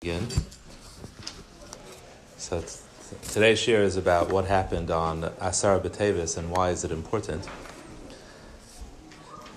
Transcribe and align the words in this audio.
Again. 0.00 0.28
So 2.36 2.62
today's 3.30 3.58
share 3.58 3.82
is 3.82 3.96
about 3.96 4.30
what 4.30 4.44
happened 4.44 4.92
on 4.92 5.24
Asar 5.40 5.80
B'Tevis 5.80 6.38
and 6.38 6.52
why 6.52 6.70
is 6.70 6.84
it 6.84 6.92
important. 6.92 7.48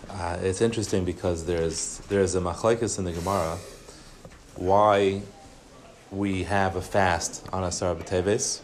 Uh, 0.09 0.39
it's 0.41 0.59
interesting 0.59 1.05
because 1.05 1.45
there's 1.45 1.99
there's 2.09 2.33
a 2.33 2.41
machlekes 2.41 2.97
in 2.97 3.05
the 3.05 3.11
Gemara 3.11 3.59
why 4.55 5.21
we 6.09 6.41
have 6.45 6.75
a 6.75 6.81
fast 6.81 7.47
on 7.53 7.63
Asar 7.63 7.93
B'Tevis. 7.93 8.61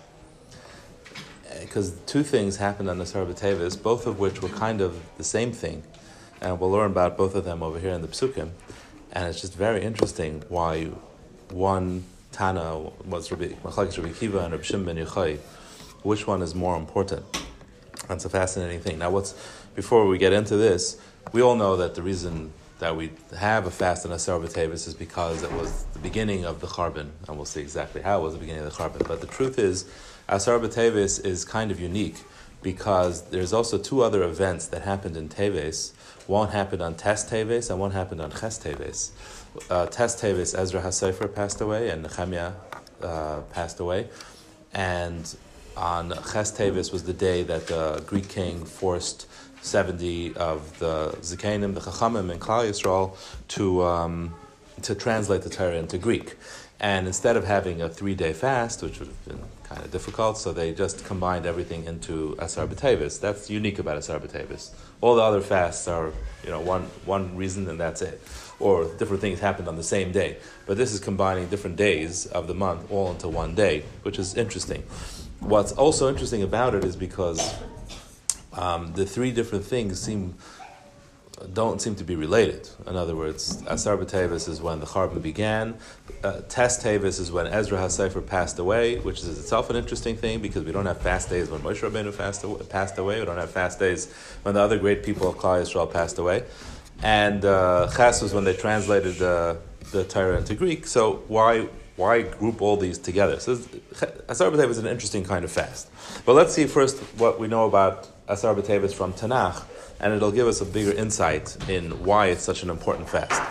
Because 1.61 1.91
two 2.07 2.23
things 2.23 2.57
happened 2.57 2.89
on 2.89 2.99
Asar 2.99 3.23
B'Tevis, 3.23 3.79
both 3.79 4.07
of 4.07 4.17
which 4.17 4.41
were 4.41 4.49
kind 4.49 4.81
of 4.81 4.99
the 5.17 5.23
same 5.23 5.51
thing, 5.51 5.83
and 6.41 6.59
we'll 6.59 6.71
learn 6.71 6.89
about 6.89 7.15
both 7.17 7.35
of 7.35 7.45
them 7.45 7.61
over 7.61 7.79
here 7.79 7.91
in 7.91 8.01
the 8.01 8.07
Psukim. 8.07 8.49
And 9.13 9.27
it's 9.29 9.41
just 9.41 9.53
very 9.53 9.83
interesting 9.83 10.43
why 10.49 10.89
one 11.51 12.03
Tana 12.31 12.77
was 13.05 13.31
Rabbi 13.31 13.47
Machlekes 13.63 13.97
Rabbi 13.97 14.13
Kiva 14.13 14.39
and 14.39 14.51
Rabbi 14.51 14.63
Shimon 14.63 14.85
ben 14.85 15.05
Yochai. 15.05 15.39
Which 16.03 16.27
one 16.27 16.41
is 16.41 16.53
more 16.53 16.75
important? 16.77 17.25
That's 18.07 18.25
a 18.25 18.29
fascinating 18.29 18.79
thing. 18.79 18.99
Now, 18.99 19.09
what's 19.09 19.33
before 19.75 20.07
we 20.07 20.17
get 20.17 20.33
into 20.33 20.55
this, 20.55 20.99
we 21.33 21.41
all 21.41 21.55
know 21.55 21.77
that 21.77 21.95
the 21.95 22.01
reason 22.01 22.53
that 22.79 22.95
we 22.95 23.11
have 23.35 23.65
a 23.65 23.71
fast 23.71 24.05
on 24.05 24.11
Asar 24.11 24.39
B'Tevis 24.39 24.87
is 24.87 24.93
because 24.93 25.41
it 25.43 25.51
was 25.51 25.85
the 25.93 25.99
beginning 25.99 26.45
of 26.45 26.61
the 26.61 26.67
Charbon, 26.67 27.09
and 27.27 27.35
we'll 27.35 27.45
see 27.45 27.61
exactly 27.61 28.01
how 28.01 28.19
it 28.19 28.23
was 28.23 28.33
the 28.33 28.39
beginning 28.39 28.63
of 28.63 28.71
the 28.71 28.77
Charbon. 28.77 29.07
But 29.07 29.21
the 29.21 29.27
truth 29.27 29.57
is, 29.57 29.89
Asar 30.29 30.59
B'Tevis 30.59 31.25
is 31.25 31.43
kind 31.43 31.71
of 31.71 31.79
unique 31.79 32.17
because 32.61 33.29
there's 33.29 33.53
also 33.53 33.77
two 33.77 34.01
other 34.01 34.23
events 34.23 34.67
that 34.67 34.83
happened 34.83 35.17
in 35.17 35.29
Teves. 35.29 35.93
One 36.27 36.49
happened 36.49 36.81
on 36.81 36.95
Tes 36.95 37.23
Teves 37.23 37.69
and 37.69 37.79
one 37.79 37.91
happened 37.91 38.21
on 38.21 38.31
Ches 38.31 38.59
Teves 38.59 39.11
uh, 39.69 39.85
Tes 39.87 40.15
Tevis, 40.15 40.57
Ezra 40.57 40.81
HaSefer 40.81 41.33
passed 41.33 41.61
away, 41.61 41.89
and 41.89 42.03
Nehemiah 42.03 42.53
uh, 43.01 43.41
passed 43.51 43.79
away. 43.79 44.07
And 44.73 45.35
on 45.75 46.13
Ches 46.31 46.91
was 46.91 47.03
the 47.03 47.13
day 47.13 47.43
that 47.43 47.67
the 47.67 48.03
Greek 48.05 48.27
king 48.27 48.65
forced 48.65 49.27
70 49.61 50.35
of 50.35 50.79
the 50.79 51.09
Zikanim, 51.21 51.73
the 51.73 51.81
Chachamim, 51.81 52.31
and 52.31 52.41
Klal 52.41 52.67
Yisrael 52.67 53.15
to, 53.49 53.83
um, 53.83 54.33
to 54.81 54.95
translate 54.95 55.41
the 55.41 55.49
Torah 55.49 55.75
into 55.75 55.97
Greek. 55.97 56.35
And 56.79 57.07
instead 57.07 57.35
of 57.37 57.43
having 57.43 57.81
a 57.81 57.89
three 57.89 58.13
day 58.13 58.33
fast, 58.33 58.83
which 58.83 58.99
would 58.99 59.07
have 59.07 59.25
been 59.25 59.39
kind 59.63 59.83
of 59.83 59.91
difficult, 59.91 60.37
so 60.37 60.53
they 60.53 60.73
just 60.73 61.03
combined 61.05 61.45
everything 61.45 61.85
into 61.85 62.35
Asar 62.39 62.67
B'Tevis. 62.67 63.19
That's 63.19 63.49
unique 63.49 63.79
about 63.79 63.97
Asar 63.97 64.19
B'Tevis. 64.19 64.71
All 65.01 65.15
the 65.15 65.23
other 65.23 65.41
fasts 65.41 65.87
are, 65.87 66.11
you 66.43 66.51
know, 66.51 66.61
one, 66.61 66.83
one 67.05 67.35
reason 67.35 67.67
and 67.67 67.79
that's 67.79 68.01
it 68.01 68.21
or 68.59 68.85
different 68.85 69.21
things 69.21 69.39
happened 69.39 69.67
on 69.67 69.75
the 69.75 69.83
same 69.83 70.11
day. 70.11 70.37
But 70.65 70.77
this 70.77 70.93
is 70.93 70.99
combining 70.99 71.47
different 71.47 71.75
days 71.75 72.25
of 72.27 72.47
the 72.47 72.55
month 72.55 72.91
all 72.91 73.11
into 73.11 73.27
one 73.27 73.55
day, 73.55 73.83
which 74.03 74.19
is 74.19 74.35
interesting. 74.35 74.83
What's 75.39 75.71
also 75.73 76.09
interesting 76.09 76.41
about 76.41 76.73
it 76.73 76.83
is 76.83 76.95
because 76.95 77.55
um, 78.53 78.93
the 78.93 79.05
three 79.05 79.31
different 79.31 79.65
things 79.65 79.99
seem 79.99 80.35
don't 81.53 81.79
seem 81.79 81.93
to 81.93 82.03
be 82.03 82.15
related. 82.15 82.67
In 82.87 82.95
other 82.95 83.15
words, 83.15 83.61
Asar 83.67 83.95
B'Tevis 83.95 84.49
is 84.49 84.59
when 84.59 84.79
the 84.79 84.87
Charbon 84.87 85.21
began. 85.21 85.77
Uh, 86.23 86.41
Tes 86.49 86.79
Tevis 86.83 87.19
is 87.19 87.31
when 87.31 87.45
Ezra 87.45 87.77
HaSefer 87.77 88.25
passed 88.25 88.57
away, 88.57 88.97
which 88.97 89.19
is 89.19 89.37
itself 89.37 89.69
an 89.69 89.75
interesting 89.75 90.17
thing 90.17 90.39
because 90.39 90.63
we 90.63 90.71
don't 90.71 90.87
have 90.87 90.99
fast 90.99 91.29
days 91.29 91.51
when 91.51 91.61
Moshe 91.61 91.87
Rabbeinu 91.87 92.69
passed 92.69 92.97
away. 92.97 93.19
We 93.19 93.25
don't 93.27 93.37
have 93.37 93.51
fast 93.51 93.77
days 93.77 94.11
when 94.41 94.55
the 94.55 94.61
other 94.61 94.79
great 94.79 95.03
people 95.03 95.27
of 95.27 95.37
Klal 95.37 95.61
Yisrael 95.61 95.93
passed 95.93 96.17
away 96.17 96.43
and 97.03 97.45
uh, 97.45 97.89
Ches 97.95 98.21
was 98.21 98.33
when 98.33 98.43
they 98.43 98.53
translated 98.53 99.15
the, 99.15 99.57
the 99.91 100.03
Torah 100.03 100.37
into 100.37 100.55
Greek. 100.55 100.87
So 100.87 101.23
why 101.27 101.67
why 101.95 102.21
group 102.21 102.61
all 102.61 102.77
these 102.77 102.99
together? 102.99 103.39
So 103.39 103.53
Asar 104.29 104.51
B'Tevis 104.51 104.71
is 104.71 104.77
an 104.77 104.85
interesting 104.85 105.23
kind 105.23 105.43
of 105.43 105.51
fast. 105.51 105.89
But 106.25 106.33
let's 106.33 106.53
see 106.53 106.67
first 106.67 106.97
what 107.17 107.39
we 107.39 107.47
know 107.47 107.65
about 107.65 108.07
Asar 108.27 108.53
B'Tevis 108.53 108.93
from 108.93 109.13
Tanakh, 109.13 109.63
and 109.99 110.13
it'll 110.13 110.31
give 110.31 110.47
us 110.47 110.61
a 110.61 110.65
bigger 110.65 110.91
insight 110.91 111.57
in 111.67 112.03
why 112.03 112.27
it's 112.27 112.43
such 112.43 112.61
an 112.61 112.69
important 112.69 113.09
fast. 113.09 113.41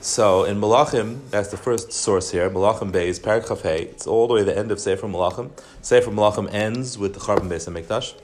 So 0.00 0.44
in 0.44 0.60
Malachim, 0.60 1.30
that's 1.30 1.48
the 1.48 1.56
first 1.56 1.92
source 1.92 2.30
here. 2.30 2.50
Malachim 2.50 2.90
Beis, 2.90 3.20
Parak 3.20 3.46
Chafei. 3.46 3.82
It's 3.82 4.06
all 4.06 4.26
the 4.26 4.34
way 4.34 4.40
to 4.40 4.46
the 4.46 4.58
end 4.58 4.72
of 4.72 4.80
Sefer 4.80 5.06
Malachim. 5.06 5.50
Sefer 5.80 6.10
Malachim 6.10 6.52
ends 6.52 6.98
with 6.98 7.14
the 7.14 7.20
Charbon 7.20 7.48
Beis 7.48 7.68
and 7.68 7.76
Mikdash. 7.76 8.14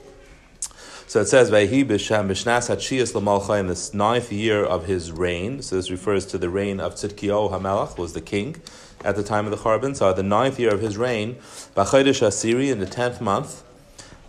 So 1.09 1.21
it 1.21 1.27
says, 1.27 1.49
Vayhi 1.49 1.83
b'shnas 1.85 2.69
hatshiyas 2.69 3.15
l'malcha 3.15 3.59
in 3.59 3.65
this 3.65 3.95
ninth 3.95 4.31
year 4.31 4.63
of 4.63 4.85
his 4.85 5.11
reign. 5.11 5.63
So 5.63 5.75
this 5.75 5.89
refers 5.89 6.23
to 6.27 6.37
the 6.37 6.49
reign 6.51 6.79
of 6.79 6.93
Tzidkiyahu 6.93 7.49
HaMelech, 7.49 7.97
was 7.97 8.13
the 8.13 8.21
king 8.21 8.61
at 9.03 9.15
the 9.15 9.23
time 9.23 9.45
of 9.45 9.51
the 9.51 9.57
Charbon. 9.57 9.95
So 9.95 10.13
the 10.13 10.21
ninth 10.21 10.59
year 10.59 10.71
of 10.71 10.81
his 10.81 10.97
reign, 10.97 11.37
B'chaydish 11.75 12.21
Asiri 12.21 12.71
in 12.71 12.77
the 12.79 12.85
tenth 12.85 13.21
month, 13.21 13.63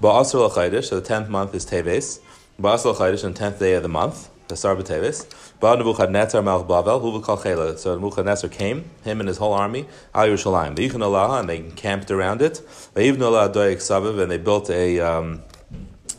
Ba'asr 0.00 0.48
l'chaydish, 0.48 0.86
so 0.86 0.98
the 0.98 1.06
tenth 1.06 1.28
month 1.28 1.54
is 1.54 1.66
Teves, 1.66 2.20
Ba'asr 2.58 2.94
l'chaydish 2.94 3.24
on 3.26 3.32
the 3.34 3.38
tenth 3.38 3.58
day 3.58 3.74
of 3.74 3.82
the 3.82 3.90
month, 3.90 4.30
the 4.48 4.56
Sarba 4.56 4.82
Teves, 4.82 5.26
Ba 5.60 5.76
Nebuchadnezzar 5.76 6.40
Melch 6.40 6.66
Bavel, 6.66 7.22
v'kal 7.22 7.42
chela. 7.42 7.76
So 7.76 7.94
Nebuchadnezzar 7.94 8.48
came, 8.48 8.88
him 9.04 9.20
and 9.20 9.28
his 9.28 9.36
whole 9.36 9.52
army, 9.52 9.84
Al 10.14 10.28
Yerushalayim. 10.28 11.02
Allah, 11.02 11.40
and 11.40 11.46
they 11.46 11.60
camped 11.60 12.10
around 12.10 12.40
it. 12.40 12.62
Saviv, 12.94 14.22
and 14.22 14.30
they 14.30 14.38
built 14.38 14.70
a... 14.70 14.98
Um, 15.00 15.42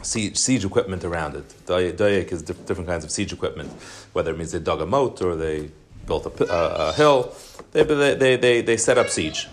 siege, 0.01 0.37
siege 0.37 0.65
equipment 0.65 1.03
around 1.03 1.35
it. 1.35 1.47
Dayak 1.65 2.31
is 2.31 2.41
different 2.41 2.87
kinds 2.87 3.03
of 3.03 3.11
siege 3.11 3.33
equipment, 3.33 3.71
whether 4.13 4.31
it 4.31 4.37
means 4.37 4.51
they 4.51 4.59
dug 4.59 4.81
a 4.81 4.85
moat 4.85 5.21
or 5.21 5.35
they 5.35 5.71
built 6.05 6.25
a, 6.25 6.87
a, 6.89 6.93
hill. 6.93 7.33
They, 7.71 7.83
they, 7.83 8.35
they, 8.35 8.61
they, 8.61 8.77
set 8.77 8.97
up 8.97 9.09
siege. 9.09 9.47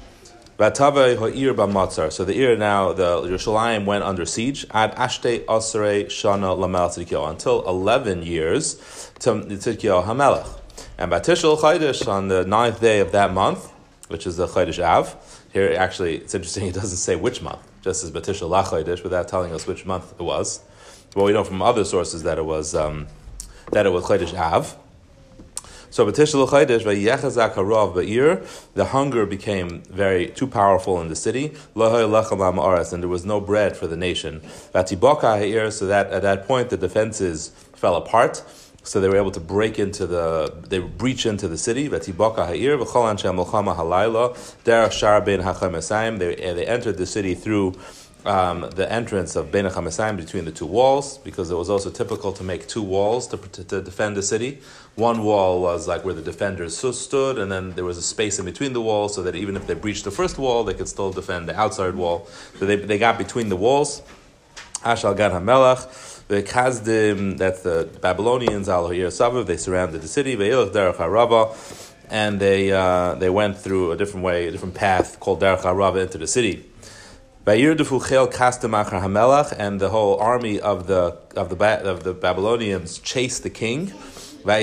So 0.58 0.64
the 0.64 2.32
ear 2.34 2.56
now, 2.56 2.92
the 2.92 3.22
Yerushalayim 3.22 3.84
went 3.84 4.02
under 4.02 4.24
siege 4.24 4.66
at 4.72 4.94
Ashte 4.96 5.44
Asare 5.44 6.06
Shana 6.06 6.58
Lamel 6.58 6.88
Tzidkiyahu 6.88 7.30
until 7.30 7.68
11 7.68 8.24
years 8.24 8.74
to 9.20 9.34
Tzidkiyahu 9.34 10.04
Hamelech. 10.04 10.48
And 10.96 11.12
Batishal 11.12 11.58
Chaydish 11.58 12.08
on 12.08 12.26
the 12.26 12.44
ninth 12.44 12.80
day 12.80 12.98
of 12.98 13.12
that 13.12 13.32
month, 13.32 13.70
which 14.08 14.26
is 14.26 14.36
the 14.36 14.48
Chaydish 14.48 14.82
Av. 14.82 15.14
Here, 15.52 15.74
actually, 15.78 16.16
it's 16.16 16.34
interesting, 16.34 16.66
it 16.68 16.74
doesn't 16.74 16.98
say 16.98 17.14
which 17.14 17.40
month 17.40 17.67
just 17.82 18.04
as 18.04 18.10
Batisha 18.10 18.48
Lachaydish, 18.48 19.02
without 19.02 19.28
telling 19.28 19.52
us 19.52 19.66
which 19.66 19.86
month 19.86 20.12
it 20.18 20.22
was. 20.22 20.60
Well, 21.14 21.26
we 21.26 21.32
know 21.32 21.44
from 21.44 21.62
other 21.62 21.84
sources 21.84 22.22
that 22.24 22.38
it 22.38 22.44
was 22.44 22.74
um, 22.74 23.06
that 23.72 23.86
it 23.86 23.90
was 23.90 24.04
Chaydish 24.04 24.34
Av. 24.34 24.76
So 25.90 26.04
Batisha 26.04 26.34
L'chaydish 26.34 26.82
vayechazak 26.82 27.54
harav 27.54 27.94
ba'ir, 27.94 28.46
the 28.74 28.84
hunger 28.86 29.24
became 29.24 29.82
very 29.84 30.26
too 30.28 30.46
powerful 30.46 31.00
in 31.00 31.08
the 31.08 31.16
city. 31.16 31.54
And 31.74 33.02
there 33.02 33.08
was 33.08 33.24
no 33.24 33.40
bread 33.40 33.74
for 33.74 33.86
the 33.86 33.96
nation. 33.96 34.40
Vatiboka 34.74 35.38
ha'ir, 35.38 35.70
so 35.70 35.86
that 35.86 36.10
at 36.10 36.20
that 36.22 36.46
point 36.46 36.68
the 36.68 36.76
defenses 36.76 37.48
fell 37.74 37.96
apart. 37.96 38.44
So 38.88 39.00
they 39.00 39.08
were 39.08 39.16
able 39.16 39.30
to 39.32 39.40
break 39.40 39.78
into 39.78 40.06
the, 40.06 40.54
they 40.66 40.78
breach 40.78 41.26
into 41.26 41.46
the 41.46 41.58
city. 41.58 41.88
Ben 41.88 42.00
ha'chamasayim. 45.40 46.18
They 46.18 46.34
they 46.34 46.66
entered 46.66 46.96
the 46.96 47.06
city 47.06 47.34
through 47.34 47.74
um, 48.24 48.68
the 48.74 48.90
entrance 48.90 49.36
of 49.36 49.52
Ben 49.52 49.64
HaChamasayim 49.64 50.16
between 50.16 50.44
the 50.44 50.50
two 50.50 50.66
walls, 50.66 51.18
because 51.18 51.50
it 51.50 51.54
was 51.54 51.70
also 51.70 51.90
typical 51.90 52.32
to 52.32 52.42
make 52.42 52.66
two 52.66 52.82
walls 52.82 53.26
to, 53.28 53.36
to, 53.36 53.64
to, 53.64 53.80
defend 53.80 54.16
the 54.16 54.22
city. 54.22 54.58
One 54.96 55.22
wall 55.22 55.62
was 55.62 55.86
like 55.86 56.04
where 56.04 56.14
the 56.14 56.22
defenders 56.22 56.76
stood, 56.92 57.38
and 57.38 57.50
then 57.50 57.72
there 57.72 57.84
was 57.84 57.96
a 57.96 58.02
space 58.02 58.38
in 58.38 58.44
between 58.44 58.72
the 58.72 58.80
walls, 58.80 59.14
so 59.14 59.22
that 59.22 59.34
even 59.34 59.56
if 59.56 59.66
they 59.66 59.74
breached 59.74 60.04
the 60.04 60.10
first 60.10 60.36
wall, 60.38 60.64
they 60.64 60.74
could 60.74 60.88
still 60.88 61.12
defend 61.12 61.48
the 61.48 61.58
outside 61.58 61.94
wall. 61.94 62.26
So 62.58 62.66
they, 62.66 62.76
they 62.76 62.98
got 62.98 63.18
between 63.18 63.48
the 63.48 63.56
walls. 63.56 64.02
Ashal 64.82 65.16
Gan 65.16 65.30
HaMelech. 65.30 66.17
The 66.28 66.42
Kazdim, 66.42 67.38
that's 67.38 67.62
the 67.62 67.88
Babylonians, 68.02 68.68
Al 68.68 68.90
Saviv, 68.90 69.46
they 69.46 69.56
surrounded 69.56 70.02
the 70.02 70.08
city, 70.08 70.34
and 72.10 72.38
they, 72.38 72.70
uh, 72.70 73.14
they 73.14 73.30
went 73.30 73.56
through 73.56 73.92
a 73.92 73.96
different 73.96 74.26
way, 74.26 74.46
a 74.46 74.50
different 74.50 74.74
path 74.74 75.18
called 75.20 75.40
Derech 75.40 75.62
HaRava 75.62 76.02
into 76.02 76.18
the 76.18 76.26
city. 76.26 76.66
And 77.46 77.78
the 79.80 79.88
whole 79.88 80.18
army 80.18 80.60
of 80.60 80.86
the 80.86 81.16
of 81.34 81.48
the 81.48 81.56
of 81.86 82.04
the 82.04 82.12
Babylonians 82.12 82.98
chased 82.98 83.42
the 83.42 83.48
king. 83.48 83.88
So 83.88 84.44
now 84.44 84.58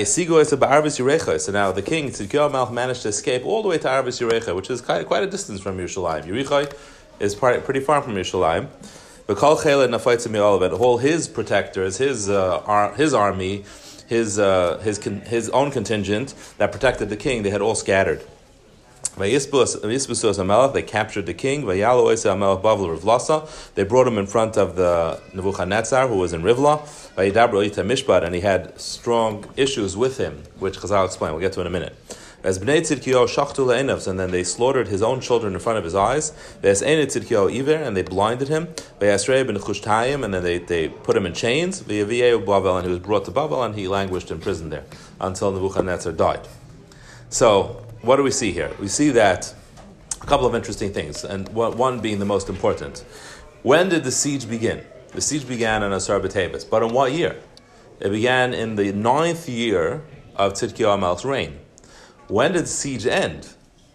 the 1.72 1.82
king 1.84 2.10
Tzidkiyahu 2.10 2.52
Melch 2.52 2.72
managed 2.72 3.02
to 3.02 3.08
escape 3.08 3.44
all 3.44 3.62
the 3.62 3.68
way 3.68 3.78
to 3.78 3.88
Arvis 3.88 4.20
Yerecha, 4.20 4.54
which 4.54 4.70
is 4.70 4.80
quite, 4.80 5.04
quite 5.06 5.24
a 5.24 5.26
distance 5.26 5.60
from 5.60 5.78
Yerushalayim. 5.78 6.26
Yerichai 6.26 6.72
is 7.18 7.34
part, 7.34 7.64
pretty 7.64 7.80
far 7.80 8.02
from 8.02 8.14
Yerushalayim. 8.14 8.68
All 9.28 10.98
his 10.98 11.28
protectors, 11.28 11.98
his 11.98 12.28
uh, 12.28 12.62
ar- 12.64 12.94
his 12.94 13.12
army, 13.12 13.64
his 14.06 14.38
uh, 14.38 14.78
his 14.78 14.98
con- 14.98 15.22
his 15.22 15.50
own 15.50 15.70
contingent 15.72 16.34
that 16.58 16.70
protected 16.70 17.08
the 17.08 17.16
king, 17.16 17.42
they 17.42 17.50
had 17.50 17.60
all 17.60 17.74
scattered. 17.74 18.22
They 19.18 19.38
captured 20.82 21.26
the 21.26 21.34
king. 21.34 21.66
They 21.66 21.80
brought 23.84 24.06
him 24.06 24.18
in 24.18 24.26
front 24.26 24.56
of 24.58 24.76
the 24.76 25.20
Nebuchadnezzar, 25.32 26.06
who 26.08 26.16
was 26.18 26.32
in 26.34 26.42
Rivla. 26.42 26.82
And 28.24 28.34
he 28.34 28.40
had 28.42 28.78
strong 28.78 29.46
issues 29.56 29.96
with 29.96 30.18
him, 30.18 30.42
which 30.58 30.78
Chazal 30.78 31.06
explain. 31.06 31.32
We'll 31.32 31.40
get 31.40 31.54
to 31.54 31.62
in 31.62 31.66
a 31.66 31.70
minute. 31.70 31.96
As 32.46 32.60
bnei 32.60 32.80
tzidkiyo 32.80 33.26
shachtu 33.26 33.66
le'enav, 33.66 34.06
and 34.06 34.20
then 34.20 34.30
they 34.30 34.44
slaughtered 34.44 34.86
his 34.86 35.02
own 35.02 35.20
children 35.20 35.54
in 35.54 35.58
front 35.58 35.78
of 35.78 35.84
his 35.84 35.96
eyes. 35.96 36.30
Ve'es 36.62 36.80
ene 36.80 37.04
tzidkiyo 37.04 37.52
iver, 37.52 37.74
and 37.74 37.96
they 37.96 38.02
blinded 38.02 38.46
him. 38.46 38.68
Ve'asrei 39.00 39.44
ben 39.44 39.56
chushtayim, 39.56 40.24
and 40.24 40.32
then 40.32 40.44
they, 40.44 40.58
they 40.58 40.88
put 40.88 41.16
him 41.16 41.26
in 41.26 41.34
chains. 41.34 41.82
Ve'yaviyeu 41.82 42.44
Bavel, 42.44 42.76
and 42.76 42.86
he 42.86 42.90
was 42.90 43.00
brought 43.00 43.24
to 43.24 43.32
Bavel, 43.32 43.66
and 43.66 43.74
he 43.74 43.88
languished 43.88 44.30
in 44.30 44.38
prison 44.38 44.70
there 44.70 44.84
until 45.20 45.50
Nebuchadnezzar 45.50 46.12
died. 46.12 46.46
So, 47.30 47.84
what 48.02 48.14
do 48.14 48.22
we 48.22 48.30
see 48.30 48.52
here? 48.52 48.70
We 48.78 48.86
see 48.86 49.10
that 49.10 49.52
a 50.22 50.26
couple 50.26 50.46
of 50.46 50.54
interesting 50.54 50.92
things, 50.92 51.24
and 51.24 51.48
one 51.48 51.98
being 51.98 52.20
the 52.20 52.26
most 52.26 52.48
important. 52.48 53.04
When 53.64 53.88
did 53.88 54.04
the 54.04 54.12
siege 54.12 54.48
begin? 54.48 54.84
The 55.08 55.20
siege 55.20 55.48
began 55.48 55.82
in 55.82 55.92
Asar 55.92 56.20
B'Tevis, 56.20 56.70
but 56.70 56.84
in 56.84 56.92
what 56.92 57.10
year? 57.10 57.40
It 57.98 58.10
began 58.10 58.54
in 58.54 58.76
the 58.76 58.92
ninth 58.92 59.48
year 59.48 60.04
of 60.36 60.52
Tzidkiyahu 60.52 61.00
Melch's 61.00 61.24
reign. 61.24 61.58
When 62.28 62.54
did 62.54 62.66
siege 62.66 63.06
end? 63.06 63.48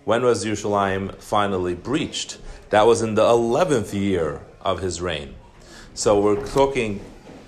When 0.06 0.24
was 0.24 0.46
Yerushalayim 0.46 1.16
finally 1.16 1.76
breached? 1.76 2.38
That 2.70 2.88
was 2.88 3.02
in 3.02 3.16
the 3.16 3.26
eleventh 3.26 3.94
year 3.94 4.42
of 4.62 4.80
his 4.80 5.02
reign. 5.02 5.36
So 5.96 6.22
we're 6.22 6.48
talking 6.48 7.02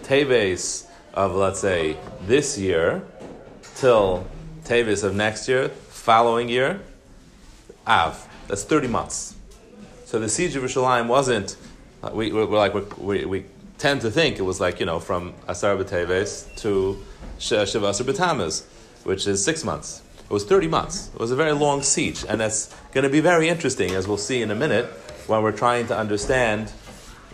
Teves 0.03 0.85
of 1.13 1.35
let's 1.35 1.61
say 1.61 1.95
this 2.27 2.57
year 2.57 3.01
till 3.75 4.27
Teves 4.65 5.05
of 5.05 5.15
next 5.15 5.47
year, 5.47 5.69
following 5.69 6.49
year, 6.49 6.81
Av. 7.87 8.27
That's 8.47 8.65
30 8.65 8.89
months. 8.89 9.35
So 10.05 10.19
the 10.19 10.27
siege 10.27 10.55
of 10.57 10.63
Yerushalayim 10.63 11.07
wasn't, 11.07 11.55
uh, 12.03 12.11
we, 12.13 12.33
we're, 12.33 12.45
like, 12.45 12.73
we, 12.97 13.23
we 13.23 13.45
tend 13.77 14.01
to 14.01 14.11
think 14.11 14.37
it 14.37 14.41
was 14.41 14.59
like, 14.59 14.81
you 14.81 14.85
know, 14.85 14.99
from 14.99 15.33
Asar 15.47 15.77
B'Teves 15.77 16.53
to 16.57 17.01
Shiva 17.39 17.87
Asar 17.87 18.05
B'Tamaz, 18.05 18.65
which 19.05 19.27
is 19.27 19.43
six 19.43 19.63
months. 19.63 20.01
Was 20.33 20.45
30 20.45 20.67
months. 20.67 21.11
It 21.13 21.19
was 21.19 21.29
a 21.29 21.35
very 21.35 21.51
long 21.51 21.83
siege. 21.83 22.25
And 22.27 22.41
that's 22.41 22.73
going 22.91 23.03
to 23.03 23.09
be 23.09 23.19
very 23.19 23.49
interesting, 23.49 23.91
as 23.91 24.07
we'll 24.07 24.17
see 24.17 24.41
in 24.41 24.49
a 24.49 24.55
minute, 24.55 24.87
when 25.27 25.43
we're 25.43 25.51
trying 25.51 25.85
to 25.87 25.95
understand 25.95 26.71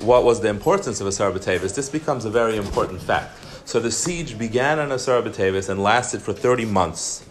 what 0.01 0.25
was 0.25 0.41
the 0.41 0.49
importance 0.49 0.99
of 0.99 1.07
Asar 1.07 1.31
B'Teves. 1.31 1.73
This 1.75 1.87
becomes 1.87 2.25
a 2.25 2.29
very 2.29 2.57
important 2.57 3.01
fact. 3.01 3.37
So 3.63 3.79
the 3.79 3.89
siege 3.89 4.37
began 4.37 4.79
on 4.79 4.91
Asar 4.91 5.21
B'Teves 5.21 5.69
and 5.69 5.81
lasted 5.81 6.21
for 6.21 6.33
30 6.33 6.65
months. 6.65 7.25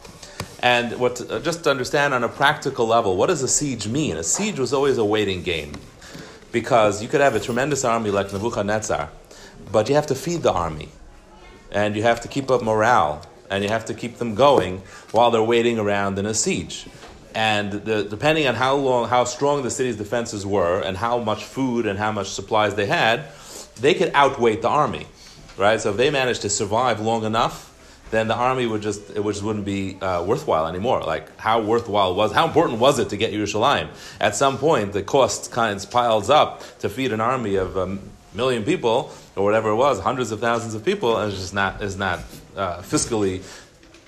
And 0.62 0.98
what 0.98 1.20
uh, 1.30 1.38
just 1.40 1.64
to 1.64 1.70
understand 1.70 2.14
on 2.14 2.24
a 2.24 2.30
practical 2.30 2.86
level, 2.86 3.18
what 3.18 3.26
does 3.26 3.42
a 3.42 3.48
siege 3.48 3.86
mean? 3.86 4.16
A 4.16 4.22
siege 4.22 4.58
was 4.58 4.72
always 4.72 4.96
a 4.96 5.04
waiting 5.04 5.42
game, 5.42 5.72
because 6.50 7.02
you 7.02 7.08
could 7.08 7.20
have 7.20 7.34
a 7.34 7.40
tremendous 7.40 7.84
army 7.84 8.10
like 8.10 8.32
Nebuchadnezzar, 8.32 9.10
but 9.70 9.90
you 9.90 9.94
have 9.96 10.06
to 10.06 10.14
feed 10.14 10.42
the 10.42 10.52
army, 10.52 10.88
and 11.70 11.94
you 11.94 12.04
have 12.04 12.22
to 12.22 12.28
keep 12.28 12.50
up 12.50 12.62
morale, 12.62 13.22
and 13.50 13.62
you 13.62 13.70
have 13.70 13.84
to 13.86 13.94
keep 13.94 14.18
them 14.18 14.34
going 14.34 14.82
while 15.10 15.30
they're 15.30 15.42
waiting 15.42 15.78
around 15.78 16.18
in 16.18 16.26
a 16.26 16.34
siege. 16.34 16.86
And 17.34 17.72
the, 17.72 18.04
depending 18.04 18.46
on 18.46 18.54
how 18.54 18.76
long, 18.76 19.08
how 19.08 19.24
strong 19.24 19.62
the 19.62 19.70
city's 19.70 19.96
defenses 19.96 20.44
were, 20.46 20.80
and 20.80 20.96
how 20.96 21.18
much 21.18 21.44
food 21.44 21.86
and 21.86 21.98
how 21.98 22.10
much 22.12 22.30
supplies 22.30 22.74
they 22.74 22.86
had, 22.86 23.26
they 23.80 23.94
could 23.94 24.10
outweight 24.14 24.62
the 24.62 24.68
army, 24.68 25.06
right? 25.56 25.80
So 25.80 25.90
if 25.90 25.96
they 25.96 26.10
managed 26.10 26.42
to 26.42 26.50
survive 26.50 27.00
long 27.00 27.24
enough, 27.24 27.66
then 28.10 28.28
the 28.28 28.34
army 28.34 28.66
would 28.66 28.82
just 28.82 29.10
it 29.10 29.22
just 29.22 29.42
wouldn't 29.42 29.64
be 29.64 29.98
uh, 30.00 30.24
worthwhile 30.24 30.66
anymore. 30.66 31.02
Like 31.02 31.38
how 31.38 31.60
worthwhile 31.60 32.14
was 32.14 32.32
how 32.32 32.46
important 32.46 32.78
was 32.78 32.98
it 32.98 33.10
to 33.10 33.16
get 33.16 33.32
Yerushalayim? 33.32 33.88
At 34.20 34.34
some 34.34 34.58
point, 34.58 34.92
the 34.92 35.02
cost 35.02 35.52
kind 35.52 35.76
of 35.76 35.90
piles 35.90 36.30
up 36.30 36.62
to 36.78 36.88
feed 36.88 37.12
an 37.12 37.20
army 37.20 37.56
of 37.56 37.76
a 37.76 37.98
million 38.34 38.64
people 38.64 39.12
or 39.38 39.44
whatever 39.44 39.70
it 39.70 39.76
was, 39.76 40.00
hundreds 40.00 40.32
of 40.32 40.40
thousands 40.40 40.74
of 40.74 40.84
people, 40.84 41.16
and 41.16 41.30
it's 41.30 41.40
just 41.40 41.54
not 41.54 41.80
is 41.80 41.96
not 41.96 42.18
uh, 42.56 42.78
fiscally 42.78 43.42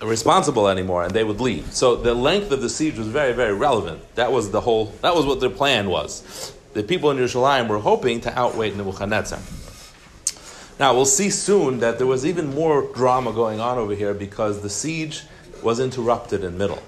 responsible 0.01 0.67
anymore, 0.67 1.05
and 1.05 1.13
they 1.13 1.23
would 1.23 1.39
leave. 1.39 1.71
So 1.73 1.95
the 1.95 2.13
length 2.13 2.51
of 2.51 2.61
the 2.61 2.69
siege 2.69 2.97
was 2.97 3.07
very 3.07 3.33
very 3.33 3.53
relevant. 3.53 4.03
That 4.15 4.31
was 4.31 4.51
the 4.51 4.61
whole. 4.61 4.87
That 5.01 5.15
was 5.15 5.25
what 5.25 5.39
their 5.39 5.49
plan 5.49 5.89
was. 5.89 6.53
The 6.73 6.83
people 6.83 7.11
in 7.11 7.17
Yerushalayim 7.17 7.67
were 7.69 7.79
hoping 7.79 8.21
to 8.21 8.37
outweigh 8.37 8.71
Nebuchadnezzar. 8.71 9.39
Now, 10.79 10.93
we'll 10.95 11.05
see 11.05 11.29
soon 11.29 11.79
that 11.79 11.97
there 11.97 12.07
was 12.07 12.25
even 12.25 12.55
more 12.55 12.91
drama 12.93 13.33
going 13.33 13.59
on 13.59 13.77
over 13.77 13.93
here 13.93 14.13
because 14.13 14.61
the 14.61 14.69
siege 14.69 15.23
was 15.61 15.79
interrupted 15.79 16.43
in 16.43 16.57
middle. 16.57 16.81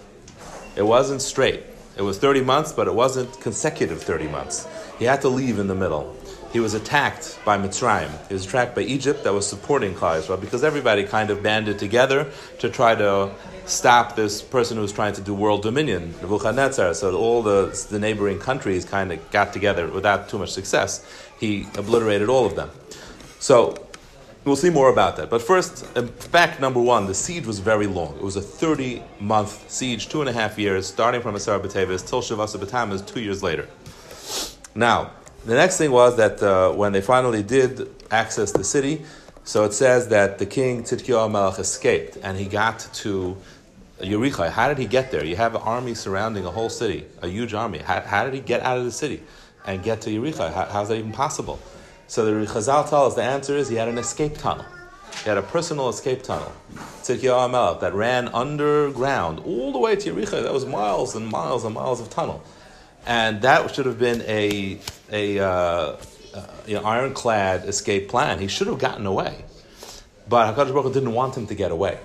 It 0.76 0.82
wasn't 0.82 1.22
straight. 1.22 1.64
It 1.96 2.02
was 2.02 2.18
30 2.18 2.42
months, 2.42 2.72
but 2.72 2.88
it 2.88 2.96
wasn't 2.96 3.40
consecutive 3.40 4.02
30 4.02 4.30
months. 4.30 4.68
He 4.98 5.06
had 5.06 5.22
to 5.22 5.30
leave 5.30 5.60
in 5.60 5.68
the 5.68 5.76
middle. 5.76 6.16
He 6.54 6.60
was 6.60 6.76
attacked 6.76 7.40
by 7.44 7.58
Mitzrayim. 7.58 8.12
He 8.28 8.36
was 8.36 8.46
attacked 8.46 8.76
by 8.76 8.82
Egypt 8.82 9.24
that 9.24 9.34
was 9.34 9.48
supporting 9.48 9.96
Klal 9.96 10.22
Yisrael 10.22 10.40
because 10.40 10.64
everybody 10.64 11.04
kind 11.04 11.32
of 11.32 11.42
banded 11.42 11.80
together 11.80 12.32
to 12.60 12.70
try 12.70 12.94
to 12.94 13.32
stop 13.66 14.16
this 14.16 14.44
person 14.44 14.78
who 14.78 14.84
was 14.84 14.92
trying 14.92 15.14
to 15.14 15.22
do 15.22 15.34
world 15.34 15.64
dominion, 15.64 16.14
Nebuchadnezzar. 16.22 16.94
So 16.94 17.18
all 17.18 17.42
the, 17.42 17.88
the 17.90 17.98
neighboring 17.98 18.38
countries 18.38 18.86
kind 18.86 19.12
of 19.12 19.32
got 19.32 19.52
together 19.52 19.88
without 19.88 20.30
too 20.30 20.38
much 20.38 20.52
success. 20.52 21.04
He 21.40 21.66
obliterated 21.76 22.30
all 22.30 22.46
of 22.46 22.56
them. 22.56 22.70
So 23.40 23.76
we'll 24.46 24.56
see 24.56 24.70
more 24.70 24.90
about 24.90 25.18
that. 25.18 25.32
But 25.32 25.42
first, 25.42 25.88
fact 25.88 26.62
number 26.62 26.80
one, 26.80 27.08
the 27.08 27.16
siege 27.16 27.48
was 27.48 27.58
very 27.58 27.88
long. 27.88 28.16
It 28.18 28.24
was 28.24 28.36
a 28.36 28.42
30 28.42 29.02
month 29.20 29.72
siege, 29.72 30.08
two 30.08 30.22
and 30.22 30.30
a 30.30 30.34
half 30.34 30.60
years, 30.60 30.86
starting 30.86 31.22
from 31.22 31.34
Asar 31.34 31.60
till 31.60 31.70
Shavasa 31.70 32.58
B'Tamaz, 32.58 33.04
two 33.08 33.22
years 33.22 33.42
later. 33.42 33.68
Now, 34.76 35.12
the 35.46 35.56
next 35.56 35.78
thing 35.78 35.92
was 35.92 36.18
that 36.18 36.42
uh, 36.42 36.72
when 36.72 36.94
they 36.94 37.02
finally 37.02 37.44
did 37.44 37.90
access 38.12 38.52
the 38.52 38.64
city, 38.64 39.04
so 39.44 39.66
it 39.66 39.74
says 39.74 40.08
that 40.08 40.40
the 40.40 40.46
king 40.46 40.84
Tzidkiyahu 40.84 41.32
Melech 41.32 41.60
escaped 41.60 42.18
and 42.24 42.38
he 42.38 42.46
got 42.46 42.80
to 42.94 43.36
Yericho. 44.00 44.50
How 44.50 44.70
did 44.70 44.78
he 44.78 44.86
get 44.86 45.12
there? 45.12 45.26
You 45.26 45.36
have 45.36 45.56
an 45.56 45.62
army 45.62 45.96
surrounding 45.96 46.46
a 46.46 46.52
whole 46.52 46.70
city, 46.70 47.06
a 47.22 47.28
huge 47.28 47.54
army. 47.54 47.80
How, 47.80 48.02
how 48.02 48.24
did 48.24 48.34
he 48.34 48.40
get 48.40 48.62
out 48.62 48.78
of 48.78 48.86
the 48.86 48.92
city 48.92 49.22
and 49.66 49.84
get 49.84 50.02
to 50.02 50.10
Yericho? 50.10 50.52
How, 50.54 50.66
how's 50.66 50.90
that 50.90 50.96
even 50.96 51.12
possible? 51.12 51.60
So 52.08 52.26
the 52.26 52.46
Chazal 52.46 52.90
tells 52.90 53.14
us 53.14 53.16
the 53.16 53.24
answer 53.24 53.58
is 53.58 53.70
he 53.70 53.76
had 53.76 53.88
an 53.88 53.98
escape 53.98 54.38
tunnel. 54.38 54.66
He 55.24 55.30
had 55.30 55.38
a 55.38 55.44
personal 55.44 55.90
escape 55.90 56.24
tunnel, 56.24 56.52
Tzidkiyahu 56.74 57.52
Melech, 57.52 57.82
that 57.82 57.94
ran 57.94 58.30
underground 58.30 59.40
all 59.40 59.72
the 59.72 59.80
way 59.80 59.96
to 59.96 60.14
Yericho. 60.14 60.42
That 60.42 60.54
was 60.54 60.66
miles 60.66 61.16
and 61.16 61.28
miles 61.28 61.66
and 61.66 61.76
miles 61.76 62.02
of 62.02 62.10
tunnel, 62.10 62.44
and 63.06 63.42
that 63.42 63.74
should 63.74 63.86
have 63.86 64.00
been 64.00 64.22
a 64.24 64.80
a 65.12 65.40
uh, 65.40 65.46
uh, 65.46 65.98
you 66.66 66.76
know, 66.76 66.84
ironclad 66.84 67.66
escape 67.66 68.10
plan. 68.10 68.40
He 68.40 68.48
should 68.48 68.68
have 68.68 68.80
gotten 68.80 69.06
away, 69.06 69.46
but 70.28 70.54
Hakadosh 70.54 70.74
Baruch 70.74 70.86
Hu 70.86 70.94
didn't 70.94 71.14
want 71.14 71.36
him 71.36 71.48
to 71.48 71.56
get 71.56 71.72
away. 71.72 72.00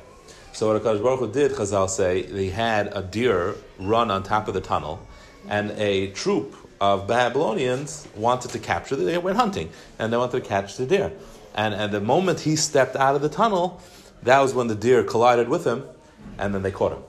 So 0.53 0.73
what 0.73 0.83
Hakadosh 0.83 1.03
Baruch 1.03 1.21
Hu 1.21 1.33
did, 1.33 1.53
Chazal 1.53 1.89
say, 1.89 2.23
they 2.23 2.49
had 2.49 2.97
a 2.97 3.03
deer 3.03 3.55
run 3.79 4.11
on 4.11 4.23
top 4.23 4.49
of 4.49 4.55
the 4.55 4.61
tunnel, 4.61 5.01
and 5.49 5.71
a 5.73 6.11
troop 6.13 6.55
of 6.81 7.07
Babylonians 7.07 8.07
wanted 8.15 8.51
to 8.53 8.59
capture 8.59 8.97
the 8.97 9.05
They 9.05 9.19
went 9.19 9.37
hunting 9.37 9.71
and 9.99 10.13
they 10.13 10.17
wanted 10.17 10.43
to 10.43 10.49
catch 10.49 10.77
the 10.77 10.87
deer. 10.87 11.13
And 11.55 11.75
at 11.75 11.91
the 11.91 12.01
moment 12.01 12.41
he 12.41 12.57
stepped 12.57 12.95
out 12.95 13.17
of 13.17 13.23
the 13.23 13.29
tunnel, 13.29 13.81
that 14.23 14.41
was 14.41 14.55
when 14.55 14.69
the 14.69 14.75
deer 14.75 15.03
collided 15.03 15.49
with 15.49 15.65
him, 15.67 15.85
and 16.39 16.55
then 16.55 16.63
they 16.63 16.71
caught 16.71 16.93
him. 16.93 17.03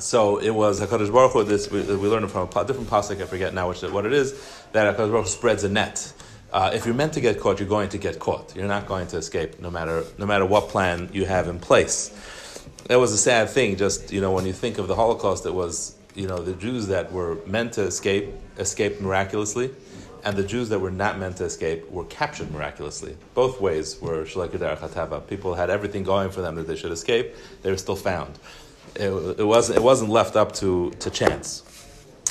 So 0.00 0.38
it 0.38 0.50
was 0.50 0.80
Hakadosh 0.80 1.12
Baruch 1.12 1.32
Hu. 1.32 1.44
This 1.44 1.70
we, 1.70 1.82
we 1.82 2.08
learned 2.08 2.30
from 2.30 2.48
a 2.48 2.64
different 2.64 2.88
pasuk. 2.88 3.22
I 3.22 3.26
forget 3.26 3.52
now 3.52 3.68
which, 3.68 3.82
what 3.82 4.06
it 4.06 4.12
is. 4.12 4.32
That 4.72 4.96
Hakadosh 4.96 5.10
Baruch 5.12 5.24
Hu 5.24 5.30
spreads 5.30 5.64
a 5.64 5.68
net. 5.68 6.12
Uh, 6.52 6.70
if 6.74 6.84
you're 6.84 6.94
meant 6.94 7.14
to 7.14 7.20
get 7.20 7.40
caught, 7.40 7.60
you're 7.60 7.68
going 7.68 7.88
to 7.90 7.98
get 7.98 8.18
caught. 8.18 8.54
You're 8.54 8.68
not 8.68 8.86
going 8.86 9.06
to 9.08 9.16
escape, 9.16 9.60
no 9.60 9.70
matter 9.70 10.04
no 10.18 10.26
matter 10.26 10.46
what 10.46 10.68
plan 10.68 11.10
you 11.12 11.24
have 11.24 11.48
in 11.48 11.58
place. 11.58 12.10
That 12.88 12.98
was 12.98 13.12
a 13.12 13.18
sad 13.18 13.50
thing. 13.50 13.76
Just 13.76 14.12
you 14.12 14.20
know, 14.20 14.32
when 14.32 14.46
you 14.46 14.52
think 14.52 14.78
of 14.78 14.88
the 14.88 14.94
Holocaust, 14.94 15.46
it 15.46 15.54
was 15.54 15.96
you 16.14 16.26
know, 16.26 16.38
the 16.38 16.52
Jews 16.54 16.88
that 16.88 17.12
were 17.12 17.38
meant 17.46 17.74
to 17.74 17.82
escape 17.82 18.30
escaped 18.58 19.00
miraculously, 19.00 19.70
and 20.24 20.36
the 20.36 20.44
Jews 20.44 20.68
that 20.68 20.78
were 20.78 20.90
not 20.90 21.18
meant 21.18 21.36
to 21.38 21.44
escape 21.44 21.90
were 21.90 22.04
captured 22.04 22.50
miraculously. 22.50 23.16
Both 23.34 23.60
ways 23.60 24.00
were 24.00 24.24
shalekadar 24.24 24.78
chatava. 24.78 25.26
People 25.26 25.54
had 25.54 25.70
everything 25.70 26.02
going 26.02 26.30
for 26.30 26.42
them 26.42 26.54
that 26.56 26.66
they 26.66 26.76
should 26.76 26.92
escape. 26.92 27.34
They 27.62 27.70
were 27.70 27.78
still 27.78 27.96
found. 27.96 28.38
It, 28.94 29.10
it, 29.40 29.44
wasn't, 29.44 29.78
it 29.78 29.82
wasn't 29.82 30.10
left 30.10 30.36
up 30.36 30.52
to, 30.56 30.90
to 30.98 31.10
chance. 31.10 31.62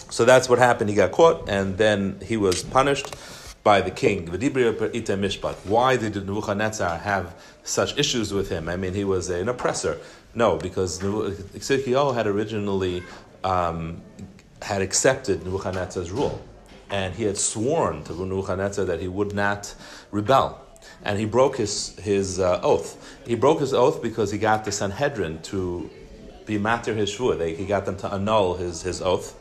So 0.10 0.26
that's 0.26 0.50
what 0.50 0.60
happened. 0.60 0.90
He 0.90 0.96
got 0.96 1.12
caught, 1.12 1.50
and 1.50 1.78
then 1.78 2.20
he 2.24 2.38
was 2.38 2.64
punished 2.64 3.16
by 3.64 3.82
the 3.82 3.92
king. 3.92 4.28
Why 4.28 5.98
did 5.98 6.16
Nebuchadnezzar 6.16 6.98
have 6.98 7.36
such 7.64 7.98
issues 7.98 8.34
with 8.34 8.50
him? 8.50 8.68
I 8.68 8.76
mean, 8.76 8.94
he 8.94 9.04
was 9.04 9.30
an 9.30 9.48
oppressor. 9.48 10.00
No, 10.34 10.58
because 10.58 11.00
Tzidkiyahu 11.00 12.14
had 12.14 12.28
originally 12.28 13.04
um, 13.44 14.02
had 14.62 14.82
accepted 14.82 15.44
Nebuchadnezzar's 15.44 16.12
rule. 16.12 16.42
And 16.90 17.16
he 17.16 17.24
had 17.24 17.38
sworn 17.38 18.04
to 18.04 18.14
Nebuchadnezzar 18.14 18.86
that 18.86 19.00
he 19.00 19.08
would 19.08 19.34
not 19.34 19.74
rebel. 20.12 20.60
And 21.04 21.18
he 21.18 21.26
broke 21.26 21.58
his, 21.58 21.98
his 22.00 22.40
uh, 22.40 22.60
oath. 22.64 23.20
He 23.26 23.36
broke 23.36 23.60
his 23.60 23.74
oath 23.74 24.02
because 24.02 24.32
he 24.32 24.38
got 24.38 24.66
the 24.66 24.72
Sanhedrin 24.72 25.42
to 25.44 25.90
be 26.46 26.58
matter 26.58 26.94
his 26.94 27.12
shvur. 27.12 27.56
He 27.56 27.66
got 27.66 27.86
them 27.86 27.98
to 27.98 28.14
annul 28.14 28.56
his, 28.56 28.82
his 28.82 29.02
oath. 29.02 29.38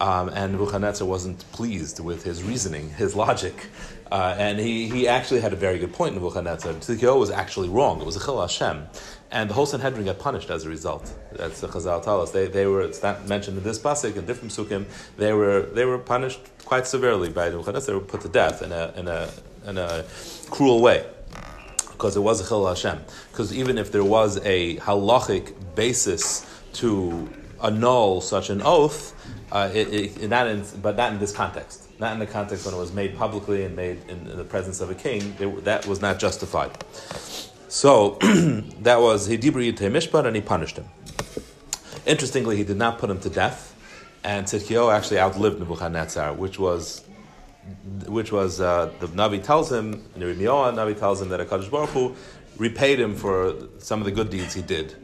Um, 0.00 0.28
and 0.28 0.52
Nebuchadnezzar 0.52 1.06
wasn't 1.06 1.40
pleased 1.50 1.98
with 1.98 2.22
his 2.22 2.42
reasoning, 2.44 2.90
his 2.90 3.16
logic. 3.16 3.66
Uh, 4.12 4.34
and 4.38 4.58
he, 4.58 4.88
he 4.88 5.08
actually 5.08 5.40
had 5.40 5.52
a 5.52 5.56
very 5.56 5.78
good 5.78 5.92
point, 5.92 6.14
in 6.14 6.22
Nebuchadnezzar. 6.22 6.72
Tzidkiyahu 6.74 7.18
was 7.18 7.30
actually 7.30 7.68
wrong. 7.68 8.00
It 8.00 8.06
was 8.06 8.16
a 8.16 8.24
Chil 8.24 8.40
Hashem. 8.40 8.86
And 9.30 9.50
the 9.50 9.54
whole 9.54 9.66
Sanhedrin 9.66 10.06
got 10.06 10.18
punished 10.18 10.50
as 10.50 10.64
a 10.64 10.68
result. 10.68 11.12
That's 11.32 11.60
the 11.60 11.66
Chazal 11.66 12.02
tell 12.02 12.22
us. 12.22 12.30
They, 12.30 12.46
they 12.46 12.66
were, 12.66 12.82
it's 12.82 13.02
not 13.02 13.26
mentioned 13.26 13.58
in 13.58 13.64
this 13.64 13.78
pasuk 13.78 14.16
and 14.16 14.26
different 14.26 14.52
sukkim, 14.52 14.86
they 15.16 15.32
were, 15.32 15.62
they 15.62 15.84
were 15.84 15.98
punished 15.98 16.40
quite 16.64 16.86
severely 16.86 17.28
by 17.28 17.48
Nebuchadnezzar. 17.48 17.92
They 17.92 17.98
were 17.98 18.06
put 18.06 18.20
to 18.22 18.28
death 18.28 18.62
in 18.62 18.72
a, 18.72 18.92
in 18.96 19.08
a, 19.08 19.30
in 19.66 19.78
a 19.78 20.04
cruel 20.48 20.80
way 20.80 21.04
because 21.98 22.16
it 22.16 22.20
was 22.20 22.40
a 22.40 22.46
Chil 22.48 22.64
Hashem. 22.64 23.00
Because 23.32 23.52
even 23.52 23.76
if 23.76 23.90
there 23.90 24.04
was 24.04 24.38
a 24.44 24.76
halachic 24.76 25.52
basis 25.74 26.46
to 26.74 27.28
annul 27.62 28.20
such 28.20 28.50
an 28.50 28.62
oath, 28.62 29.14
uh, 29.50 29.68
it, 29.74 30.22
it, 30.22 30.30
not 30.30 30.46
in, 30.46 30.64
but 30.80 30.96
not 30.96 31.12
in 31.12 31.18
this 31.18 31.32
context. 31.32 31.88
Not 31.98 32.12
in 32.12 32.20
the 32.20 32.26
context 32.26 32.64
when 32.64 32.74
it 32.74 32.78
was 32.78 32.92
made 32.92 33.16
publicly 33.16 33.64
and 33.64 33.74
made 33.74 33.98
in, 34.08 34.36
the 34.36 34.44
presence 34.44 34.80
of 34.80 34.90
a 34.90 34.94
king. 34.94 35.34
It, 35.40 35.64
that 35.64 35.86
was 35.86 36.00
not 36.00 36.20
justified. 36.20 36.70
So 37.66 38.10
that 38.82 39.00
was 39.00 39.26
he 39.26 39.36
dibri 39.36 39.72
mishpat 39.72 40.24
and 40.24 40.36
he 40.36 40.42
punished 40.42 40.76
him. 40.76 40.86
Interestingly, 42.06 42.56
he 42.56 42.64
did 42.64 42.76
not 42.76 43.00
put 43.00 43.10
him 43.10 43.18
to 43.20 43.28
death, 43.28 43.74
and 44.22 44.46
Tzidkiyahu 44.46 44.94
actually 44.94 45.18
outlived 45.18 45.58
Nebuchadnezzar, 45.58 46.32
which 46.32 46.58
was 46.60 47.02
which 48.06 48.32
was 48.32 48.60
uh, 48.60 48.92
the 49.00 49.08
Navi 49.08 49.42
tells 49.42 49.70
him, 49.70 50.02
Nirimiyoah, 50.16 50.74
Navi 50.74 50.98
tells 50.98 51.20
him 51.20 51.28
that 51.30 51.40
Hakadosh 51.40 51.70
Baruch 51.70 51.90
Hu 51.90 52.16
repaid 52.56 53.00
him 53.00 53.14
for 53.14 53.54
some 53.78 54.00
of 54.00 54.04
the 54.04 54.12
good 54.12 54.30
deeds 54.30 54.54
he 54.54 54.62
did. 54.62 54.94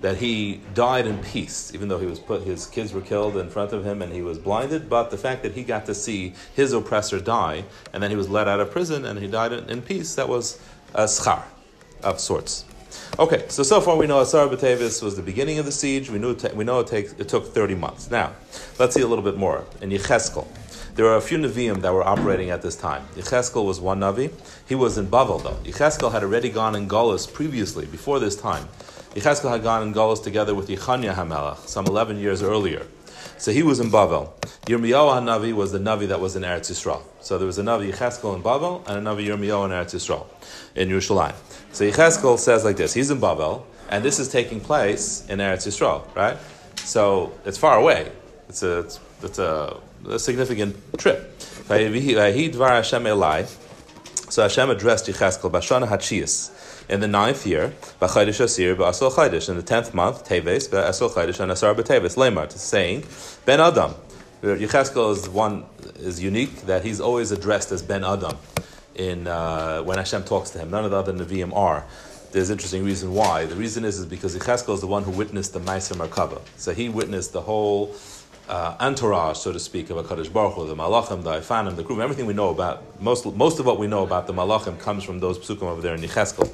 That 0.00 0.16
he 0.16 0.62
died 0.72 1.06
in 1.06 1.18
peace, 1.18 1.74
even 1.74 1.88
though 1.88 1.98
he 1.98 2.06
was 2.06 2.18
put, 2.18 2.42
his 2.42 2.66
kids 2.66 2.94
were 2.94 3.02
killed 3.02 3.36
in 3.36 3.50
front 3.50 3.72
of 3.72 3.84
him 3.84 4.00
and 4.00 4.12
he 4.12 4.22
was 4.22 4.38
blinded. 4.38 4.88
But 4.88 5.10
the 5.10 5.18
fact 5.18 5.42
that 5.42 5.52
he 5.52 5.62
got 5.62 5.84
to 5.86 5.94
see 5.94 6.34
his 6.54 6.72
oppressor 6.72 7.20
die, 7.20 7.64
and 7.92 8.02
then 8.02 8.10
he 8.10 8.16
was 8.16 8.30
let 8.30 8.48
out 8.48 8.60
of 8.60 8.70
prison 8.70 9.04
and 9.04 9.18
he 9.18 9.26
died 9.26 9.52
in, 9.52 9.68
in 9.68 9.82
peace, 9.82 10.14
that 10.14 10.28
was 10.28 10.58
a 10.94 11.04
schar 11.04 11.42
of 12.02 12.18
sorts. 12.18 12.64
Okay, 13.18 13.44
so 13.48 13.62
so 13.62 13.80
far 13.80 13.96
we 13.96 14.06
know 14.06 14.20
Asar 14.20 14.48
Batavis 14.48 15.02
was 15.02 15.16
the 15.16 15.22
beginning 15.22 15.58
of 15.58 15.66
the 15.66 15.72
siege. 15.72 16.10
We, 16.10 16.18
knew 16.18 16.34
we 16.54 16.64
know 16.64 16.80
it, 16.80 16.86
takes, 16.86 17.12
it 17.12 17.28
took 17.28 17.52
30 17.52 17.74
months. 17.74 18.10
Now, 18.10 18.32
let's 18.78 18.94
see 18.94 19.02
a 19.02 19.06
little 19.06 19.24
bit 19.24 19.36
more. 19.36 19.64
In 19.82 19.90
Yecheskel, 19.90 20.46
there 20.98 21.06
are 21.06 21.16
a 21.16 21.20
few 21.20 21.38
Nevi'im 21.38 21.80
that 21.82 21.92
were 21.94 22.02
operating 22.02 22.50
at 22.50 22.60
this 22.60 22.74
time. 22.74 23.06
Yecheskel 23.14 23.64
was 23.64 23.80
one 23.80 24.00
Navi. 24.00 24.32
He 24.68 24.74
was 24.74 24.98
in 24.98 25.06
Bavel, 25.06 25.40
though. 25.40 25.56
Yecheskel 25.62 26.10
had 26.10 26.24
already 26.24 26.48
gone 26.50 26.74
in 26.74 26.88
Golis 26.88 27.32
previously, 27.32 27.86
before 27.86 28.18
this 28.18 28.34
time. 28.34 28.66
Yecheskel 29.14 29.48
had 29.48 29.62
gone 29.62 29.86
in 29.86 29.94
Golis 29.94 30.20
together 30.20 30.56
with 30.56 30.66
Yechanya 30.66 31.14
HaMelech, 31.14 31.68
some 31.68 31.86
11 31.86 32.18
years 32.18 32.42
earlier. 32.42 32.84
So 33.36 33.52
he 33.52 33.62
was 33.62 33.78
in 33.78 33.92
Bavel. 33.92 34.32
Yirmiyahu 34.66 35.22
HaNavi 35.22 35.52
was 35.52 35.70
the 35.70 35.78
Navi 35.78 36.08
that 36.08 36.18
was 36.18 36.34
in 36.34 36.42
Eretz 36.42 36.68
Yisrael. 36.68 37.04
So 37.20 37.38
there 37.38 37.46
was 37.46 37.58
a 37.58 37.62
Navi 37.62 37.92
Yecheskel 37.92 38.34
in 38.34 38.42
Bavel 38.42 38.84
and 38.88 39.06
a 39.06 39.08
Navi 39.08 39.24
Yirmiyahu 39.24 39.66
in 39.66 39.70
Eretz 39.70 39.94
Yisrael, 39.94 40.26
in 40.74 40.88
Yerushalayim. 40.88 41.36
So 41.70 41.88
Yecheskel 41.88 42.40
says 42.40 42.64
like 42.64 42.76
this, 42.76 42.92
he's 42.92 43.12
in 43.12 43.20
Bavel, 43.20 43.62
and 43.88 44.04
this 44.04 44.18
is 44.18 44.28
taking 44.28 44.58
place 44.58 45.24
in 45.28 45.38
Eretz 45.38 45.64
Yisrael, 45.64 46.12
right? 46.16 46.36
So 46.78 47.32
it's 47.44 47.56
far 47.56 47.78
away. 47.78 48.10
It's 48.48 48.64
a, 48.64 48.80
it's, 48.80 48.98
it's 49.22 49.38
a 49.38 49.78
a 50.06 50.18
significant 50.18 50.76
trip. 50.98 51.34
So 54.30 54.42
Hashem 54.42 54.70
addressed 54.70 55.06
Yecheskel 55.06 55.50
Bashana 55.50 55.88
Hachias 55.88 56.50
in 56.88 57.00
the 57.00 57.08
ninth 57.08 57.46
year, 57.46 57.74
B'chaydish 58.00 58.40
Asir 58.40 58.74
Chaydish, 58.76 59.48
in 59.48 59.56
the 59.56 59.62
tenth 59.62 59.92
month, 59.92 60.26
Teves 60.26 60.68
B'asol 60.68 61.10
Chaydish 61.10 61.40
and 61.40 61.52
Asar 61.52 61.74
B'Teves, 61.74 62.16
Lemar, 62.16 62.50
saying, 62.50 63.04
Ben 63.44 63.60
Adam. 63.60 63.94
Yecheskel 64.42 65.12
is 65.12 65.28
one 65.28 65.64
is 65.96 66.22
unique 66.22 66.62
that 66.62 66.84
he's 66.84 67.00
always 67.00 67.32
addressed 67.32 67.72
as 67.72 67.82
Ben 67.82 68.04
Adam 68.04 68.36
in 68.94 69.26
uh, 69.26 69.82
when 69.82 69.98
Hashem 69.98 70.24
talks 70.24 70.50
to 70.50 70.58
him. 70.58 70.70
None 70.70 70.84
of 70.84 70.90
the 70.92 70.96
other 70.96 71.12
Nevi'im 71.12 71.54
are. 71.54 71.84
There's 72.30 72.50
an 72.50 72.54
interesting 72.54 72.84
reason 72.84 73.14
why. 73.14 73.46
The 73.46 73.56
reason 73.56 73.84
is, 73.84 73.98
is 73.98 74.06
because 74.06 74.36
Yecheskel 74.36 74.74
is 74.74 74.80
the 74.80 74.86
one 74.86 75.02
who 75.02 75.10
witnessed 75.10 75.54
the 75.54 75.60
Meiser 75.60 75.96
Merkava. 75.96 76.40
So 76.56 76.72
he 76.72 76.88
witnessed 76.88 77.32
the 77.32 77.40
whole 77.40 77.94
uh, 78.48 78.76
entourage, 78.80 79.38
so 79.38 79.52
to 79.52 79.58
speak, 79.60 79.90
of 79.90 79.96
Hakadosh 80.04 80.32
Baruch 80.32 80.54
Hu, 80.54 80.66
the 80.66 80.74
Malachim, 80.74 81.22
the 81.22 81.32
Ifanim, 81.32 81.76
the 81.76 81.82
group, 81.82 81.98
everything 82.00 82.26
we 82.26 82.34
know 82.34 82.48
about 82.48 83.00
most 83.00 83.26
most 83.26 83.58
of 83.58 83.66
what 83.66 83.78
we 83.78 83.86
know 83.86 84.02
about 84.02 84.26
the 84.26 84.32
Malachim 84.32 84.78
comes 84.80 85.04
from 85.04 85.20
those 85.20 85.38
psukim 85.38 85.62
over 85.62 85.80
there 85.80 85.94
in 85.94 86.00
Yecheskel. 86.00 86.50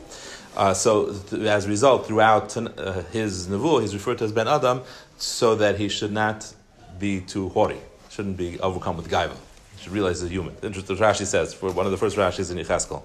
Uh, 0.56 0.74
so, 0.74 1.12
th- 1.12 1.42
as 1.42 1.66
a 1.66 1.68
result, 1.68 2.06
throughout 2.06 2.56
uh, 2.56 3.02
his 3.12 3.48
nevuah, 3.48 3.80
he's 3.82 3.94
referred 3.94 4.18
to 4.18 4.24
as 4.24 4.32
Ben 4.32 4.46
Adam, 4.46 4.82
so 5.16 5.54
that 5.56 5.78
he 5.78 5.88
should 5.88 6.12
not 6.12 6.52
be 6.98 7.20
too 7.20 7.48
haughty, 7.50 7.78
shouldn't 8.10 8.36
be 8.36 8.58
overcome 8.60 8.96
with 8.96 9.08
gaiva. 9.08 9.36
Should 9.80 9.92
realize 9.92 10.20
he's 10.20 10.30
a 10.30 10.32
human. 10.32 10.54
Interesting, 10.62 10.96
Rashi 10.96 11.26
says 11.26 11.54
for 11.54 11.72
one 11.72 11.86
of 11.86 11.92
the 11.92 11.98
first 11.98 12.16
Rashis 12.16 12.50
in 12.50 12.58
Yecheskel. 12.58 13.02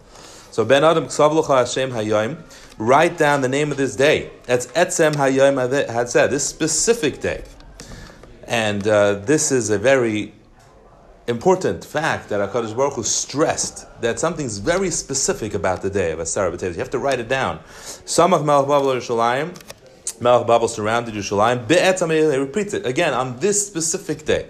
So 0.52 0.66
Ben 0.66 0.84
Adam 0.84 1.04
Hashem 1.04 1.92
Hayom, 1.92 2.38
write 2.78 3.18
down 3.18 3.42
the 3.42 3.48
name 3.48 3.72
of 3.72 3.78
this 3.78 3.96
day. 3.96 4.32
That's 4.46 4.66
Etzem 4.68 5.14
Hayom 5.14 5.90
had 5.90 6.10
said 6.10 6.32
this 6.32 6.48
specific 6.48 7.20
day. 7.22 7.44
And 8.50 8.88
uh, 8.88 9.14
this 9.14 9.52
is 9.52 9.70
a 9.70 9.78
very 9.78 10.34
important 11.28 11.86
fact 11.86 12.30
that 12.30 12.40
HaKadosh 12.50 12.76
Baruch 12.76 12.94
Hu 12.94 13.04
stressed 13.04 13.86
that 14.02 14.20
something's 14.20 14.58
very 14.58 14.90
specific 14.90 15.54
about 15.54 15.84
the 15.84 15.90
day 15.92 16.12
of 16.12 16.18
Asara 16.18 16.52
B'Teves. 16.52 16.74
You 16.74 16.80
have 16.80 16.90
to 16.90 16.98
write 16.98 17.20
it 17.20 17.30
down. 17.30 17.60
Samach 17.70 18.44
Melech 18.44 18.68
Babel 18.68 18.88
Yerushalayim, 18.88 19.56
Melech 20.20 20.48
Babel 20.48 20.68
surrounded 20.68 21.14
Yerushalayim, 21.14 21.68
Be'etzam 21.68 22.12
he 22.12 22.38
repeats 22.38 22.74
it 22.74 22.88
again 22.88 23.14
on 23.14 23.38
this 23.38 23.68
specific 23.68 24.26
day. 24.26 24.48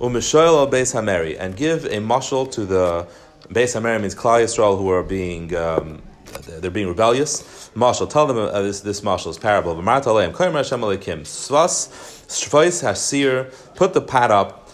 U'mishoyel 0.00 0.70
Beis 0.70 0.94
Hameri, 0.94 1.34
and 1.40 1.56
give 1.56 1.86
a 1.86 1.96
mashal 1.96 2.52
to 2.52 2.66
the 2.66 3.08
Beis 3.48 3.74
Hameri 3.74 3.98
means 4.02 4.14
Klal 4.14 4.44
Yisrael 4.44 4.76
who 4.76 4.90
are 4.90 5.02
being 5.02 5.56
um, 5.56 6.02
they're 6.46 6.70
being 6.70 6.88
rebellious. 6.88 7.70
Mashal, 7.74 8.10
tell 8.10 8.26
them 8.26 8.36
uh, 8.36 8.60
this 8.60 8.80
this 8.80 9.00
parable. 9.00 9.74
Hashem 9.74 9.84
alekim, 9.84 11.22
svas 11.22 12.17
Shvois 12.28 12.82
hasir, 12.82 13.50
put 13.74 13.94
the 13.94 14.02
pot 14.02 14.30
up, 14.30 14.68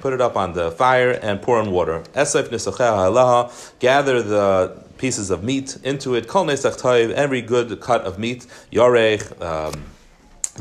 put 0.00 0.12
it 0.12 0.20
up 0.20 0.36
on 0.36 0.52
the 0.52 0.70
fire 0.70 1.10
and 1.10 1.42
pour 1.42 1.60
in 1.60 1.70
water. 1.72 2.04
Gather 3.80 4.22
the 4.22 4.82
pieces 4.98 5.30
of 5.30 5.42
meat 5.42 5.76
into 5.82 6.14
it. 6.14 6.28
Every 6.28 7.42
good 7.42 7.80
cut 7.80 8.02
of 8.02 8.18
meat, 8.18 8.46
um, 9.40 9.84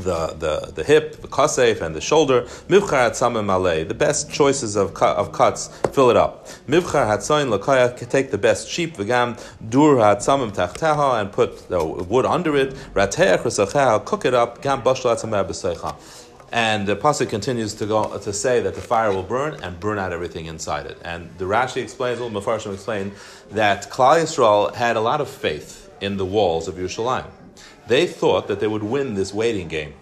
the, 0.04 0.28
the, 0.28 0.72
the 0.74 0.84
hip, 0.84 1.22
the 1.22 1.28
kasef, 1.28 1.82
and 1.82 1.96
the 1.96 2.02
shoulder. 2.02 2.42
Mivchar 2.68 3.10
hatzamim 3.10 3.46
malay, 3.46 3.84
the 3.84 3.94
best 3.94 4.32
choices 4.32 4.76
of, 4.76 4.94
cut, 4.94 5.18
of 5.18 5.32
cuts, 5.32 5.68
fill 5.92 6.10
it 6.10 6.18
up. 6.18 6.48
Mivchar 6.68 7.06
hatzayin 7.08 7.56
lakaya, 7.56 8.10
take 8.10 8.32
the 8.32 8.38
best 8.38 8.68
sheep, 8.70 8.98
v'gam 8.98 9.40
dur 9.70 9.96
hatzamim 9.96 10.52
tachteha, 10.52 11.22
and 11.22 11.32
put 11.32 11.70
the 11.70 11.84
wood 11.84 12.26
under 12.26 12.56
it. 12.56 12.74
Rateach 12.94 13.40
v'sacheha, 13.40 14.04
cook 14.06 14.26
it 14.26 14.34
up. 14.34 14.62
Gam 14.62 14.82
b'seicha. 14.82 15.96
And 16.52 16.88
the 16.88 16.96
pasuk 16.96 17.30
continues 17.30 17.76
to 17.76 17.86
go 17.86 18.18
to 18.18 18.34
say 18.34 18.60
that 18.62 18.74
the 18.74 18.82
fire 18.82 19.14
will 19.14 19.24
burn 19.24 19.62
and 19.62 19.80
burn 19.80 20.00
out 20.00 20.12
everything 20.12 20.48
inside 20.48 20.88
it. 20.88 20.98
And 21.04 21.30
the 21.38 21.46
Rashi 21.46 21.84
explains, 21.84 22.20
well, 22.20 22.32
Mefarshim 22.32 22.74
explain 22.74 23.12
that 23.52 23.92
Klal 23.92 24.24
Yisrael 24.24 24.74
had 24.74 24.96
a 24.96 25.02
lot 25.02 25.22
of 25.22 25.30
faith 25.30 25.92
in 26.02 26.18
the 26.18 26.26
walls 26.26 26.68
of 26.68 26.76
Yerushalayim. 26.76 27.28
They 27.90 28.06
thought 28.06 28.48
that 28.50 28.60
they 28.60 28.68
would 28.68 28.84
win 28.84 29.16
this 29.16 29.34
waiting 29.34 29.68
game. 29.68 29.96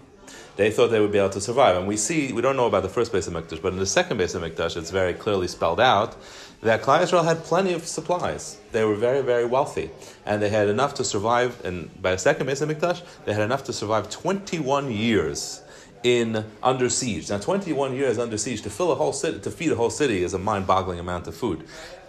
They 0.56 0.70
thought 0.70 0.88
they 0.88 1.00
would 1.00 1.10
be 1.10 1.16
able 1.16 1.30
to 1.30 1.40
survive. 1.40 1.74
And 1.74 1.88
we 1.88 1.96
see, 1.96 2.34
we 2.34 2.42
don't 2.42 2.54
know 2.54 2.66
about 2.66 2.82
the 2.82 2.88
first 2.90 3.12
base 3.12 3.26
of 3.26 3.32
Mikdash, 3.32 3.62
but 3.62 3.72
in 3.72 3.78
the 3.78 3.86
second 3.86 4.18
base 4.18 4.34
of 4.34 4.42
Mikdash, 4.42 4.76
it's 4.76 4.90
very 4.90 5.14
clearly 5.14 5.48
spelled 5.48 5.80
out 5.80 6.14
that 6.60 6.82
Klal 6.82 7.00
Yisrael 7.00 7.24
had 7.24 7.44
plenty 7.44 7.72
of 7.72 7.86
supplies. 7.86 8.58
They 8.72 8.84
were 8.84 8.94
very, 8.94 9.22
very 9.22 9.46
wealthy. 9.46 9.90
And 10.26 10.42
they 10.42 10.50
had 10.50 10.68
enough 10.68 10.92
to 10.94 11.04
survive, 11.04 11.64
and 11.64 11.90
by 12.02 12.10
the 12.12 12.18
second 12.18 12.44
base 12.44 12.60
of 12.60 12.68
Mikdash, 12.68 13.00
they 13.24 13.32
had 13.32 13.42
enough 13.42 13.64
to 13.64 13.72
survive 13.72 14.10
21 14.10 14.92
years 14.92 15.62
in 16.02 16.44
under 16.62 16.90
siege. 16.90 17.30
Now, 17.30 17.38
21 17.38 17.94
years 17.94 18.18
under 18.18 18.36
siege 18.36 18.60
to 18.62 18.70
fill 18.70 18.92
a 18.92 18.96
whole 18.96 19.14
city, 19.14 19.38
to 19.40 19.50
feed 19.50 19.72
a 19.72 19.76
whole 19.76 19.90
city, 19.90 20.22
is 20.22 20.34
a 20.34 20.38
mind-boggling 20.38 20.98
amount 20.98 21.26
of 21.26 21.34
food 21.34 21.64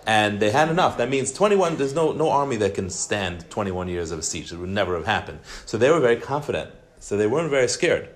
and 0.05 0.39
they 0.39 0.51
had 0.51 0.69
enough. 0.69 0.97
That 0.97 1.09
means 1.09 1.31
21, 1.31 1.77
there's 1.77 1.93
no, 1.93 2.11
no 2.11 2.29
army 2.29 2.55
that 2.57 2.73
can 2.73 2.89
stand 2.89 3.49
21 3.49 3.87
years 3.87 4.11
of 4.11 4.19
a 4.19 4.23
siege. 4.23 4.51
It 4.51 4.57
would 4.57 4.69
never 4.69 4.95
have 4.95 5.05
happened. 5.05 5.39
So 5.65 5.77
they 5.77 5.89
were 5.89 5.99
very 5.99 6.17
confident. 6.17 6.71
So 6.99 7.17
they 7.17 7.27
weren't 7.27 7.49
very 7.49 7.67
scared 7.67 8.09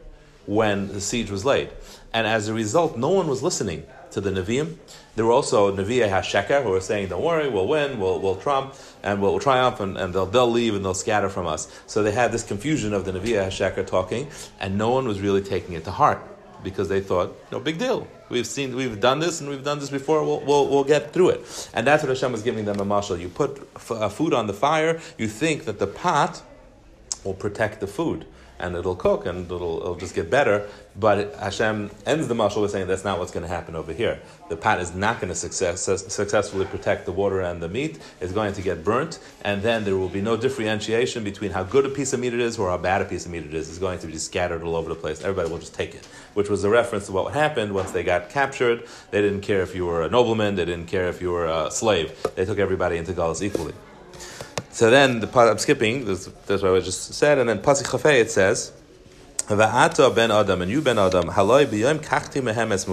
when 0.46 0.90
the 0.90 1.02
siege 1.02 1.32
was 1.32 1.46
laid. 1.46 1.70
And 2.14 2.28
as 2.28 2.48
a 2.48 2.54
result, 2.54 2.98
no 2.98 3.10
one 3.10 3.28
was 3.28 3.42
listening 3.42 3.86
to 4.12 4.22
the 4.22 4.30
Nevi'im. 4.30 4.78
There 5.16 5.26
were 5.26 5.32
also 5.32 5.76
Nevi'ah 5.76 6.10
HaSheker 6.10 6.64
who 6.64 6.70
were 6.70 6.82
saying, 6.82 7.10
don't 7.10 7.24
worry, 7.24 7.50
we'll 7.50 7.68
win, 7.68 8.00
we'll, 8.00 8.20
we'll 8.20 8.36
trump, 8.36 8.76
and 9.02 9.22
we'll, 9.22 9.40
triumph, 9.40 9.80
and, 9.80 9.98
and 9.98 10.14
they'll, 10.14 10.26
they'll 10.26 10.50
leave 10.50 10.76
and 10.76 10.84
they'll 10.84 10.94
scatter 10.94 11.30
from 11.30 11.48
us. 11.48 11.68
So 11.88 12.04
they 12.04 12.12
had 12.12 12.32
this 12.32 12.44
confusion 12.44 12.94
of 12.94 13.06
the 13.06 13.12
Nevi'ah 13.12 13.48
HaSheker 13.48 13.86
talking, 13.86 14.30
and 14.60 14.78
no 14.78 14.92
one 14.92 15.08
was 15.08 15.22
really 15.22 15.42
taking 15.42 15.76
it 15.76 15.84
to 15.86 15.92
heart 15.92 16.22
because 16.64 16.90
they 16.90 17.02
thought, 17.02 17.36
no 17.52 17.60
big 17.60 17.78
deal. 17.78 18.08
We've 18.30 18.48
seen, 18.48 18.76
we've 18.76 19.00
done 19.00 19.20
this, 19.20 19.42
and 19.42 19.50
we've 19.50 19.64
done 19.64 19.80
this 19.80 19.90
before. 19.90 20.24
We'll, 20.24 20.40
we'll, 20.42 20.68
we'll 20.68 20.84
get 20.84 21.14
through 21.14 21.30
it. 21.30 21.70
And 21.74 21.86
that's 21.86 22.04
what 22.04 22.10
Hashem 22.10 22.32
was 22.32 22.42
giving 22.42 22.66
them 22.66 22.80
a 22.80 22.86
mashal. 22.86 23.20
You 23.20 23.30
put 23.30 23.60
food 23.80 24.34
on 24.34 24.48
the 24.48 24.54
fire. 24.54 25.00
You 25.18 25.28
think 25.28 25.66
that 25.66 25.80
the 25.80 25.88
pot 25.88 26.42
will 27.24 27.34
protect 27.34 27.80
the 27.80 27.88
food. 27.88 28.26
and 28.60 28.76
it'll 28.76 28.96
cook 28.96 29.26
and 29.26 29.46
it'll, 29.46 29.80
it'll 29.80 29.96
just 29.96 30.16
get 30.16 30.30
better. 30.30 30.68
But 30.98 31.36
Hashem 31.36 31.90
ends 32.06 32.28
the 32.28 32.36
mashal 32.36 32.62
with 32.62 32.72
saying 32.72 32.88
that's 32.88 33.04
not 33.04 33.18
what's 33.20 33.32
going 33.32 33.44
to 33.44 33.50
happen 33.50 33.76
over 33.76 33.92
here. 33.92 34.20
The 34.50 34.56
pot 34.56 34.80
is 34.80 34.94
not 34.94 35.20
going 35.20 35.30
to 35.30 35.36
success, 35.36 35.82
successfully 35.82 36.66
protect 36.66 37.06
the 37.06 37.12
water 37.12 37.42
and 37.42 37.62
the 37.62 37.68
meat. 37.68 38.00
It's 38.22 38.32
going 38.32 38.54
to 38.54 38.62
get 38.62 38.84
burnt, 38.84 39.20
and 39.44 39.62
then 39.64 39.84
there 39.84 39.98
will 39.98 40.10
be 40.10 40.22
no 40.22 40.38
differentiation 40.38 41.24
between 41.24 41.52
how 41.52 41.64
good 41.64 41.86
a 41.86 41.90
piece 41.90 42.14
of 42.14 42.20
meat 42.20 42.34
it 42.34 42.40
is 42.40 42.60
or 42.60 42.70
how 42.70 42.78
bad 42.78 43.02
a 43.02 43.06
piece 43.06 43.26
of 43.26 43.32
meat 43.32 43.44
it 43.44 43.54
is. 43.54 43.70
It's 43.70 43.80
going 43.80 44.00
to 44.00 44.08
be 44.08 44.18
scattered 44.18 44.64
all 44.64 44.76
over 44.76 44.90
the 44.90 44.96
place. 44.96 45.22
Everybody 45.22 45.50
will 45.50 45.60
just 45.60 45.74
take 45.74 45.96
it, 45.96 46.06
which 46.36 46.50
was 46.50 46.64
a 46.64 46.70
reference 46.70 47.08
to 47.08 47.12
what 47.12 47.34
happened 47.34 47.74
once 47.74 47.92
they 47.92 48.04
got 48.04 48.30
captured. 48.30 48.88
They 49.12 49.22
didn't 49.22 49.42
care 49.42 49.62
if 49.62 49.76
you 49.76 49.86
were 49.88 50.04
a 50.04 50.10
nobleman, 50.10 50.56
they 50.56 50.66
didn't 50.66 50.88
care 50.88 51.08
if 51.08 51.22
you 51.22 51.32
were 51.32 51.48
a 51.48 51.72
slave. 51.72 52.14
They 52.36 52.46
took 52.46 52.60
everybody 52.60 52.98
into 52.98 53.14
Galus 53.14 53.42
equally. 53.42 53.74
So 54.74 54.90
then 54.90 55.20
the 55.20 55.40
I'm 55.40 55.60
skipping. 55.60 56.06
That's, 56.06 56.26
that's 56.48 56.64
what 56.64 56.74
I 56.74 56.80
just 56.80 57.14
said, 57.14 57.38
and 57.38 57.48
then 57.48 57.60
pasuk 57.60 57.84
chafei 57.84 58.22
it 58.22 58.32
says. 58.32 58.72
Va'ata 59.48 60.14
ben 60.16 60.32
Adam 60.32 60.64
and 60.64 60.72
you 60.72 60.82
ben 60.82 60.98
Adam 60.98 61.26
haloi 61.26 61.68
b'yom 61.68 62.00
kachti 62.00 62.42
mehem 62.42 62.72
es. 62.72 62.86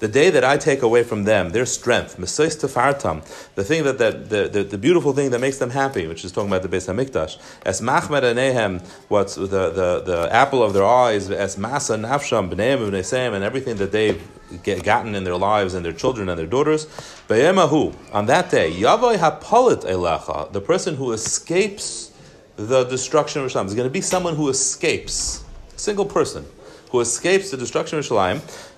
The 0.00 0.08
day 0.08 0.30
that 0.30 0.42
I 0.42 0.56
take 0.56 0.80
away 0.80 1.02
from 1.02 1.24
them 1.24 1.50
their 1.50 1.66
strength, 1.66 2.16
mesois 2.16 2.56
tefartam, 2.58 3.22
the 3.54 3.62
thing 3.62 3.84
that, 3.84 3.98
that 3.98 4.30
the, 4.30 4.48
the, 4.48 4.64
the, 4.64 4.78
beautiful 4.78 5.12
thing 5.12 5.30
that 5.30 5.40
makes 5.40 5.58
them 5.58 5.68
happy, 5.68 6.06
which 6.06 6.24
is 6.24 6.32
talking 6.32 6.48
about 6.48 6.62
the 6.62 6.74
Beis 6.74 6.88
Hamikdash, 6.88 7.38
as 7.66 7.82
machmed 7.82 8.22
anehem, 8.22 8.82
what's 9.08 9.34
the, 9.34 9.46
the, 9.46 10.00
the 10.00 10.28
apple 10.32 10.62
of 10.62 10.72
their 10.72 10.86
eyes, 10.86 11.28
as 11.28 11.56
masa 11.56 12.00
nafsham 12.00 12.50
b'neim 12.50 13.34
and 13.34 13.44
everything 13.44 13.76
that 13.76 13.92
they've 13.92 14.26
get, 14.62 14.82
gotten 14.82 15.14
in 15.14 15.24
their 15.24 15.36
lives 15.36 15.74
and 15.74 15.84
their 15.84 15.92
children 15.92 16.30
and 16.30 16.38
their 16.38 16.46
daughters. 16.46 16.86
Be'emahu, 17.28 17.94
on 18.10 18.24
that 18.24 18.50
day, 18.50 18.72
yavoy 18.72 19.18
hapolit 19.18 19.84
elecha, 19.84 20.50
the 20.50 20.62
person 20.62 20.96
who 20.96 21.12
escapes 21.12 22.10
the 22.56 22.84
destruction 22.84 23.42
of 23.42 23.50
Yerushalayim 23.50 23.66
is 23.66 23.74
going 23.74 23.88
to 23.88 23.92
be 23.92 24.00
someone 24.00 24.34
who 24.34 24.48
escapes 24.48 25.44
a 25.74 25.78
single 25.78 26.06
person 26.06 26.46
who 26.90 27.00
escapes 27.00 27.50
the 27.50 27.56
destruction 27.56 27.98
of 27.98 28.04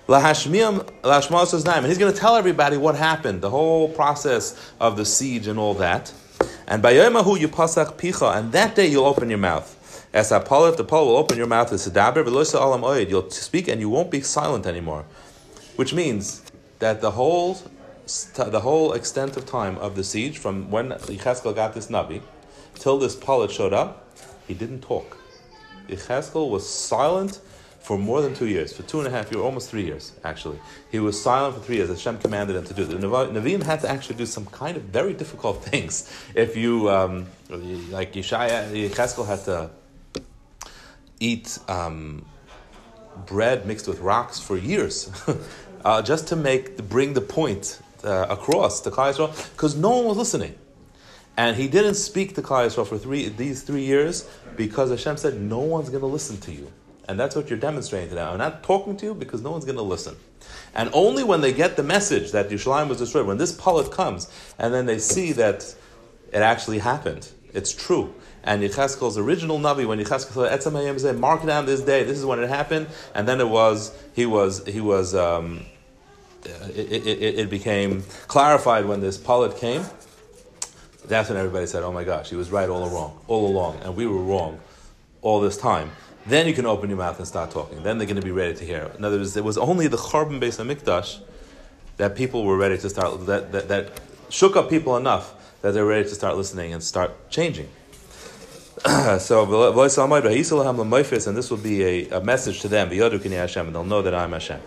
Yerushalayim, 0.07 1.77
and 1.77 1.85
he's 1.85 1.97
going 1.97 2.13
to 2.13 2.19
tell 2.19 2.35
everybody 2.35 2.77
what 2.77 2.95
happened, 2.95 3.41
the 3.41 3.49
whole 3.49 3.87
process 3.89 4.71
of 4.79 4.97
the 4.97 5.05
siege 5.05 5.47
and 5.47 5.57
all 5.57 5.73
that. 5.75 6.13
And 6.67 6.81
by 6.81 6.93
Yomahu 6.93 7.39
you 7.39 7.47
pasach 7.47 7.93
picha, 7.93 8.35
and 8.37 8.51
that 8.51 8.75
day 8.75 8.87
you'll 8.87 9.05
open 9.05 9.29
your 9.29 9.39
mouth. 9.39 9.79
As 10.13 10.31
a 10.31 10.37
if 10.37 10.77
the 10.77 10.83
pole 10.83 11.07
will 11.07 11.17
open 11.17 11.37
your 11.37 11.47
mouth, 11.47 11.71
you'll 11.71 13.29
speak 13.31 13.67
and 13.67 13.81
you 13.81 13.89
won't 13.89 14.11
be 14.11 14.21
silent 14.21 14.67
anymore. 14.67 15.05
Which 15.75 15.93
means 15.93 16.43
that 16.79 17.01
the 17.01 17.11
whole 17.11 17.57
the 18.35 18.59
whole 18.59 18.93
extent 18.93 19.37
of 19.37 19.45
time 19.45 19.77
of 19.77 19.95
the 19.95 20.03
siege, 20.03 20.37
from 20.37 20.69
when 20.69 20.89
Yecheskel 20.89 21.55
got 21.55 21.73
this 21.73 21.87
Navi, 21.87 22.21
till 22.75 22.99
this 22.99 23.15
Pilate 23.15 23.49
showed 23.49 23.73
up, 23.73 24.05
he 24.45 24.53
didn't 24.53 24.81
talk. 24.81 25.17
Yecheskel 25.87 26.49
was 26.49 26.67
silent 26.67 27.39
for 27.83 27.97
more 27.97 28.21
than 28.21 28.33
two 28.33 28.47
years, 28.47 28.71
for 28.71 28.83
two 28.83 28.99
and 28.99 29.07
a 29.07 29.11
half 29.11 29.29
years, 29.29 29.43
almost 29.43 29.69
three 29.69 29.83
years, 29.83 30.13
actually. 30.23 30.57
He 30.89 30.99
was 30.99 31.21
silent 31.21 31.55
for 31.55 31.61
three 31.61 31.75
years. 31.75 31.89
Hashem 31.89 32.17
commanded 32.19 32.55
him 32.55 32.63
to 32.63 32.73
do. 32.73 32.85
The 32.85 32.95
Nevi'im 32.95 33.61
had 33.61 33.81
to 33.81 33.89
actually 33.89 34.15
do 34.15 34.25
some 34.25 34.45
kind 34.45 34.77
of 34.77 34.83
very 34.83 35.13
difficult 35.13 35.63
things. 35.71 36.09
If 36.33 36.55
you, 36.55 36.89
um, 36.89 37.27
like 37.49 38.13
Yeshaya, 38.13 38.71
Yecheskel 38.71 39.27
had 39.27 39.43
to 39.45 39.69
eat 41.19 41.59
um, 41.67 42.25
bread 43.25 43.65
mixed 43.65 43.89
with 43.89 43.99
rocks 43.99 44.39
for 44.39 44.55
years, 44.55 45.11
uh, 45.85 46.01
just 46.01 46.29
to 46.29 46.37
make, 46.37 46.77
bring 46.87 47.13
the 47.13 47.21
point 47.21 47.81
uh, 48.05 48.27
across 48.29 48.79
to 48.81 48.91
Klal 48.91 49.51
because 49.51 49.75
no 49.75 49.89
one 49.89 50.05
was 50.05 50.17
listening. 50.17 50.55
And 51.35 51.57
he 51.57 51.67
didn't 51.67 51.95
speak 51.95 52.35
to 52.35 52.41
Klal 52.41 52.87
for 52.87 52.97
three, 52.97 53.27
these 53.27 53.63
three 53.63 53.83
years 53.83 54.29
because 54.55 54.89
Hashem 54.89 55.17
said, 55.17 55.41
no 55.41 55.59
one's 55.59 55.89
going 55.89 56.01
to 56.01 56.07
listen 56.07 56.37
to 56.41 56.53
you. 56.53 56.71
And 57.07 57.19
that's 57.19 57.35
what 57.35 57.49
you're 57.49 57.59
demonstrating 57.59 58.09
to 58.09 58.15
them. 58.15 58.31
I'm 58.31 58.37
not 58.37 58.63
talking 58.63 58.95
to 58.97 59.05
you 59.05 59.13
because 59.13 59.41
no 59.41 59.51
one's 59.51 59.65
going 59.65 59.77
to 59.77 59.83
listen. 59.83 60.15
And 60.73 60.89
only 60.93 61.23
when 61.23 61.41
they 61.41 61.53
get 61.53 61.75
the 61.75 61.83
message 61.83 62.31
that 62.31 62.49
Yerushalayim 62.49 62.87
was 62.87 62.97
destroyed, 62.97 63.27
when 63.27 63.37
this 63.37 63.55
Palat 63.55 63.91
comes, 63.91 64.27
and 64.57 64.73
then 64.73 64.85
they 64.85 64.99
see 64.99 65.31
that 65.33 65.75
it 66.31 66.41
actually 66.41 66.79
happened, 66.79 67.29
it's 67.53 67.73
true. 67.73 68.13
And 68.43 68.61
Yecheskel's 68.61 69.17
original 69.17 69.59
Navi, 69.59 69.85
when 69.85 69.99
Yecheskel 69.99 70.33
said, 70.33 70.59
Etzem 70.59 70.73
Hayim 70.73 70.99
said, 70.99 71.17
mark 71.17 71.45
down 71.45 71.65
this 71.65 71.81
day, 71.81 72.03
this 72.03 72.17
is 72.17 72.25
when 72.25 72.39
it 72.39 72.49
happened, 72.49 72.87
and 73.13 73.27
then 73.27 73.39
it 73.39 73.47
was, 73.47 73.95
he 74.13 74.25
was, 74.25 74.65
he 74.65 74.81
was, 74.81 75.13
um, 75.13 75.65
it, 76.43 77.07
it, 77.07 77.39
it, 77.39 77.49
became 77.49 78.03
clarified 78.27 78.85
when 78.85 78.99
this 78.99 79.17
Palat 79.17 79.57
came, 79.57 79.85
that's 81.05 81.29
when 81.29 81.37
everybody 81.37 81.67
said, 81.67 81.83
"Oh 81.83 81.91
my 81.91 82.03
gosh, 82.03 82.29
he 82.29 82.35
was 82.35 82.51
right 82.51 82.69
all 82.69 82.83
along, 82.83 83.19
all 83.27 83.47
along, 83.47 83.79
and 83.83 83.95
we 83.95 84.05
were 84.07 84.21
wrong 84.21 84.59
all 85.23 85.41
this 85.41 85.57
time." 85.57 85.91
Then 86.25 86.47
you 86.47 86.53
can 86.53 86.65
open 86.65 86.89
your 86.89 86.97
mouth 86.97 87.17
and 87.17 87.27
start 87.27 87.51
talking. 87.51 87.83
Then 87.83 87.97
they're 87.97 88.07
going 88.07 88.19
to 88.19 88.25
be 88.25 88.31
ready 88.31 88.53
to 88.53 88.63
hear. 88.63 88.91
In 88.97 89.03
other 89.03 89.17
words, 89.17 89.35
it 89.35 89.43
was 89.43 89.57
only 89.57 89.87
the 89.87 89.97
Charbon 89.97 90.39
Beis 90.39 90.57
Hamikdash 90.57 91.19
that 91.97 92.15
people 92.15 92.45
were 92.45 92.57
ready 92.57 92.77
to 92.77 92.89
start 92.89 93.25
that, 93.25 93.51
that, 93.51 93.67
that 93.67 94.01
shook 94.29 94.55
up 94.55 94.69
people 94.69 94.95
enough 94.95 95.33
that 95.61 95.73
they're 95.73 95.85
ready 95.85 96.07
to 96.07 96.15
start 96.15 96.37
listening 96.37 96.73
and 96.73 96.81
start 96.81 97.29
changing. 97.29 97.69
so, 99.19 99.43
and 99.43 101.37
this 101.37 101.49
will 101.49 101.57
be 101.57 101.83
a, 101.83 102.09
a 102.09 102.21
message 102.21 102.61
to 102.61 102.67
them, 102.67 102.89
and 102.91 103.75
they'll 103.75 103.83
know 103.83 104.01
that 104.01 104.15
I'm 104.15 104.31
Hashem. 104.31 104.59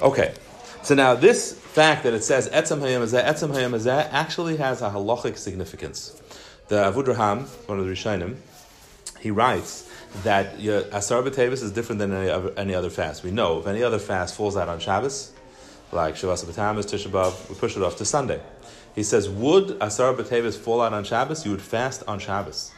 Okay, 0.00 0.34
so 0.82 0.94
now 0.94 1.14
this 1.14 1.54
fact 1.54 2.02
that 2.04 2.14
it 2.14 2.22
says 2.22 2.48
etzem 2.50 2.80
hayom 2.80 3.02
hazeh, 3.02 3.24
etzem 3.24 3.50
hayom 3.50 3.70
hazeh, 3.70 4.08
actually 4.12 4.56
has 4.58 4.82
a 4.82 4.90
halachic 4.90 5.36
significance. 5.36 6.20
The 6.68 6.76
Avudraham, 6.76 7.46
one 7.68 7.78
of 7.80 7.86
the 7.86 7.92
Rishonim, 7.92 8.36
he 9.24 9.30
writes 9.30 9.90
that 10.22 10.58
Asar 10.92 11.22
B'Tevis 11.22 11.62
is 11.62 11.72
different 11.72 11.98
than 11.98 12.12
any 12.12 12.28
other, 12.28 12.52
any 12.58 12.74
other 12.74 12.90
fast. 12.90 13.24
We 13.24 13.30
know 13.30 13.58
if 13.58 13.66
any 13.66 13.82
other 13.82 13.98
fast 13.98 14.34
falls 14.34 14.54
out 14.54 14.68
on 14.68 14.80
Shabbos, 14.80 15.32
like 15.92 16.14
Shavas 16.14 16.44
B'Tamas, 16.44 16.84
Tisha 16.84 17.08
B'Av, 17.08 17.48
we 17.48 17.54
push 17.54 17.74
it 17.74 17.82
off 17.82 17.96
to 17.96 18.04
Sunday. 18.04 18.38
He 18.94 19.02
says, 19.02 19.30
would 19.30 19.78
Asar 19.80 20.12
B'Tevis 20.12 20.58
fall 20.58 20.82
out 20.82 20.92
on 20.92 21.04
Shabbos? 21.04 21.46
You 21.46 21.52
would 21.52 21.62
fast 21.62 22.02
on 22.06 22.18
Shabbos. 22.18 22.70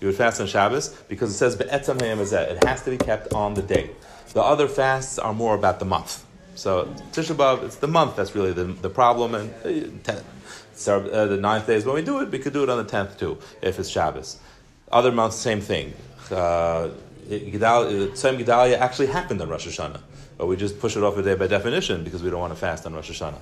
You 0.00 0.08
would 0.08 0.16
fast 0.16 0.40
on 0.40 0.48
Shabbos 0.48 0.88
because 1.08 1.30
it 1.30 1.34
says 1.34 1.54
Be'etzam 1.54 1.98
Hayom 1.98 2.20
It 2.32 2.64
has 2.64 2.82
to 2.82 2.90
be 2.90 2.98
kept 2.98 3.32
on 3.32 3.54
the 3.54 3.62
day. 3.62 3.90
The 4.32 4.42
other 4.42 4.66
fasts 4.66 5.20
are 5.20 5.32
more 5.32 5.54
about 5.54 5.78
the 5.78 5.84
month. 5.84 6.26
So 6.56 6.86
Tisha 7.12 7.36
B'av, 7.36 7.62
it's 7.62 7.76
the 7.76 7.86
month 7.86 8.16
that's 8.16 8.34
really 8.34 8.52
the, 8.52 8.64
the 8.64 8.90
problem, 8.90 9.36
and 9.36 9.54
uh, 9.64 9.88
ten, 10.02 10.16
uh, 10.88 11.26
the 11.26 11.36
ninth 11.36 11.68
day 11.68 11.76
is 11.76 11.86
when 11.86 11.94
we 11.94 12.02
do 12.02 12.20
it. 12.22 12.30
We 12.32 12.40
could 12.40 12.52
do 12.52 12.64
it 12.64 12.70
on 12.70 12.78
the 12.78 12.90
tenth 12.90 13.18
too 13.20 13.38
if 13.62 13.78
it's 13.78 13.88
Shabbos. 13.88 14.38
Other 14.90 15.12
months, 15.12 15.36
same 15.36 15.60
thing. 15.60 15.94
Uh, 16.30 16.90
Gedalia 17.28 18.78
actually 18.78 19.08
happened 19.08 19.40
on 19.42 19.48
Rosh 19.48 19.66
Hashanah, 19.66 20.00
but 20.38 20.46
we 20.46 20.56
just 20.56 20.78
push 20.78 20.96
it 20.96 21.02
off 21.02 21.16
a 21.16 21.22
day 21.22 21.34
by 21.34 21.46
definition 21.46 22.04
because 22.04 22.22
we 22.22 22.30
don't 22.30 22.40
want 22.40 22.52
to 22.52 22.58
fast 22.58 22.86
on 22.86 22.94
Rosh 22.94 23.10
Hashanah. 23.10 23.40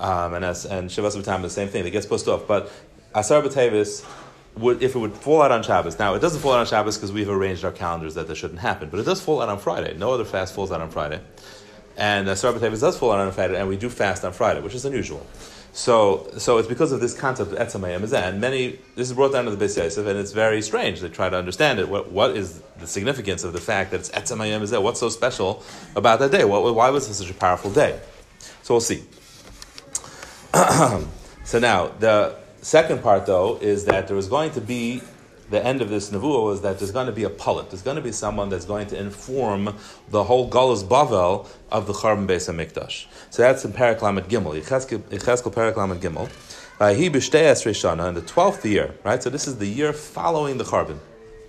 Um, 0.00 0.34
and 0.34 0.44
as, 0.44 0.64
and 0.66 0.90
Shavas 0.90 1.16
B'Tam, 1.16 1.42
the 1.42 1.50
same 1.50 1.68
thing. 1.68 1.86
It 1.86 1.90
gets 1.90 2.06
pushed 2.06 2.26
off, 2.26 2.46
but 2.48 2.72
Asar 3.14 3.42
B'Tevis 3.42 4.04
would, 4.56 4.82
if 4.82 4.96
it 4.96 4.98
would 4.98 5.12
fall 5.12 5.42
out 5.42 5.52
on 5.52 5.62
Shabbos. 5.62 5.98
Now, 5.98 6.14
it 6.14 6.20
doesn't 6.20 6.40
fall 6.40 6.52
out 6.52 6.60
on 6.60 6.66
Shabbos 6.66 6.96
because 6.96 7.12
we've 7.12 7.28
arranged 7.28 7.64
our 7.64 7.70
calendars 7.70 8.14
that 8.14 8.26
that 8.26 8.34
shouldn't 8.34 8.60
happen, 8.60 8.88
but 8.88 8.98
it 8.98 9.04
does 9.04 9.20
fall 9.20 9.40
out 9.40 9.48
on 9.48 9.58
Friday. 9.58 9.96
No 9.96 10.12
other 10.12 10.24
fast 10.24 10.54
falls 10.54 10.72
out 10.72 10.80
on 10.80 10.90
Friday 10.90 11.20
and 12.00 12.28
uh, 12.28 12.34
Sarah 12.34 12.58
does 12.58 12.98
fall 12.98 13.12
out 13.12 13.20
on 13.20 13.30
Friday, 13.30 13.58
and 13.58 13.68
we 13.68 13.76
do 13.76 13.90
fast 13.90 14.24
on 14.24 14.32
Friday, 14.32 14.60
which 14.60 14.74
is 14.74 14.86
unusual. 14.86 15.24
So, 15.72 16.28
so 16.36 16.58
it's 16.58 16.68
because 16.68 16.90
of 16.90 17.00
this 17.00 17.14
concept 17.14 17.52
of 17.52 17.58
etzamayim 17.58 18.12
and 18.12 18.40
many. 18.40 18.78
This 18.96 19.08
is 19.08 19.14
brought 19.14 19.32
down 19.32 19.44
to 19.44 19.54
the 19.54 19.64
Beis 19.64 19.76
Yosef, 19.76 20.04
and 20.04 20.18
it's 20.18 20.32
very 20.32 20.62
strange. 20.62 21.00
They 21.00 21.08
try 21.08 21.30
to 21.30 21.36
understand 21.36 21.78
it. 21.78 21.88
What, 21.88 22.10
what 22.10 22.36
is 22.36 22.60
the 22.80 22.86
significance 22.86 23.44
of 23.44 23.52
the 23.52 23.60
fact 23.60 23.92
that 23.92 24.00
it's 24.00 24.10
etzamayim 24.10 24.82
What's 24.82 25.00
so 25.00 25.08
special 25.08 25.62
about 25.94 26.18
that 26.18 26.32
day? 26.32 26.44
What, 26.44 26.74
why 26.74 26.90
was 26.90 27.08
it 27.08 27.14
such 27.14 27.30
a 27.30 27.34
powerful 27.34 27.70
day? 27.70 28.00
So 28.62 28.74
we'll 28.74 28.80
see. 28.80 29.04
so 31.44 31.58
now 31.60 31.88
the 32.00 32.36
second 32.62 33.02
part, 33.02 33.26
though, 33.26 33.56
is 33.60 33.84
that 33.84 34.08
there 34.08 34.16
is 34.16 34.26
going 34.26 34.50
to 34.52 34.60
be 34.60 35.02
the 35.50 35.64
end 35.64 35.82
of 35.82 35.90
this 35.90 36.10
nevuah 36.10 36.44
was 36.44 36.62
that 36.62 36.78
there's 36.78 36.92
going 36.92 37.06
to 37.06 37.12
be 37.12 37.24
a 37.24 37.30
pullet. 37.30 37.70
There's 37.70 37.82
going 37.82 37.96
to 37.96 38.02
be 38.02 38.12
someone 38.12 38.48
that's 38.48 38.64
going 38.64 38.86
to 38.88 38.98
inform 38.98 39.74
the 40.08 40.24
whole 40.24 40.48
Galus 40.48 40.84
Bavel 40.84 41.48
of 41.70 41.86
the 41.86 41.92
Charbon 41.92 42.26
Beis 42.26 42.48
Hamikdash. 42.48 43.06
So 43.30 43.42
that's 43.42 43.64
in 43.64 43.72
Paraklamet 43.72 44.28
Gimel. 44.28 44.60
Yecheskel 44.60 45.52
Paraklamet 45.52 45.98
Gimel. 45.98 46.28
He 46.96 47.10
b'shtei 47.10 47.50
Rishana 47.66 48.08
in 48.08 48.14
the 48.14 48.22
twelfth 48.22 48.64
year, 48.64 48.94
right? 49.04 49.22
So 49.22 49.28
this 49.28 49.46
is 49.46 49.58
the 49.58 49.66
year 49.66 49.92
following 49.92 50.56
the 50.56 50.64
Charbon. 50.64 50.98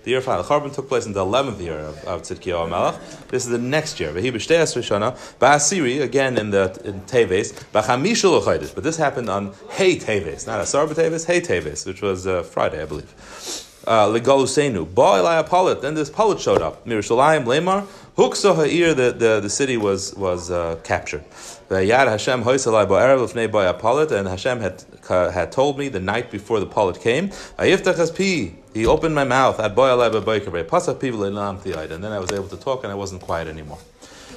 The 0.02 0.10
year 0.10 0.20
following. 0.20 0.46
The 0.46 0.52
Charbon 0.52 0.74
took 0.74 0.88
place 0.88 1.06
in 1.06 1.12
the 1.12 1.20
eleventh 1.20 1.60
year 1.60 1.78
of, 1.78 2.04
of 2.04 2.22
Tzidkiyahu. 2.22 3.28
This 3.28 3.44
is 3.44 3.50
the 3.50 3.58
next 3.58 4.00
year. 4.00 4.12
He 4.14 4.30
b'shtei 4.32 4.60
Rishana 4.60 5.16
ba'asiri 5.38 6.02
again 6.02 6.36
in 6.36 6.50
the 6.50 6.78
in 6.84 7.00
Teves 7.02 7.52
b'chamishul 7.72 8.74
But 8.74 8.82
this 8.84 8.96
happened 8.96 9.30
on 9.30 9.54
Hey 9.70 9.96
Teves, 9.96 10.46
not 10.46 10.60
Asar 10.60 10.86
Teves, 10.88 11.24
Hey 11.24 11.40
Teves, 11.40 11.86
which 11.86 12.02
was 12.02 12.26
uh, 12.26 12.42
Friday, 12.42 12.82
I 12.82 12.86
believe. 12.86 13.68
Uh, 13.86 14.06
Legalusenu. 14.06 14.94
Ba 14.94 15.02
Apolit. 15.44 15.80
Then 15.80 15.94
this 15.94 16.10
Polit 16.10 16.40
showed 16.40 16.62
up. 16.62 16.86
Mirushalayim 16.86 17.44
Lemar. 17.44 17.86
Huksa 18.16 18.54
Ha'ir, 18.54 18.92
the, 18.92 19.12
the, 19.12 19.40
the 19.40 19.48
city 19.48 19.78
was, 19.78 20.14
was 20.14 20.50
uh, 20.50 20.76
captured. 20.84 21.24
Yad 21.70 22.08
Hashem 22.08 22.44
Hoisalai 22.44 22.86
Bo'erev 22.86 23.26
Lefnei 23.26 23.48
Bo'apolit, 23.50 24.12
and 24.12 24.28
Hashem 24.28 24.60
had, 24.60 24.84
had 25.08 25.50
told 25.50 25.78
me 25.78 25.88
the 25.88 25.98
night 25.98 26.30
before 26.30 26.60
the 26.60 26.66
polit 26.66 27.00
came, 27.00 27.30
Ayiftach 27.58 28.14
pi, 28.14 28.54
he 28.74 28.84
opened 28.84 29.14
my 29.14 29.24
mouth, 29.24 29.58
Ad 29.58 29.74
Bo'alai 29.74 30.12
Bo'boikare, 30.12 30.64
Pasach 30.64 31.00
people 31.00 31.24
in 31.24 31.36
and 31.38 32.04
then 32.04 32.12
I 32.12 32.18
was 32.18 32.30
able 32.32 32.48
to 32.48 32.56
talk 32.58 32.84
and 32.84 32.92
I 32.92 32.94
wasn't 32.96 33.22
quiet 33.22 33.48
anymore. 33.48 33.78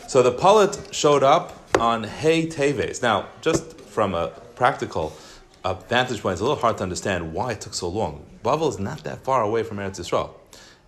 So 0.08 0.24
the 0.24 0.32
polit 0.32 0.80
showed 0.92 1.24
up 1.24 1.60
on 1.78 2.06
Hey 2.06 2.48
Teves. 2.48 3.02
Now, 3.02 3.28
just 3.42 3.78
from 3.82 4.14
a 4.14 4.30
practical 4.56 5.14
uh, 5.66 5.74
vantage 5.74 6.22
point, 6.22 6.34
it's 6.34 6.42
a 6.42 6.46
little 6.46 6.60
hard 6.60 6.78
to 6.78 6.84
understand 6.84 7.34
why 7.34 7.52
it 7.52 7.62
took 7.62 7.74
so 7.74 7.90
long. 7.90 8.26
Bavel 8.46 8.70
is 8.70 8.78
not 8.78 9.04
that 9.06 9.24
far 9.24 9.42
away 9.42 9.64
from 9.64 9.78
Eretz 9.78 10.00
Yisrael. 10.00 10.30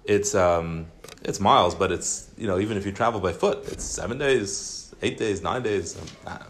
It's 0.06 0.36
um, 0.36 0.88
it's 1.24 1.40
miles, 1.40 1.74
but 1.74 1.92
it's 1.92 2.30
you 2.38 2.48
know 2.48 2.60
even 2.60 2.78
if 2.78 2.86
you 2.86 2.92
travel 2.92 3.20
by 3.20 3.34
foot, 3.34 3.68
it's 3.68 3.84
seven 3.84 4.20
days, 4.20 4.94
eight 5.02 5.18
days, 5.18 5.42
nine 5.42 5.64
days, 5.64 6.00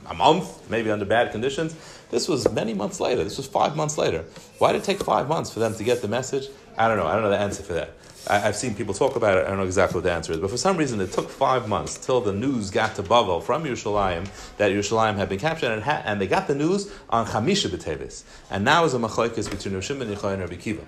a 0.05 0.13
month, 0.13 0.69
maybe 0.69 0.91
under 0.91 1.05
bad 1.05 1.31
conditions. 1.31 1.75
This 2.11 2.27
was 2.27 2.51
many 2.51 2.73
months 2.73 2.99
later. 2.99 3.23
This 3.23 3.37
was 3.37 3.47
five 3.47 3.75
months 3.75 3.97
later. 3.97 4.25
Why 4.59 4.73
did 4.73 4.81
it 4.81 4.85
take 4.85 5.01
five 5.01 5.29
months 5.29 5.51
for 5.51 5.59
them 5.59 5.73
to 5.75 5.83
get 5.83 6.01
the 6.01 6.07
message? 6.09 6.49
I 6.77 6.87
don't 6.89 6.97
know. 6.97 7.07
I 7.07 7.13
don't 7.13 7.23
know 7.23 7.29
the 7.29 7.39
answer 7.39 7.63
for 7.63 7.73
that. 7.73 7.91
I, 8.29 8.39
have 8.39 8.55
seen 8.55 8.75
people 8.75 8.93
talk 8.93 9.15
about 9.15 9.37
it. 9.37 9.45
I 9.45 9.49
don't 9.49 9.57
know 9.57 9.65
exactly 9.65 9.97
what 9.97 10.03
the 10.03 10.11
answer 10.11 10.33
is, 10.33 10.39
but 10.39 10.49
for 10.49 10.57
some 10.57 10.77
reason 10.77 10.99
it 10.99 11.11
took 11.11 11.29
five 11.29 11.67
months 11.67 11.97
till 11.97 12.21
the 12.21 12.33
news 12.33 12.69
got 12.69 12.95
to 12.95 13.03
Bavel 13.03 13.41
from 13.41 13.63
Yerushalayim 13.63 14.29
that 14.57 14.71
Yerushalayim 14.71 15.15
had 15.15 15.29
been 15.29 15.39
captured, 15.39 15.71
and, 15.71 15.83
ha- 15.83 16.01
and 16.05 16.19
they 16.19 16.27
got 16.27 16.47
the 16.47 16.55
news 16.55 16.91
on 17.09 17.25
Chamisha 17.25 17.69
B'Tevis. 17.69 18.23
And 18.49 18.65
now 18.65 18.85
is 18.85 18.93
a 18.93 18.97
machlokes 18.97 19.49
between 19.49 19.73
Rosh 19.73 19.89
and 19.89 20.01
and 20.01 20.21
Rabbi 20.23 20.55
Kiva. 20.55 20.85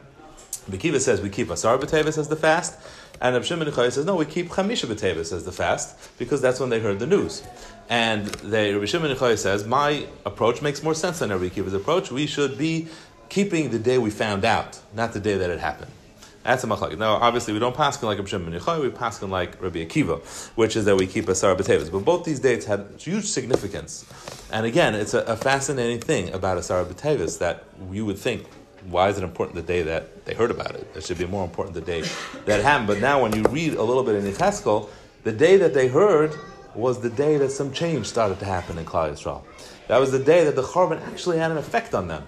Rabbi 0.68 0.78
Kiva 0.78 1.00
says 1.00 1.22
we 1.22 1.30
keep 1.30 1.50
Asar 1.50 1.78
B'Tevis 1.78 2.18
as 2.18 2.28
the 2.28 2.36
fast, 2.36 2.78
and 3.22 3.34
Rabbi 3.34 3.46
Shimon 3.46 3.68
Yochai 3.68 3.92
says 3.92 4.06
no, 4.06 4.16
we 4.16 4.26
keep 4.26 4.50
Chamisha 4.50 4.86
B'Tevis 4.86 5.34
as 5.34 5.46
the 5.46 5.52
fast 5.52 6.18
because 6.18 6.42
that's 6.42 6.60
when 6.60 6.70
they 6.70 6.80
heard 6.80 7.00
the 7.00 7.08
news. 7.08 7.44
And 7.90 8.26
they, 8.26 8.74
Rabbi 8.74 8.86
Shimon 8.86 9.16
Yochai 9.16 9.38
says 9.38 9.66
my 9.66 10.06
approach 10.26 10.62
makes 10.62 10.84
more 10.84 10.94
sense 10.94 11.20
than 11.20 11.30
Rabbi 11.30 11.50
Kiva's 11.50 11.74
approach. 11.74 12.12
We 12.12 12.28
should 12.28 12.58
be 12.58 12.88
keeping 13.30 13.70
the 13.70 13.80
day 13.80 13.98
we 13.98 14.10
found 14.10 14.44
out, 14.44 14.80
not 14.94 15.14
the 15.14 15.20
day 15.20 15.38
that 15.38 15.50
it 15.50 15.60
happened. 15.60 15.92
That's 16.50 16.64
a 16.64 16.68
machlok. 16.68 16.98
Now, 16.98 17.14
obviously, 17.14 17.54
we 17.54 17.60
don't 17.60 17.76
pass 17.76 18.02
like 18.02 18.18
Rabbi 18.18 18.28
Shimon 18.28 18.60
Yochai, 18.60 18.82
we 18.82 18.90
pass 18.90 19.22
like 19.22 19.62
Rabbi 19.62 19.86
Akiva, 19.86 20.26
which 20.56 20.76
is 20.76 20.86
that 20.86 20.96
we 20.96 21.06
keep 21.06 21.30
a 21.30 21.36
Sarah 21.36 21.56
B'Tevis. 21.56 21.92
But 21.92 22.04
both 22.04 22.24
these 22.26 22.40
dates 22.40 22.66
had 22.66 22.88
huge 22.98 23.26
significance. 23.26 24.04
And 24.52 24.66
again, 24.66 24.96
it's 24.96 25.14
a, 25.14 25.20
a 25.26 25.38
fascinating 25.38 26.00
thing 26.00 26.34
about 26.34 26.58
a 26.58 26.64
Sarah 26.64 26.86
B'Tevis 26.86 27.38
that 27.38 27.66
you 27.92 28.04
would 28.08 28.18
think, 28.18 28.48
why 28.90 29.10
is 29.10 29.20
it 29.20 29.24
important 29.24 29.58
the 29.58 29.62
day 29.62 29.84
that 29.84 30.26
they 30.26 30.34
heard 30.34 30.50
about 30.50 30.74
it? 30.74 30.88
It 30.96 31.04
should 31.04 31.20
be 31.20 31.28
more 31.28 31.44
important 31.44 31.76
the 31.76 31.82
day 31.82 32.02
that 32.46 32.64
happened. 32.64 32.88
But 32.88 33.00
now, 33.00 33.22
when 33.22 33.36
you 33.36 33.44
read 33.44 33.76
a 33.76 33.84
little 33.84 34.04
bit 34.04 34.16
in 34.16 34.24
Yecheskel, 34.24 34.90
the 35.26 35.32
day 35.32 35.58
that 35.58 35.76
they 35.76 35.88
heard 35.88 36.34
was 36.74 37.00
the 37.00 37.12
day 37.12 37.38
that 37.38 37.52
some 37.52 37.72
change 37.72 38.08
started 38.08 38.40
to 38.40 38.46
happen 38.46 38.80
in 38.80 38.86
Klal 38.86 39.12
Yisrael. 39.12 39.44
That 39.88 40.00
was 40.00 40.12
the 40.12 40.18
day 40.18 40.46
that 40.46 40.56
the 40.56 40.64
Chorban 40.64 41.00
actually 41.12 41.38
had 41.38 41.52
an 41.52 41.58
effect 41.58 41.94
on 41.94 42.08
them. 42.08 42.28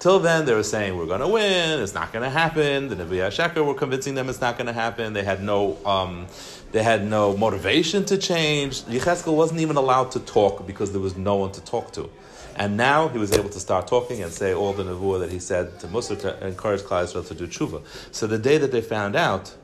Till 0.00 0.18
then, 0.18 0.46
they 0.46 0.54
were 0.54 0.62
saying, 0.62 0.96
we're 0.96 1.04
going 1.04 1.20
to 1.20 1.28
win, 1.28 1.78
it's 1.78 1.92
not 1.92 2.10
going 2.10 2.22
to 2.22 2.30
happen. 2.30 2.88
The 2.88 2.96
Nevi 2.96 3.20
Sheker 3.28 3.62
were 3.62 3.74
convincing 3.74 4.14
them 4.14 4.30
it's 4.30 4.40
not 4.40 4.56
going 4.56 4.66
to 4.66 4.72
happen. 4.72 5.12
They 5.12 5.22
had 5.22 5.42
no, 5.42 5.76
um, 5.84 6.26
they 6.72 6.82
had 6.82 7.06
no 7.06 7.36
motivation 7.36 8.06
to 8.06 8.16
change. 8.16 8.80
Yecheskel 8.84 9.36
wasn't 9.36 9.60
even 9.60 9.76
allowed 9.76 10.10
to 10.12 10.20
talk 10.20 10.66
because 10.66 10.92
there 10.92 11.02
was 11.02 11.18
no 11.18 11.36
one 11.36 11.52
to 11.52 11.60
talk 11.60 11.92
to. 11.92 12.08
And 12.56 12.78
now 12.78 13.08
he 13.08 13.18
was 13.18 13.32
able 13.32 13.50
to 13.50 13.60
start 13.60 13.88
talking 13.88 14.22
and 14.22 14.32
say 14.32 14.54
all 14.54 14.72
the 14.72 14.84
nevuah 14.84 15.20
that 15.20 15.30
he 15.30 15.38
said 15.38 15.78
to 15.80 15.88
Musa 15.88 16.16
to 16.16 16.46
encourage 16.46 16.80
Klal 16.80 17.04
Yisrael 17.04 17.28
to 17.28 17.34
do 17.34 17.46
tshuva. 17.46 17.82
So 18.10 18.26
the 18.26 18.38
day 18.38 18.56
that 18.56 18.72
they 18.72 18.80
found 18.80 19.16
out, 19.16 19.54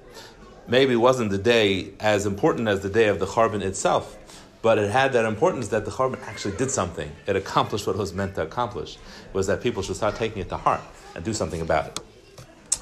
maybe 0.68 0.96
wasn't 0.96 1.30
the 1.30 1.38
day 1.38 1.94
as 1.98 2.26
important 2.26 2.68
as 2.68 2.80
the 2.80 2.90
day 2.90 3.08
of 3.08 3.20
the 3.20 3.26
Charbon 3.26 3.62
itself, 3.62 4.18
but 4.62 4.78
it 4.78 4.90
had 4.90 5.12
that 5.12 5.24
importance 5.24 5.68
that 5.68 5.84
the 5.84 5.90
Charbon 5.90 6.20
actually 6.26 6.56
did 6.56 6.70
something. 6.70 7.10
It 7.26 7.36
accomplished 7.36 7.86
what 7.86 7.96
it 7.96 7.98
was 7.98 8.12
meant 8.12 8.34
to 8.36 8.42
accomplish, 8.42 8.98
was 9.32 9.46
that 9.46 9.62
people 9.62 9.82
should 9.82 9.96
start 9.96 10.16
taking 10.16 10.42
it 10.42 10.48
to 10.48 10.56
heart 10.56 10.80
and 11.14 11.24
do 11.24 11.32
something 11.32 11.60
about 11.60 11.86
it. 11.86 12.00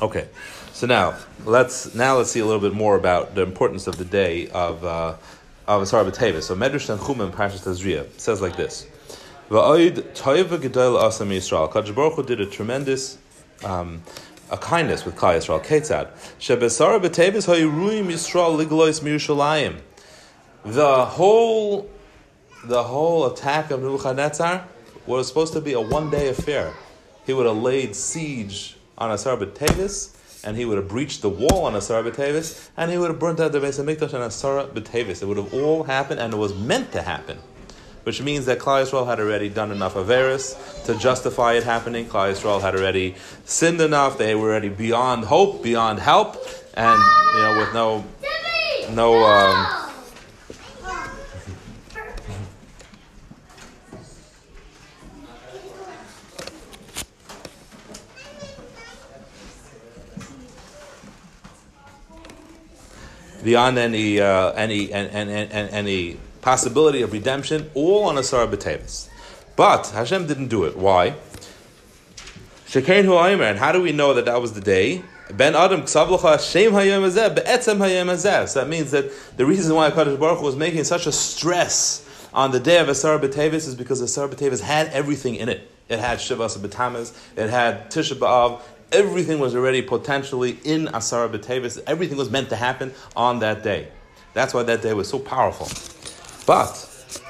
Okay, 0.03 0.29
so 0.73 0.87
now 0.89 1.17
let's 1.45 1.95
now 1.95 2.17
let's 2.17 2.31
see 2.31 2.41
a 2.41 2.45
little 2.45 2.61
bit 2.61 2.75
more 2.75 2.97
about 2.97 3.37
the 3.37 3.43
importance 3.43 3.87
of 3.87 3.97
the 3.97 4.05
day 4.05 4.49
of 4.49 4.85
uh, 4.85 5.15
of 5.69 5.83
Asar 5.83 6.05
B'Tevis. 6.05 6.43
So 6.43 6.57
Medrash 6.57 6.95
Tanchumim 6.95 7.31
Parshas 7.31 7.63
Tazria 7.63 8.09
says 8.19 8.43
like 8.43 8.57
this: 8.57 8.87
Va'oid 9.51 10.15
toiva 10.15 10.59
gedol 10.59 11.01
asam 11.01 11.29
Yisrael. 11.29 11.71
Kadosh 11.71 11.95
Baruch 11.95 12.15
Hu 12.15 12.23
did 12.25 12.41
a 12.41 12.47
tremendous 12.47 13.19
um, 13.63 14.03
a 14.51 14.59
kindness 14.59 15.05
with 15.05 15.15
Klal 15.15 15.37
Yisrael. 15.37 15.65
Ketzad 15.65 16.11
shebesar 16.41 17.01
B'Tevis 17.01 17.47
hayiruim 17.47 18.07
Yisrael 18.07 18.59
liglois 18.59 19.01
mirushalayim 19.01 19.81
the 20.65 21.05
whole 21.05 21.91
the 22.65 22.83
whole 22.83 23.27
attack 23.27 23.71
of 23.71 23.83
Nebuchadnezzar 23.83 24.67
was 25.07 25.29
supposed 25.29 25.53
to 25.53 25.61
be 25.61 25.75
a 25.75 25.81
one 25.81 26.11
day 26.11 26.29
affair. 26.29 26.73
He 27.27 27.35
would 27.35 27.47
have 27.47 27.59
laid 27.59 27.95
siege 27.95 28.77
on 28.97 29.11
Asar 29.11 29.37
B'Tevis, 29.37 30.17
and 30.45 30.57
he 30.57 30.65
would 30.65 30.79
have 30.79 30.89
breached 30.89 31.23
the 31.23 31.29
wall 31.29 31.65
on 31.65 31.75
Asar 31.75 32.03
B'Tevis, 32.03 32.69
and 32.77 32.91
he 32.91 32.97
would 32.97 33.11
have 33.11 33.19
burnt 33.19 33.41
out 33.41 33.53
the 33.53 33.61
Beis 33.61 33.83
Hamikdash 33.83 34.15
on 34.15 34.23
Asar 34.23 34.67
B'Tevis. 34.67 35.23
It 35.23 35.27
would 35.27 35.37
have 35.37 35.53
all 35.53 35.85
happened, 35.85 36.21
and 36.21 36.33
it 36.33 36.37
was 36.37 36.55
meant 36.55 36.93
to 36.93 37.03
happen. 37.03 37.39
Which 38.05 38.21
means 38.21 38.45
that 38.47 38.59
Klal 38.59 38.85
Yisrael 38.85 39.07
had 39.07 39.19
already 39.19 39.49
done 39.49 39.73
enough 39.73 39.95
Averis 39.95 40.85
to 40.85 40.95
justify 40.97 41.55
it 41.55 41.65
happening. 41.65 42.05
Klal 42.07 42.33
Yisrael 42.33 42.61
had 42.61 42.75
already 42.75 43.15
sinned 43.47 43.81
enough. 43.81 44.19
They 44.19 44.35
were 44.35 44.51
already 44.51 44.69
beyond 44.69 45.25
hope, 45.25 45.63
beyond 45.63 46.01
help, 46.01 46.37
and 46.75 47.03
you 47.35 47.41
know, 47.41 47.57
with 47.59 47.73
no, 47.73 48.05
no. 48.95 49.25
Um, 49.25 49.84
beyond 63.45 63.79
any 63.79 64.21
uh, 64.21 64.53
any 64.53 64.93
and, 64.93 65.11
and, 65.11 65.31
and, 65.31 65.71
any 65.71 66.17
possibility 66.41 67.03
of 67.03 67.13
redemption, 67.13 67.71
all 67.75 68.05
on 68.05 68.19
Asar 68.19 68.47
B'Tevis. 68.47 69.09
But 69.55 69.89
Hashem 69.89 70.27
didn't 70.27 70.49
do 70.49 70.65
it. 70.65 70.77
Why? 70.77 71.15
Shekain 72.67 73.05
Huaymer, 73.05 73.49
and 73.49 73.59
how 73.59 73.71
do 73.71 73.81
we 73.81 73.93
know 73.93 74.15
that 74.15 74.25
that 74.25 74.41
was 74.41 74.55
the 74.55 74.61
day? 74.61 75.03
Ben 75.33 75.55
Adam 75.55 75.83
Ksavlacha 75.83 76.51
Shem 76.51 76.73
Hayom 76.73 77.09
Hazeh 77.09 77.35
Be'etzem 77.35 77.79
Hayom. 77.79 78.49
So 78.49 78.61
that 78.61 78.69
means 78.69 78.91
that 78.91 79.11
the 79.37 79.47
reason 79.47 79.75
why 79.75 79.91
Hakadosh 79.91 80.19
Baruch 80.19 80.39
Hu 80.39 80.45
was 80.45 80.57
making 80.57 80.85
such 80.85 81.07
a 81.07 81.13
stress 81.13 82.05
on 82.33 82.51
the 82.51 82.61
day 82.61 82.79
of 82.79 82.89
Asar 82.89 83.19
B'Tevis 83.19 83.69
is 83.69 83.75
because 83.75 84.01
Asar 84.01 84.29
B'Tevis 84.29 84.61
had 84.61 84.89
everything 84.89 85.37
in 85.37 85.49
it. 85.49 85.71
It 85.89 85.99
had 85.99 86.19
Shivas 86.19 86.59
B'Tamaz, 86.59 87.15
it 87.37 87.51
had 87.51 87.91
Tisha 87.91 88.15
B'Av, 88.15 88.61
everything 88.95 89.41
was 89.41 89.55
already 89.55 89.83
potentially 89.83 90.59
in 90.65 90.87
Asara 90.87 91.29
B'Tevis. 91.29 91.83
Everything 91.87 92.17
was 92.17 92.31
meant 92.31 92.49
to 92.51 92.57
happen 92.57 92.95
on 93.17 93.41
that 93.41 93.63
day. 93.63 93.89
That's 94.33 94.55
why 94.55 94.63
that 94.63 94.81
day 94.83 94.95
was 94.95 95.09
so 95.09 95.19
powerful. 95.19 95.67
But, 96.47 96.73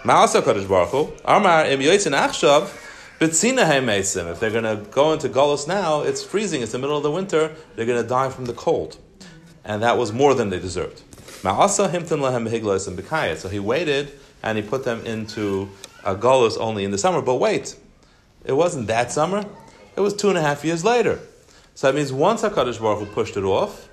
Ma'asa 0.04 0.42
Kadosh 0.42 0.68
Baruch 0.68 0.90
Hu, 0.90 1.12
Amar 1.24 1.66
Im 1.66 1.80
Yoitzin 1.80 2.16
Achshav, 2.16 2.70
if 3.20 4.40
they're 4.40 4.50
going 4.50 4.64
to 4.64 4.90
go 4.90 5.12
into 5.12 5.28
Golos 5.28 5.68
now, 5.68 6.02
it's 6.02 6.22
freezing, 6.22 6.62
it's 6.62 6.72
the 6.72 6.78
middle 6.78 6.96
of 6.96 7.02
the 7.02 7.10
winter, 7.10 7.54
they're 7.74 7.86
going 7.86 8.02
to 8.02 8.08
die 8.08 8.28
from 8.28 8.44
the 8.44 8.52
cold. 8.52 8.98
And 9.64 9.82
that 9.82 9.96
was 9.96 10.12
more 10.12 10.34
than 10.34 10.50
they 10.50 10.58
deserved. 10.58 11.02
So 11.42 11.88
he 13.48 13.58
waited 13.58 14.12
and 14.42 14.58
he 14.58 14.62
put 14.62 14.84
them 14.84 15.06
into 15.06 15.70
a 16.04 16.16
Golos 16.16 16.58
only 16.58 16.84
in 16.84 16.90
the 16.90 16.98
summer. 16.98 17.22
But 17.22 17.36
wait, 17.36 17.76
it 18.44 18.52
wasn't 18.52 18.88
that 18.88 19.12
summer, 19.12 19.46
it 19.96 20.00
was 20.00 20.14
two 20.14 20.28
and 20.28 20.36
a 20.36 20.42
half 20.42 20.64
years 20.64 20.84
later. 20.84 21.20
So 21.74 21.88
that 21.88 21.96
means 21.96 22.12
once 22.12 22.42
HaKadosh 22.42 22.80
Baruch 22.80 23.00
Hu 23.00 23.06
pushed 23.06 23.36
it 23.36 23.44
off, 23.44 23.88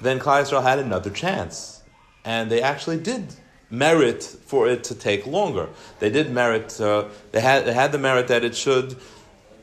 then 0.00 0.18
Klal 0.18 0.42
Yisrael 0.42 0.62
had 0.62 0.78
another 0.78 1.10
chance. 1.10 1.82
And 2.24 2.50
they 2.50 2.62
actually 2.62 2.98
did 2.98 3.34
merit 3.70 4.22
for 4.22 4.68
it 4.68 4.84
to 4.84 4.94
take 4.94 5.26
longer. 5.26 5.68
They 5.98 6.10
did 6.10 6.30
merit, 6.30 6.80
uh, 6.80 7.08
they, 7.32 7.40
had, 7.40 7.66
they 7.66 7.72
had 7.72 7.92
the 7.92 7.98
merit 7.98 8.28
that 8.28 8.44
it 8.44 8.54
should, 8.54 8.96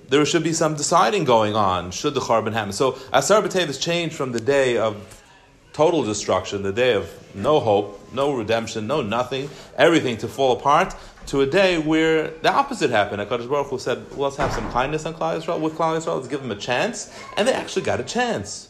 there 0.10 0.26
should 0.26 0.44
be 0.44 0.54
some 0.54 0.76
deciding 0.76 1.24
going 1.24 1.56
on, 1.56 1.92
should 1.92 2.14
the 2.14 2.20
Charbon 2.20 2.54
happen. 2.54 2.74
So 2.74 2.98
Asar 3.12 3.42
B'Tev 3.42 3.80
changed 3.82 4.16
from 4.16 4.32
the 4.32 4.42
day 4.42 4.78
of 4.78 5.24
total 5.72 6.04
destruction, 6.04 6.62
the 6.62 6.74
day 6.74 6.94
of 6.94 7.10
no 7.36 7.60
hope, 7.60 8.14
no 8.14 8.34
redemption, 8.34 8.86
no 8.86 9.02
nothing, 9.02 9.50
everything 9.78 10.18
to 10.18 10.28
fall 10.28 10.58
apart, 10.58 10.96
to 11.28 11.42
a 11.42 11.46
day 11.46 11.78
where 11.78 12.30
the 12.30 12.52
opposite 12.52 12.90
happened. 12.90 13.22
HaKadosh 13.22 13.50
Baruch 13.50 13.68
Hu 13.68 13.80
said, 13.80 14.10
well, 14.12 14.30
let's 14.30 14.38
have 14.38 14.52
some 14.52 14.70
kindness 14.72 15.06
on 15.06 15.14
Klal 15.14 15.40
Yisrael, 15.40 15.60
with 15.60 15.74
Klal 15.74 15.98
Yisrael, 15.98 16.18
let's 16.18 16.28
give 16.28 16.42
them 16.42 16.52
a 16.52 16.56
chance. 16.56 17.14
And 17.38 17.48
they 17.48 17.54
actually 17.54 17.84
got 17.84 18.00
a 18.00 18.04
chance. 18.04 18.70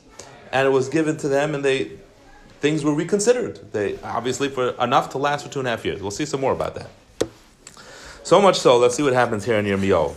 And 0.51 0.67
it 0.67 0.71
was 0.71 0.89
given 0.89 1.17
to 1.17 1.27
them 1.27 1.55
and 1.55 1.65
they, 1.65 1.91
things 2.59 2.83
were 2.83 2.93
reconsidered. 2.93 3.71
They, 3.71 3.99
obviously, 4.01 4.49
for 4.49 4.69
enough 4.81 5.09
to 5.11 5.17
last 5.17 5.45
for 5.45 5.51
two 5.51 5.59
and 5.59 5.67
a 5.67 5.71
half 5.71 5.83
years. 5.83 6.01
We'll 6.01 6.11
see 6.11 6.25
some 6.25 6.41
more 6.41 6.53
about 6.53 6.75
that. 6.75 6.89
So 8.23 8.41
much 8.41 8.59
so, 8.59 8.77
let's 8.77 8.95
see 8.95 9.03
what 9.03 9.13
happens 9.13 9.45
here 9.45 9.57
in 9.57 9.65
Yirmiyahu. 9.65 10.15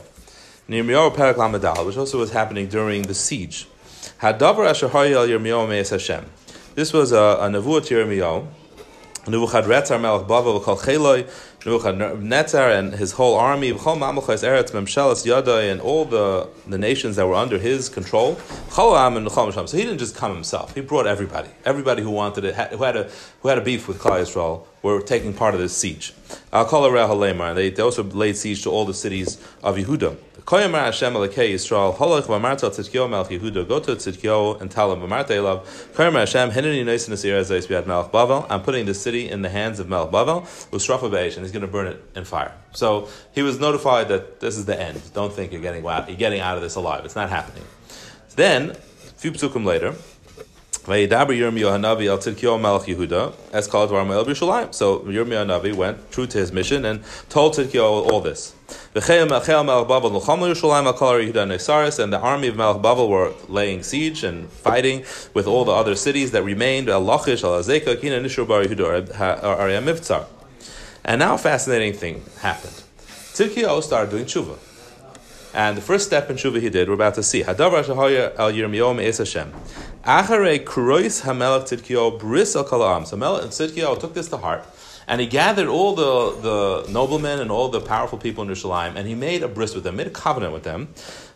Yirmiyahu 0.68 1.16
Perak 1.16 1.36
Lamadal, 1.36 1.86
which 1.86 1.96
also 1.96 2.18
was 2.18 2.32
happening 2.32 2.68
during 2.68 3.02
the 3.02 3.14
siege. 3.14 3.66
Hadavar 4.20 4.68
Asher 4.68 4.88
Yirmiyahu 4.88 5.68
Me'es 5.68 5.90
Hashem. 5.90 6.26
This 6.74 6.92
was 6.92 7.12
a, 7.12 7.16
a 7.16 7.48
Nevuah 7.48 7.84
to 7.86 7.94
Yirmiyahu 7.94 8.46
Nebuchadrezzar 9.26 9.98
Melech 9.98 10.28
Bavel 10.28 10.62
V'Kol 10.62 10.78
Cheloi, 10.78 11.28
Nebuchadnezzar 11.64 12.70
and 12.70 12.94
his 12.94 13.12
whole 13.12 13.34
army, 13.34 13.72
V'Chol 13.72 13.98
Mamluchos 13.98 14.44
Eretz 14.44 14.70
Memshelas 14.70 15.26
Yadai, 15.26 15.72
and 15.72 15.80
all 15.80 16.04
the, 16.04 16.48
the 16.68 16.78
nations 16.78 17.16
that 17.16 17.26
were 17.26 17.34
under 17.34 17.58
his 17.58 17.88
control. 17.88 18.36
Cholam 18.70 19.16
and 19.16 19.26
Chol 19.26 19.68
So 19.68 19.76
he 19.76 19.82
didn't 19.82 19.98
just 19.98 20.14
come 20.14 20.32
himself; 20.32 20.74
he 20.74 20.80
brought 20.80 21.06
everybody, 21.06 21.48
everybody 21.64 22.02
who 22.02 22.10
wanted 22.10 22.44
it, 22.44 22.54
who 22.54 22.84
had 22.84 22.96
a 22.96 23.10
who 23.40 23.48
had 23.48 23.58
a 23.58 23.62
beef 23.62 23.88
with 23.88 23.98
Klal 23.98 24.20
Yisrael, 24.20 24.64
were 24.82 25.00
taking 25.00 25.32
part 25.34 25.54
of 25.54 25.60
this 25.60 25.76
siege. 25.76 26.12
Al 26.52 26.66
Kol 26.66 26.88
They 27.54 27.70
they 27.70 27.82
also 27.82 28.04
laid 28.04 28.36
siege 28.36 28.62
to 28.62 28.70
all 28.70 28.84
the 28.84 28.94
cities 28.94 29.38
of 29.62 29.76
Yehuda. 29.76 30.16
Koyamar 30.46 30.84
Hashem 30.84 31.14
Elokei 31.14 31.54
Yisrael 31.54 31.96
Holach 31.96 32.26
V'Amarta 32.26 32.70
Tzidkio 32.70 33.10
Melech 33.10 33.30
Yehuda 33.30 33.66
Go 33.66 34.54
and 34.60 34.70
Talam 34.70 35.00
V'Amarta 35.00 35.30
Elav 35.30 35.64
Koyamar 35.92 36.20
Hashem 36.20 36.52
Hineni 36.52 36.84
Noisin 36.84 37.10
Asir 37.10 37.40
Ezais 37.40 37.66
Biad 37.66 37.88
Melech 37.88 38.12
Bavel 38.12 38.46
I'm 38.48 38.62
putting 38.62 38.86
the 38.86 38.94
city 38.94 39.28
in 39.28 39.42
the 39.42 39.48
hands 39.48 39.80
of 39.80 39.88
Melech 39.88 40.12
Bavel 40.12 40.42
Usrafa 40.70 41.10
Be'esh 41.10 41.34
and 41.34 41.44
he's 41.44 41.50
going 41.50 41.62
to 41.62 41.66
burn 41.66 41.88
it 41.88 42.00
in 42.14 42.24
fire. 42.24 42.54
So 42.74 43.08
he 43.32 43.42
was 43.42 43.58
notified 43.58 44.06
that 44.06 44.38
this 44.38 44.56
is 44.56 44.66
the 44.66 44.80
end. 44.80 45.02
Don't 45.14 45.32
think 45.32 45.50
you're 45.50 45.60
getting 45.60 45.82
you're 45.82 46.16
getting 46.16 46.38
out 46.38 46.56
of 46.56 46.62
this 46.62 46.76
alive. 46.76 47.04
It's 47.04 47.16
not 47.16 47.28
happening. 47.28 47.64
Then, 48.36 48.70
a 48.70 48.74
few 48.74 49.32
psukim 49.32 49.64
later, 49.64 49.96
Tzidkiyo. 50.86 52.62
So 54.72 55.00
Yirmiyahu 55.00 55.60
Hanavi 55.60 55.74
went 55.74 56.12
true 56.12 56.28
to 56.28 56.38
his 56.38 56.52
mission 56.52 56.84
and 56.84 57.02
told 57.28 57.54
Tzidkiyo 57.54 58.12
all 58.12 58.20
this. 58.20 58.54
And 58.96 59.04
the 62.12 62.20
army 62.22 62.48
of 62.48 62.56
Melech 62.56 62.82
Bavel 62.82 63.08
were 63.10 63.34
laying 63.46 63.82
siege 63.82 64.24
and 64.24 64.48
fighting 64.48 65.04
with 65.34 65.46
all 65.46 65.66
the 65.66 65.72
other 65.72 65.94
cities 65.94 66.30
that 66.30 66.42
remained. 66.42 66.88
And 66.88 67.06
now 67.06 67.16
a 71.34 71.38
fascinating 71.38 71.92
thing 71.92 72.22
happened. 72.40 72.82
Tzidkiyo 73.34 73.82
started 73.82 74.10
doing 74.10 74.24
tshuva. 74.24 74.56
And 75.52 75.76
the 75.76 75.82
first 75.82 76.06
step 76.06 76.30
in 76.30 76.36
tshuva 76.36 76.62
he 76.62 76.70
did, 76.70 76.88
we're 76.88 76.94
about 76.94 77.16
to 77.16 77.22
see. 77.22 77.42
Hadavar 77.42 77.84
shahoya 77.84 78.32
el 78.38 78.50
Yirmiyahu 78.50 78.96
me'es 78.96 79.18
Hashem. 79.18 79.52
Acharei 80.04 80.64
krois 80.64 81.20
hamelech 81.22 81.68
tzidkiyo 81.68 82.18
bris 82.18 82.56
al 82.56 82.64
kalam. 82.64 83.06
So 83.06 83.16
Melech 83.16 83.50
Tzidkiyo 83.50 84.00
took 84.00 84.14
this 84.14 84.28
to 84.28 84.38
heart, 84.38 84.64
and 85.08 85.20
he 85.20 85.26
gathered 85.26 85.68
all 85.68 85.94
the, 85.94 86.84
the 86.84 86.92
noblemen 86.92 87.40
and 87.40 87.50
all 87.50 87.68
the 87.68 87.80
powerful 87.80 88.18
people 88.18 88.42
in 88.42 88.50
Yerushalayim, 88.50 88.96
and 88.96 89.06
he 89.06 89.14
made 89.14 89.42
a 89.42 89.48
bris 89.48 89.74
with 89.74 89.84
them, 89.84 89.96
made 89.96 90.06
a 90.06 90.10
covenant 90.10 90.52
with 90.52 90.64
them. 90.64 90.88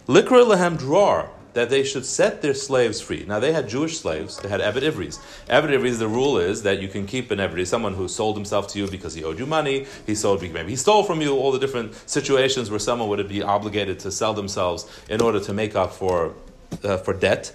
Likra 0.07 0.47
lehem 0.47 0.77
dror 0.77 1.29
that 1.53 1.69
they 1.69 1.83
should 1.83 2.07
set 2.07 2.43
their 2.43 2.55
slaves 2.55 3.01
free. 3.01 3.25
Now 3.27 3.41
they 3.41 3.53
had 3.53 3.69
Jewish 3.69 3.99
slaves, 3.99 4.39
they 4.39 4.49
had 4.49 4.61
Eved 4.61 4.83
Ivris. 4.83 5.19
Eved 5.49 5.71
Ivris, 5.71 5.99
the 5.99 6.09
rule 6.09 6.39
is 6.39 6.63
that 6.63 6.81
you 6.81 6.89
can 6.89 7.07
keep 7.07 7.31
an 7.31 7.39
Eved, 7.39 7.67
someone 7.67 7.95
who 7.95 8.09
sold 8.09 8.37
himself 8.37 8.69
to 8.69 8.79
you 8.79 8.89
because 8.89 9.15
he 9.15 9.25
owed 9.25 9.39
you 9.39 9.47
money, 9.47 9.87
he 10.07 10.15
sold 10.15 10.43
maybe 10.43 10.71
he 10.71 10.77
stole 10.77 11.03
from 11.03 11.21
you, 11.21 11.37
all 11.37 11.53
the 11.53 11.59
different 11.59 11.95
situations 12.09 12.71
where 12.71 12.79
someone 12.79 13.09
would 13.09 13.29
be 13.29 13.43
obligated 13.43 13.99
to 14.01 14.11
sell 14.11 14.33
themselves 14.33 14.87
in 15.09 15.21
order 15.21 15.41
to 15.41 15.53
make 15.53 15.75
up 15.75 15.93
for 15.93 16.35
uh, 16.85 16.97
for 16.99 17.15
debt, 17.15 17.53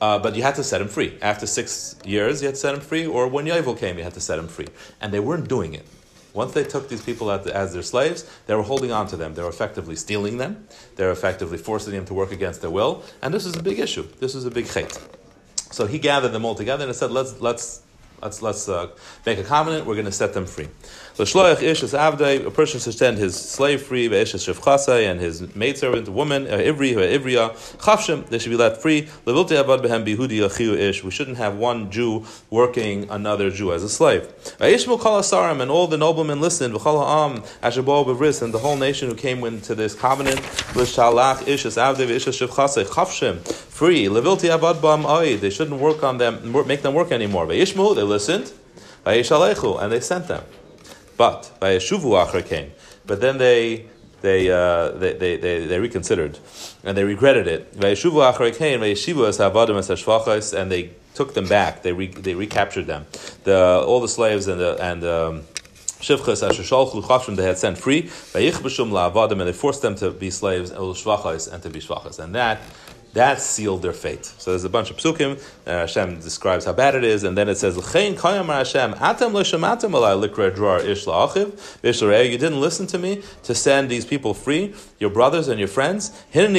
uh, 0.00 0.18
but 0.18 0.34
you 0.36 0.42
had 0.42 0.54
to 0.56 0.64
set 0.64 0.80
him 0.80 0.88
free. 0.88 1.18
After 1.22 1.46
six 1.46 1.96
years, 2.04 2.42
you 2.42 2.48
had 2.48 2.54
to 2.54 2.60
set 2.60 2.74
him 2.74 2.80
free, 2.80 3.06
or 3.06 3.28
when 3.28 3.46
Yovel 3.46 3.78
came, 3.78 3.98
you 3.98 4.04
had 4.04 4.14
to 4.14 4.20
set 4.20 4.38
him 4.38 4.48
free. 4.48 4.68
And 5.00 5.12
they 5.12 5.20
weren't 5.20 5.48
doing 5.48 5.74
it. 5.74 5.86
Once 6.36 6.52
they 6.52 6.64
took 6.64 6.90
these 6.90 7.02
people 7.02 7.30
as 7.30 7.72
their 7.72 7.82
slaves, 7.82 8.30
they 8.46 8.54
were 8.54 8.62
holding 8.62 8.92
on 8.92 9.06
to 9.06 9.16
them. 9.16 9.32
They 9.34 9.42
were 9.42 9.48
effectively 9.48 9.96
stealing 9.96 10.36
them. 10.36 10.68
They 10.96 11.06
were 11.06 11.10
effectively 11.10 11.56
forcing 11.56 11.94
them 11.94 12.04
to 12.04 12.14
work 12.14 12.30
against 12.30 12.60
their 12.60 12.68
will. 12.68 13.02
And 13.22 13.32
this 13.32 13.46
is 13.46 13.56
a 13.56 13.62
big 13.62 13.78
issue. 13.78 14.06
This 14.20 14.34
is 14.34 14.44
a 14.44 14.50
big 14.50 14.66
chait. 14.66 15.00
So 15.72 15.86
he 15.86 15.98
gathered 15.98 16.32
them 16.32 16.44
all 16.44 16.54
together 16.54 16.84
and 16.84 16.94
said, 16.94 17.10
let's, 17.10 17.40
let's, 17.40 17.80
let's, 18.20 18.42
let's 18.42 18.68
uh, 18.68 18.88
make 19.24 19.38
a 19.38 19.44
covenant. 19.44 19.86
We're 19.86 19.94
going 19.94 20.04
to 20.04 20.12
set 20.12 20.34
them 20.34 20.44
free. 20.44 20.68
L'shloach 21.18 21.62
ish 21.62 21.82
is 21.82 21.94
avdei, 21.94 22.44
a 22.44 22.50
person 22.50 22.78
should 22.78 22.92
send 22.92 23.16
his 23.16 23.34
slave 23.34 23.80
free, 23.80 24.06
ve'ish 24.06 24.34
is 24.34 24.44
shevchasai, 24.44 25.10
and 25.10 25.18
his 25.18 25.40
maidservant, 25.56 26.10
woman, 26.10 26.46
a 26.46 26.58
ivri, 26.58 26.94
a 26.94 27.18
ivriya, 27.18 27.52
chavshem, 27.78 28.28
they 28.28 28.38
should 28.38 28.50
be 28.50 28.56
let 28.56 28.82
free. 28.82 29.08
Levilte 29.24 29.56
avad 29.56 29.82
behem 29.82 30.04
bihudi 30.04 30.40
achiu 30.40 30.76
ish, 30.76 31.02
we 31.02 31.10
shouldn't 31.10 31.38
have 31.38 31.56
one 31.56 31.90
Jew 31.90 32.26
working 32.50 33.08
another 33.08 33.50
Jew 33.50 33.72
as 33.72 33.82
a 33.82 33.88
slave. 33.88 34.28
Ve'ishmu 34.58 35.00
kol 35.00 35.18
asarim, 35.18 35.62
and 35.62 35.70
all 35.70 35.86
the 35.86 35.96
noblemen 35.96 36.38
listened, 36.38 36.74
v'chol 36.74 37.02
ha'am, 37.02 37.42
asherbo 37.62 38.04
b'vris, 38.04 38.42
and 38.42 38.52
the 38.52 38.58
whole 38.58 38.76
nation 38.76 39.08
who 39.08 39.14
came 39.14 39.42
into 39.44 39.74
this 39.74 39.94
covenant, 39.94 40.40
l'shalach 40.76 41.48
ish 41.48 41.64
is 41.64 41.78
avdei, 41.78 42.06
ve'ish 42.06 42.28
is 42.28 42.38
shevchasai, 42.38 42.84
chavshem, 42.84 43.40
free. 43.48 44.04
Levilti 44.04 44.54
avad 44.54 44.82
ba'am 44.82 45.04
oid, 45.04 45.40
they 45.40 45.48
shouldn't 45.48 45.80
work 45.80 46.02
on 46.02 46.18
them, 46.18 46.52
make 46.66 46.82
them 46.82 46.92
work 46.92 47.10
anymore. 47.10 47.46
Ve'ishmu, 47.46 47.94
they 47.96 48.02
listened, 48.02 48.52
ve'ishalechu, 49.06 49.82
and 49.82 49.90
they 49.90 50.00
sent 50.00 50.28
them. 50.28 50.44
But 51.16 51.52
by 51.60 51.76
Yeshuvu 51.76 52.26
Achra 52.26 52.44
came. 52.44 52.72
But 53.06 53.20
then 53.20 53.38
they 53.38 53.86
they, 54.22 54.50
uh, 54.50 54.90
they, 54.92 55.12
they, 55.12 55.36
they, 55.36 55.66
they, 55.66 55.78
reconsidered 55.78 56.38
and 56.82 56.96
they 56.96 57.04
regretted 57.04 57.46
it. 57.46 57.72
And 57.74 57.82
they 60.72 60.90
took 61.14 61.34
them 61.34 61.46
back. 61.48 61.82
They, 61.82 61.92
re, 61.92 62.06
they 62.08 62.34
recaptured 62.34 62.86
them. 62.86 63.06
The, 63.44 63.84
all 63.86 64.00
the 64.00 64.08
slaves 64.08 64.48
and 64.48 64.58
the 64.58 64.76
and 64.82 65.04
um, 65.04 65.42
Shivchas 66.00 66.42
Asher 66.42 67.36
they 67.36 67.44
had 67.44 67.58
sent 67.58 67.78
free. 67.78 68.10
And 68.34 69.40
they 69.46 69.52
forced 69.52 69.82
them 69.82 69.94
to 69.96 70.10
be 70.10 70.30
slaves 70.30 70.70
and 70.70 71.62
to 71.62 71.70
be 71.70 71.80
shvachas. 71.80 72.18
And 72.18 72.34
that 72.34 72.60
that 73.16 73.40
sealed 73.40 73.80
their 73.80 73.94
fate. 73.94 74.26
So 74.26 74.50
there's 74.50 74.64
a 74.64 74.68
bunch 74.68 74.90
of 74.90 74.98
psukim. 74.98 75.42
Uh, 75.66 75.70
Hashem 75.70 76.20
describes 76.20 76.66
how 76.66 76.74
bad 76.74 76.94
it 76.94 77.02
is, 77.02 77.24
and 77.24 77.36
then 77.36 77.48
it 77.48 77.56
says, 77.56 77.74
Hashem, 77.74 78.94
atam 79.00 79.34
You 81.82 82.38
didn't 82.38 82.60
listen 82.60 82.86
to 82.88 82.98
me 82.98 83.22
to 83.42 83.54
send 83.54 83.88
these 83.88 84.04
people 84.04 84.34
free, 84.34 84.74
your 84.98 85.08
brothers 85.08 85.48
and 85.48 85.58
your 85.58 85.68
friends. 85.68 86.12
I'm 86.34 86.52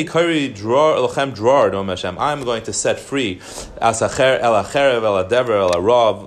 going 2.43 2.63
to 2.63 2.73
set 2.73 2.99
free 2.99 3.39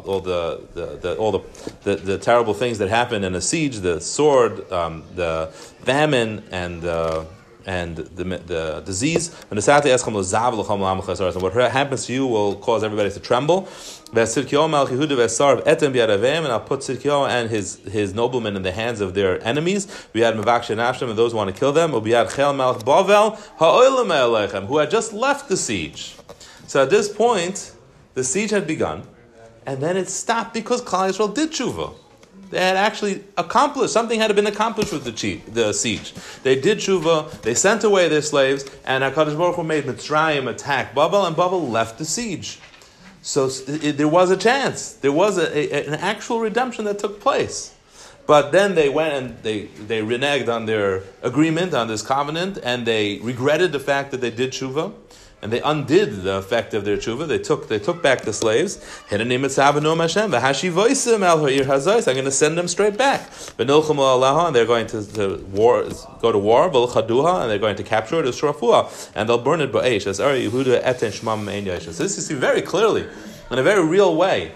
all 0.07 0.21
the, 0.21 0.61
the, 0.75 0.87
the 1.01 1.17
all 1.17 1.33
the, 1.33 1.41
the, 1.83 1.97
the, 1.97 2.19
terrible 2.19 2.55
things 2.55 2.79
that 2.79 2.89
happen 2.89 3.25
in 3.25 3.35
a 3.35 3.41
siege, 3.41 3.79
the 3.79 4.01
sword, 4.01 4.71
um, 4.71 5.03
the 5.17 5.49
famine, 5.85 6.45
and 6.53 6.85
uh, 6.85 7.25
and 7.71 7.97
the, 7.97 8.25
the 8.25 8.83
disease. 8.85 9.31
And 9.49 9.57
what 11.43 11.53
happens 11.79 12.07
to 12.07 12.13
you 12.13 12.27
will 12.27 12.57
cause 12.57 12.83
everybody 12.83 13.11
to 13.13 13.21
tremble. 13.21 13.69
And 14.09 14.19
I'll 14.19 14.27
put 16.71 16.81
Tzidkiyo 16.81 17.29
and 17.29 17.49
his, 17.49 17.79
his 17.99 18.13
noblemen 18.13 18.57
in 18.57 18.63
the 18.63 18.73
hands 18.73 19.01
of 19.01 19.15
their 19.15 19.41
enemies. 19.47 19.87
We 20.13 20.23
had 20.23 20.35
Mavaksha 20.35 20.71
and 20.71 20.81
and 20.81 21.17
those 21.17 21.31
who 21.31 21.39
want 21.39 21.55
to 21.55 21.61
kill 21.61 21.73
them. 21.73 21.93
Who 21.93 22.01
had 24.79 24.91
just 24.91 25.13
left 25.13 25.49
the 25.49 25.57
siege. 25.57 26.17
So 26.67 26.83
at 26.83 26.91
this 26.91 27.09
point, 27.09 27.71
the 28.15 28.25
siege 28.25 28.51
had 28.51 28.67
begun, 28.67 29.05
and 29.65 29.81
then 29.81 29.97
it 29.97 30.09
stopped 30.09 30.55
because 30.55 30.83
Klal 30.83 31.11
Yisrael 31.11 31.33
did 31.33 31.53
tshuva. 31.53 31.95
They 32.51 32.59
had 32.59 32.77
actually 32.77 33.25
accomplished, 33.37 33.93
something 33.93 34.19
had 34.19 34.35
been 34.35 34.47
accomplished 34.47 34.93
with 34.93 35.05
the, 35.05 35.37
the 35.53 35.73
siege. 35.73 36.13
They 36.43 36.61
did 36.61 36.79
tshuva, 36.79 37.43
they 37.43 37.55
sent 37.55 37.85
away 37.85 38.09
their 38.09 38.23
slaves, 38.23 38.65
and 38.85 39.05
HaKadosh 39.05 39.39
Baruch 39.39 39.57
Hu 39.57 39.63
made 39.63 39.85
Mitzrayim 39.85 40.49
attack 40.49 40.95
Babel, 40.95 41.25
and 41.27 41.37
Babel 41.37 41.69
left 41.69 41.99
the 41.99 42.05
siege. 42.05 42.59
So 43.23 43.49
it, 43.69 43.99
there 43.99 44.09
was 44.09 44.31
a 44.31 44.37
chance. 44.37 44.95
There 44.95 45.13
was 45.13 45.39
a, 45.39 45.47
a, 45.57 45.87
an 45.87 45.95
actual 45.95 46.41
redemption 46.41 46.87
that 46.87 46.99
took 46.99 47.21
place. 47.21 47.75
But 48.27 48.53
then 48.53 48.75
they 48.75 48.89
went 48.89 49.15
and 49.15 49.43
they, 49.43 49.65
they 49.87 50.03
reneged 50.03 50.49
on 50.49 50.67
their 50.67 51.03
agreement, 51.23 51.75
on 51.75 51.89
this 51.89 52.03
covenant, 52.03 52.59
and 52.63 52.87
they 52.87 53.19
regretted 53.19 53.73
the 53.73 53.81
fact 53.81 54.11
that 54.11 54.21
they 54.21 54.31
did 54.31 54.53
tshuva 54.53 54.93
and 55.43 55.51
they 55.53 55.61
undid 55.63 56.23
the 56.23 56.37
effect 56.37 56.75
of 56.75 56.85
their 56.85 56.99
tshuva. 56.99 57.27
They 57.27 57.39
took 57.39 57.69
they 57.69 57.79
took 57.79 58.03
back 58.03 58.23
the 58.23 58.33
slaves. 58.33 58.79
I'm 59.11 59.19
going 59.19 59.41
to 59.41 59.51
send 62.31 62.59
them 62.59 62.69
straight 62.69 62.99
back. 62.99 63.31
And 63.59 63.69
they're 63.69 64.67
going 64.67 64.87
to, 64.89 65.13
to 65.15 65.37
war, 65.53 65.89
go 66.21 66.33
to 66.33 66.39
war. 66.39 66.65
And 66.65 67.51
they're 67.51 67.59
going 67.59 67.77
to 67.77 67.83
capture 67.83 68.23
it 68.23 68.27
and 69.15 69.29
they'll 69.29 69.39
burn 69.39 69.61
it 69.61 69.73
So 69.73 69.83
this 72.03 72.17
you 72.17 72.23
see 72.23 72.35
very 72.35 72.63
clearly, 72.63 73.07
in 73.51 73.59
a 73.59 73.63
very 73.63 73.85
real 73.85 74.15
way, 74.17 74.53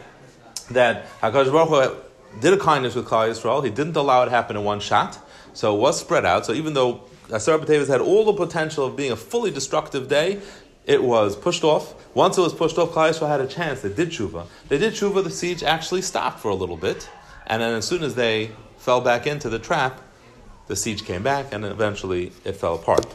that 0.71 1.07
Hakadosh 1.21 1.53
Baruch 1.53 1.69
Hu 1.69 2.41
did 2.41 2.53
a 2.53 2.59
kindness 2.59 2.95
with 2.95 3.07
Klal 3.07 3.31
Yisrael. 3.31 3.65
He 3.65 3.71
didn't 3.71 3.97
allow 3.97 4.23
it 4.23 4.27
to 4.27 4.31
happen 4.31 4.57
in 4.57 4.65
one 4.65 4.81
shot. 4.81 5.19
So 5.55 5.75
it 5.77 5.79
was 5.79 5.99
spread 5.99 6.25
out. 6.25 6.45
So 6.45 6.53
even 6.53 6.75
though 6.75 7.05
Asar 7.31 7.59
B'Tevis 7.59 7.89
had 7.89 8.01
all 8.01 8.25
the 8.25 8.33
potential 8.33 8.85
of 8.85 8.97
being 8.97 9.13
a 9.13 9.17
fully 9.17 9.51
destructive 9.51 10.09
day, 10.09 10.41
it 10.87 11.03
was 11.03 11.37
pushed 11.37 11.65
off. 11.65 11.95
Once 12.15 12.39
it 12.39 12.43
was 12.43 12.55
pushed 12.55 12.79
off, 12.79 12.91
Klal 12.91 13.11
Yisrael 13.11 13.29
had 13.29 13.41
a 13.41 13.47
chance. 13.47 13.81
They 13.81 13.89
did 13.89 14.11
tshuva. 14.11 14.47
They 14.69 14.79
did 14.79 14.93
tshuva. 14.93 15.25
The 15.25 15.31
siege 15.31 15.63
actually 15.63 16.03
stopped 16.03 16.41
for 16.41 16.51
a 16.51 16.55
little 16.55 16.77
bit, 16.77 17.09
and 17.47 17.63
then 17.63 17.75
as 17.75 17.87
soon 17.87 18.03
as 18.03 18.15
they 18.15 18.51
fell 18.79 19.01
back 19.01 19.27
into 19.27 19.49
the 19.49 19.59
trap, 19.59 20.01
the 20.67 20.77
siege 20.77 21.05
came 21.05 21.23
back, 21.23 21.53
and 21.53 21.65
eventually 21.65 22.33
it 22.45 22.57
fell 22.57 22.75
apart. 22.77 23.07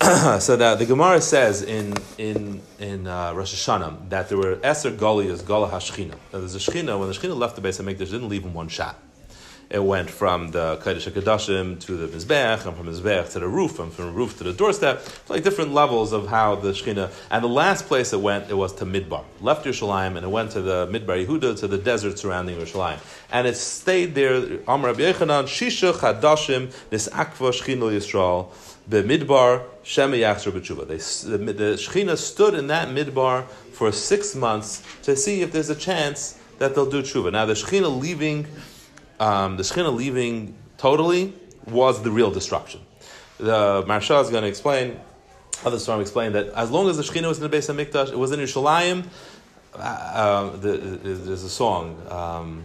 so 0.40 0.54
now 0.56 0.76
the 0.76 0.86
Gemara 0.86 1.20
says 1.20 1.62
in 1.62 1.92
in 2.18 2.62
in 2.78 3.06
uh, 3.08 3.32
Rosh 3.34 3.54
Hashanah 3.54 4.08
that 4.10 4.28
there 4.28 4.38
were 4.38 4.56
Eser 4.56 4.96
Golias 4.96 5.44
Gola 5.44 5.68
Hashchina. 5.68 6.14
There's 6.30 6.54
a 6.54 6.58
Shechina 6.58 6.98
when 6.98 7.08
the 7.08 7.14
Shechina 7.14 7.36
left 7.36 7.56
the 7.56 7.60
base 7.60 7.80
of 7.80 7.86
Mikdash, 7.86 8.10
didn't 8.10 8.28
leave 8.28 8.44
in 8.44 8.54
one 8.54 8.68
shot. 8.68 8.96
It 9.70 9.84
went 9.84 10.08
from 10.08 10.50
the 10.52 10.78
Kodesh 10.78 11.10
HaKadoshim 11.10 11.78
to 11.80 11.96
the 11.98 12.06
Mizbech, 12.06 12.64
and 12.64 12.74
from 12.74 12.86
Mizbech 12.86 13.32
to 13.32 13.40
the 13.40 13.48
roof, 13.48 13.78
and 13.78 13.92
from 13.92 14.06
the 14.06 14.12
roof 14.12 14.38
to 14.38 14.44
the 14.44 14.54
doorstep. 14.54 15.02
It's 15.04 15.28
like 15.28 15.44
different 15.44 15.74
levels 15.74 16.14
of 16.14 16.26
how 16.26 16.54
the 16.54 16.70
Shechina. 16.70 17.10
And 17.30 17.44
the 17.44 17.48
last 17.48 17.84
place 17.86 18.14
it 18.14 18.20
went, 18.22 18.48
it 18.48 18.54
was 18.54 18.72
to 18.76 18.86
Midbar. 18.86 19.24
Left 19.42 19.66
Yerushalayim, 19.66 20.16
and 20.16 20.24
it 20.24 20.30
went 20.30 20.52
to 20.52 20.62
the 20.62 20.86
Midbar 20.86 21.26
Yehuda, 21.26 21.58
to 21.58 21.68
the 21.68 21.76
desert 21.76 22.18
surrounding 22.18 22.56
Yerushalayim. 22.56 22.98
And 23.30 23.46
it 23.46 23.56
stayed 23.56 24.14
there, 24.14 24.58
Amr 24.66 24.86
Rabbi 24.86 25.00
Yechanan, 25.00 25.44
Shisha 25.44 25.92
Chadashim, 25.92 26.68
Nisakva 26.90 27.52
Shechina 27.52 27.92
Yisrael, 27.92 28.48
Midbar 28.88 29.64
Shema 29.82 30.16
Yachzer 30.16 30.50
B'tshuva. 30.50 30.86
The, 30.86 31.36
the 31.36 31.74
Shechina 31.74 32.16
stood 32.16 32.54
in 32.54 32.68
that 32.68 32.88
Midbar 32.88 33.46
for 33.46 33.92
six 33.92 34.34
months 34.34 34.82
to 35.02 35.14
see 35.14 35.42
if 35.42 35.52
there's 35.52 35.68
a 35.68 35.76
chance 35.76 36.38
that 36.58 36.74
they'll 36.74 36.90
do 36.90 37.02
tshuva. 37.02 37.32
Now 37.32 37.44
the 37.44 37.52
Shechina 37.52 38.00
leaving 38.00 38.46
um, 39.20 39.56
the 39.56 39.62
Shekhinah 39.62 39.94
leaving 39.94 40.56
totally 40.76 41.34
was 41.66 42.02
the 42.02 42.10
real 42.10 42.30
destruction. 42.30 42.80
The 43.38 43.82
Maharsha 43.84 44.22
is 44.22 44.30
going 44.30 44.42
to 44.42 44.48
explain, 44.48 44.98
other 45.64 45.78
storm 45.78 46.00
explain 46.00 46.32
that 46.32 46.48
as 46.48 46.70
long 46.70 46.88
as 46.88 46.96
the 46.96 47.02
Shekhinah 47.02 47.28
was 47.28 47.38
in 47.38 47.42
the 47.42 47.48
base 47.48 47.68
of 47.68 47.76
Mikdash, 47.76 48.10
it 48.10 48.18
was 48.18 48.32
in 48.32 48.40
Yerushalayim. 48.40 49.06
Uh, 49.74 49.78
uh, 49.78 50.56
the, 50.56 50.76
there's 50.76 51.44
a 51.44 51.48
song, 51.48 52.00
um, 52.10 52.64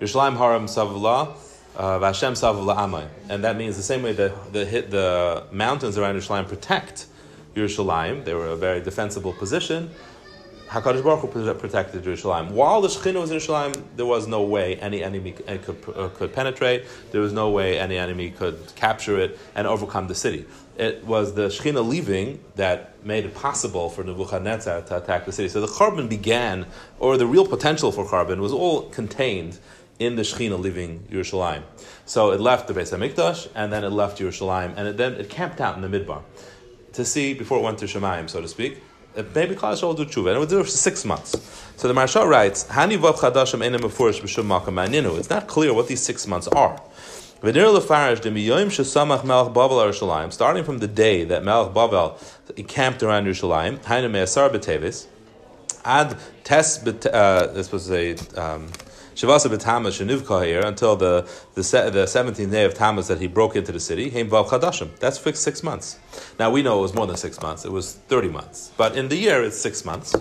Yerushalayim 0.00 0.36
Haram 0.36 0.66
Savullah, 0.66 1.36
uh, 1.76 1.98
Vashem 1.98 2.32
Savullah 2.32 2.76
Amay, 2.76 3.08
and 3.28 3.44
that 3.44 3.56
means 3.56 3.76
the 3.76 3.82
same 3.82 4.02
way 4.02 4.12
that 4.12 4.52
the 4.52 4.64
the 4.64 5.44
mountains 5.52 5.98
around 5.98 6.14
Yerushalayim 6.14 6.48
protect 6.48 7.06
Yerushalayim. 7.54 8.24
They 8.24 8.34
were 8.34 8.48
a 8.48 8.56
very 8.56 8.80
defensible 8.80 9.32
position. 9.32 9.90
Hakadosh 10.74 11.04
Baruch 11.04 11.60
protected 11.60 12.02
Jerusalem. 12.02 12.52
While 12.52 12.80
the 12.80 12.88
Shekhinah 12.88 13.20
was 13.20 13.30
in 13.30 13.38
Jerusalem, 13.38 13.72
there 13.94 14.06
was 14.06 14.26
no 14.26 14.42
way 14.42 14.74
any 14.80 15.04
enemy 15.04 15.30
could, 15.30 15.76
uh, 15.94 16.08
could 16.08 16.32
penetrate. 16.32 16.84
There 17.12 17.20
was 17.20 17.32
no 17.32 17.50
way 17.50 17.78
any 17.78 17.96
enemy 17.96 18.32
could 18.32 18.58
capture 18.74 19.20
it 19.20 19.38
and 19.54 19.68
overcome 19.68 20.08
the 20.08 20.16
city. 20.16 20.46
It 20.76 21.04
was 21.04 21.34
the 21.34 21.46
Shekhinah 21.46 21.86
leaving 21.86 22.42
that 22.56 23.06
made 23.06 23.24
it 23.24 23.36
possible 23.36 23.88
for 23.88 24.02
Nebuchadnezzar 24.02 24.82
to 24.82 24.96
attack 24.96 25.26
the 25.26 25.30
city. 25.30 25.48
So 25.48 25.60
the 25.60 25.68
Charbon 25.68 26.08
began, 26.08 26.66
or 26.98 27.16
the 27.16 27.26
real 27.26 27.46
potential 27.46 27.92
for 27.92 28.04
Charbon 28.04 28.40
was 28.40 28.52
all 28.52 28.90
contained 28.90 29.60
in 30.00 30.16
the 30.16 30.22
Shekhinah 30.22 30.58
leaving 30.58 31.06
Yerushalayim. 31.08 31.62
So 32.04 32.32
it 32.32 32.40
left 32.40 32.66
the 32.66 32.74
Beis 32.74 32.90
Hamikdash, 32.92 33.48
and 33.54 33.72
then 33.72 33.84
it 33.84 33.90
left 33.90 34.18
Yerushalayim, 34.18 34.74
and 34.76 34.88
it, 34.88 34.96
then 34.96 35.12
it 35.12 35.30
camped 35.30 35.60
out 35.60 35.76
in 35.76 35.88
the 35.88 36.00
Midbar 36.00 36.22
to 36.94 37.04
see 37.04 37.32
before 37.32 37.58
it 37.58 37.62
went 37.62 37.78
to 37.78 37.84
Shemayim, 37.84 38.28
so 38.28 38.40
to 38.40 38.48
speak 38.48 38.82
maybe 39.16 39.54
Klal 39.54 39.72
Yisrael 39.74 39.82
will 39.82 39.94
do 39.94 40.04
tshuva, 40.04 40.28
and 40.28 40.36
it 40.36 40.40
would 40.40 40.48
do 40.48 40.60
it 40.60 40.64
for 40.64 40.70
six 40.70 41.04
months. 41.04 41.30
So 41.76 41.88
the 41.88 41.94
Maharsha 41.94 42.26
writes, 42.26 42.64
"Hani 42.64 42.98
vav 42.98 43.16
chadashim 43.16 43.60
enem 43.64 43.80
mefurish 43.80 44.20
b'shum 44.20 44.46
makam 44.46 44.74
ma'ninu." 44.74 45.18
It's 45.18 45.30
not 45.30 45.46
clear 45.46 45.72
what 45.72 45.88
these 45.88 46.02
six 46.02 46.26
months 46.26 46.48
are. 46.48 46.80
V'nir 47.42 47.78
lefarish 47.78 48.20
demiyoyim 48.20 48.68
shesamach 48.68 49.24
melech 49.24 49.52
Bavel 49.52 49.84
Yerushalayim, 49.84 50.32
starting 50.32 50.64
from 50.64 50.78
the 50.78 50.88
day 50.88 51.24
that 51.24 51.44
Melech 51.44 51.72
Bavel 51.74 52.16
camped 52.66 53.02
around 53.02 53.26
Yerushalayim, 53.26 53.78
hainu 53.80 54.10
me'asar 54.10 54.50
b'tevis, 54.50 55.06
ad 55.84 56.16
tes 56.42 56.78
uh, 57.06 57.52
this 57.52 57.70
was 57.70 57.90
a 57.90 58.14
Shavasa 59.14 59.46
b'Tamas 59.46 60.04
shenivka 60.04 60.66
until 60.66 60.96
the 60.96 61.28
the 61.54 61.90
the 61.92 62.06
seventeenth 62.06 62.50
day 62.50 62.64
of 62.64 62.74
Tammuz 62.74 63.06
that 63.06 63.20
he 63.20 63.28
broke 63.28 63.54
into 63.54 63.70
the 63.70 63.78
city. 63.78 64.10
Heim 64.10 64.28
vav 64.28 64.48
chadashim. 64.48 64.90
That's 64.98 65.18
fixed 65.18 65.42
six 65.42 65.62
months. 65.62 66.00
Now 66.40 66.50
we 66.50 66.62
know 66.62 66.78
it 66.78 66.82
was 66.82 66.94
more 66.94 67.06
than 67.06 67.16
six 67.16 67.40
months. 67.40 67.64
It 67.64 67.70
was 67.70 67.94
thirty 68.08 68.28
months, 68.28 68.72
but 68.76 68.96
in 68.96 69.08
the 69.08 69.16
year 69.16 69.44
it's 69.44 69.56
six 69.56 69.84
months. 69.84 70.16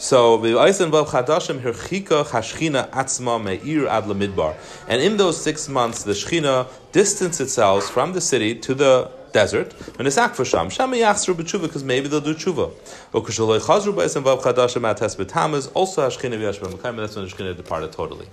So 0.00 0.38
v'ayisen 0.38 0.90
vav 0.90 1.06
chadashim 1.06 1.60
herchika 1.60 2.24
chashchina 2.24 2.90
atzma 2.90 3.40
meir 3.40 3.86
ad 3.86 4.04
lemidbar. 4.04 4.56
And 4.88 5.00
in 5.00 5.16
those 5.16 5.40
six 5.40 5.68
months, 5.68 6.02
the 6.02 6.12
shchina 6.12 6.66
distanced 6.90 7.40
itself 7.40 7.84
from 7.84 8.14
the 8.14 8.20
city 8.20 8.56
to 8.56 8.74
the 8.74 9.12
desert, 9.34 9.74
when 9.98 10.06
it's 10.06 10.16
for 10.16 10.44
Sham, 10.46 10.70
Sham 10.70 10.92
yachzru 10.92 11.34
b'tshuva, 11.34 11.62
because 11.62 11.84
maybe 11.84 12.08
they'll 12.08 12.22
do 12.22 12.34
tshuva. 12.34 12.72
Or 13.12 13.22
kushaloi 13.22 13.60
chazru 13.60 13.92
b'esem 13.92 14.22
vav 14.22 14.40
chadashim 14.40 14.90
ates 14.90 15.16
b'tamaz, 15.16 15.70
also 15.74 16.08
hashchina 16.08 16.38
v'yashba 16.38 16.72
m'kayim, 16.72 16.96
that's 16.96 17.16
when 17.16 17.26
the 17.26 17.30
shchina 17.30 17.54
departed 17.54 17.92
totally. 17.92 18.26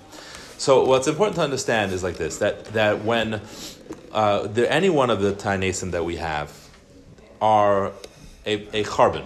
So 0.58 0.86
what's 0.86 1.08
important 1.08 1.36
to 1.38 1.42
understand 1.42 1.92
is 1.92 2.04
like 2.04 2.18
this, 2.18 2.38
that, 2.38 2.66
that 2.66 3.04
when 3.04 3.42
uh, 4.12 4.48
any 4.70 4.92
one 4.92 5.10
of 5.10 5.20
the 5.20 5.34
Tainesim 5.34 5.90
that 5.92 6.06
we 6.06 6.18
have 6.18 6.54
are 7.42 7.88
a, 8.46 8.54
a 8.72 8.84
Charbon, 8.84 9.26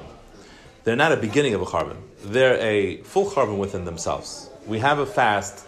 they're 0.85 0.95
not 0.95 1.11
a 1.11 1.17
beginning 1.17 1.53
of 1.53 1.61
a 1.61 1.65
Charbon. 1.65 1.97
They're 2.23 2.57
a 2.61 3.01
full 3.01 3.29
Charbon 3.29 3.57
within 3.57 3.83
themselves. 3.83 4.49
We 4.65 4.79
have 4.79 4.99
a 4.99 5.05
fast 5.05 5.67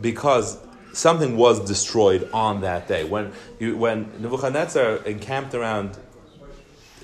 because 0.00 0.56
something 0.92 1.36
was 1.36 1.64
destroyed 1.64 2.28
on 2.32 2.60
that 2.62 2.88
day. 2.88 3.04
When, 3.04 3.32
when 3.60 4.10
Nebuchadnezzar 4.20 4.96
encamped 5.04 5.54
around 5.54 5.98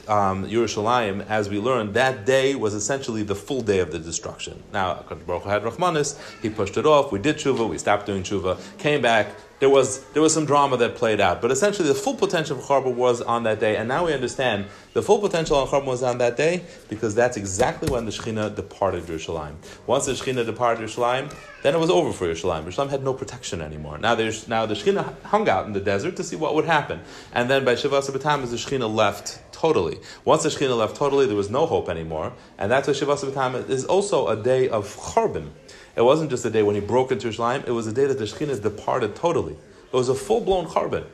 um, 0.09 0.47
Yerushalayim, 0.47 1.27
as 1.29 1.49
we 1.49 1.59
learned, 1.59 1.95
that 1.95 2.27
day 2.27 2.55
was 2.55 2.75
essentially 2.75 3.23
the 3.23 3.35
full 3.35 3.63
day 3.63 3.79
of 3.79 3.91
the 3.91 3.99
destruction. 3.99 4.63
Now, 4.73 5.05
Baruch 5.27 5.45
had 5.45 5.63
Rahmanis, 5.63 6.19
he 6.43 6.51
pushed 6.51 6.77
it 6.77 6.87
off, 6.87 7.13
we 7.13 7.19
did 7.19 7.37
tshuva, 7.37 7.69
we 7.69 7.79
stopped 7.79 8.07
doing 8.07 8.23
tshuva, 8.23 8.59
came 8.79 9.01
back, 9.01 9.29
there 9.61 9.71
was, 9.71 10.05
there 10.13 10.23
was 10.23 10.35
some 10.35 10.47
drama 10.47 10.77
that 10.79 10.97
played 10.97 11.21
out. 11.21 11.41
But 11.41 11.51
essentially, 11.51 11.89
the 11.89 11.95
full 11.95 12.15
potential 12.15 12.59
of 12.59 12.65
Charbon 12.65 12.95
was 12.95 13.23
on 13.23 13.45
that 13.45 13.61
day, 13.61 13.77
and 13.77 13.89
now 13.89 14.07
we 14.07 14.13
understand 14.13 14.67
the 14.93 15.03
full 15.03 15.19
potential 15.19 15.57
of 15.57 15.71
Charbon 15.71 15.87
was 15.87 16.03
on 16.03 16.19
that 16.19 16.37
day 16.37 16.65
because 16.89 17.15
that's 17.15 17.37
exactly 17.37 17.91
when 17.91 18.05
the 18.05 18.11
Shekhinah 18.11 18.55
departed 18.57 19.05
Yerushalayim. 19.05 19.55
Once 19.87 20.07
the 20.07 20.13
Shekhinah 20.13 20.47
departed 20.47 20.87
Yerushalayim, 20.89 21.35
then 21.63 21.75
it 21.75 21.79
was 21.79 21.91
over 21.91 22.13
for 22.13 22.27
Yerushalayim. 22.27 22.65
Yerushalayim 22.65 22.91
had 22.91 23.03
no 23.03 23.15
protection 23.15 23.63
anymore. 23.63 23.99
Now, 23.99 24.15
there's, 24.15 24.49
now 24.49 24.67
the 24.67 24.75
Shekhinah 24.75 25.23
hung 25.23 25.49
out 25.49 25.67
in 25.67 25.73
the 25.73 25.81
desert 25.81 26.17
to 26.17 26.25
see 26.25 26.37
what 26.37 26.55
would 26.55 26.67
happen. 26.67 27.01
And 27.33 27.49
then 27.49 27.65
by 27.65 27.75
Shiva 27.75 28.01
Sabbatam, 28.01 28.49
the 28.49 28.57
Shekhinah 28.57 28.93
left 28.93 29.41
totally. 29.53 29.99
Once 30.25 30.43
the 30.43 30.51
Shekhinah 30.51 30.77
left 30.77 30.97
totally, 30.97 31.27
there 31.27 31.37
was 31.37 31.51
no 31.51 31.65
hope 31.65 31.89
anymore. 31.89 32.33
And 32.59 32.71
that's 32.71 32.87
why 32.87 32.95
Shiva 32.95 33.15
Sabbatam 33.15 33.71
is 33.71 33.85
also 33.85 34.29
a 34.29 34.37
day 34.37 34.69
of 34.69 34.95
Charbon. 34.95 35.51
It 35.97 36.03
wasn't 36.03 36.31
just 36.31 36.45
a 36.45 36.51
day 36.51 36.63
when 36.63 36.75
he 36.75 36.81
broke 36.81 37.13
into 37.13 37.29
Yerushalayim, 37.29 37.67
it 37.69 37.71
was 37.71 37.87
a 37.87 37.93
day 37.93 38.07
that 38.07 38.19
the 38.19 38.25
Shekhinah 38.25 38.63
departed 38.63 39.15
totally. 39.15 39.53
It 39.53 39.97
was 39.97 40.09
a 40.09 40.15
full 40.15 40.41
blown 40.41 40.67
Charbon. 40.67 41.05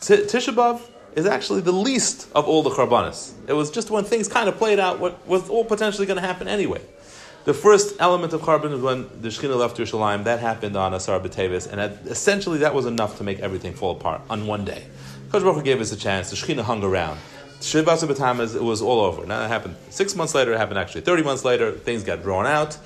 Tisha 0.00 0.54
B'Av 0.54 0.80
is 1.14 1.26
actually 1.26 1.60
the 1.60 1.72
least 1.72 2.28
of 2.34 2.48
all 2.48 2.62
the 2.62 2.70
Charbanas. 2.70 3.32
It 3.46 3.52
was 3.52 3.70
just 3.70 3.90
when 3.90 4.04
things 4.04 4.26
kind 4.26 4.48
of 4.48 4.56
played 4.56 4.80
out 4.80 4.98
what 4.98 5.26
was 5.26 5.48
all 5.50 5.64
potentially 5.64 6.06
going 6.06 6.16
to 6.16 6.26
happen 6.26 6.48
anyway. 6.48 6.80
The 7.44 7.52
first 7.52 7.96
element 8.00 8.32
of 8.32 8.40
Charbon 8.40 8.70
was 8.70 8.80
when 8.80 9.02
the 9.20 9.28
Shekhinah 9.28 9.58
left 9.58 9.76
Yerushalayim. 9.76 10.24
That 10.24 10.40
happened 10.40 10.76
on 10.76 10.94
Asar 10.94 11.20
B'Tevis, 11.20 11.70
and 11.70 11.80
essentially 12.08 12.58
that 12.60 12.74
was 12.74 12.86
enough 12.86 13.18
to 13.18 13.24
make 13.24 13.40
everything 13.40 13.74
fall 13.74 13.92
apart 13.92 14.22
on 14.30 14.46
one 14.46 14.64
day. 14.64 14.86
Kosh 15.30 15.42
Baruch 15.42 15.64
gave 15.64 15.80
us 15.82 15.92
a 15.92 15.96
chance. 15.96 16.30
The 16.30 16.36
Shekhinah 16.36 16.62
hung 16.62 16.82
around. 16.82 17.20
Shivasa 17.60 18.08
B'Tamaz, 18.08 18.56
it 18.56 18.62
was 18.62 18.80
all 18.80 19.00
over. 19.00 19.26
Now 19.26 19.40
that 19.40 19.48
happened 19.48 19.76
six 19.90 20.16
months 20.16 20.34
later, 20.34 20.54
it 20.54 20.58
happened 20.58 20.78
actually 20.78 21.02
30 21.02 21.22
months 21.22 21.44
later, 21.44 21.72
things 21.72 22.02
got 22.02 22.22
drawn 22.22 22.46
out 22.46 22.78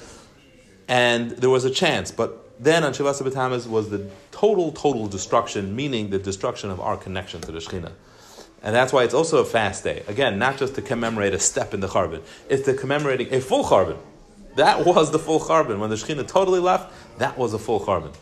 and 0.88 1.30
there 1.32 1.50
was 1.50 1.64
a 1.64 1.70
chance, 1.70 2.10
but 2.10 2.44
then 2.58 2.82
on 2.82 2.92
Shavasa 2.92 3.22
B'Tamaz 3.22 3.68
was 3.68 3.90
the 3.90 4.08
total, 4.32 4.72
total 4.72 5.06
destruction, 5.06 5.76
meaning 5.76 6.10
the 6.10 6.18
destruction 6.18 6.70
of 6.70 6.80
our 6.80 6.96
connection 6.96 7.40
to 7.42 7.52
the 7.52 7.58
Shekhinah. 7.58 7.92
And 8.62 8.74
that's 8.74 8.92
why 8.92 9.04
it's 9.04 9.14
also 9.14 9.38
a 9.38 9.44
fast 9.44 9.84
day. 9.84 10.02
Again, 10.08 10.38
not 10.38 10.58
just 10.58 10.74
to 10.74 10.82
commemorate 10.82 11.32
a 11.34 11.38
step 11.38 11.74
in 11.74 11.80
the 11.80 11.86
Charbon, 11.86 12.22
it's 12.48 12.64
to 12.64 12.74
commemorating 12.74 13.32
a 13.32 13.40
full 13.40 13.64
Charbon. 13.64 13.98
That 14.56 14.84
was 14.86 15.12
the 15.12 15.18
full 15.18 15.38
Charbon. 15.38 15.78
When 15.78 15.90
the 15.90 15.96
Shekhinah 15.96 16.26
totally 16.26 16.58
left, 16.58 16.92
that 17.18 17.38
was 17.38 17.54
a 17.54 17.58
full 17.58 17.80
Charbon. 17.80 18.14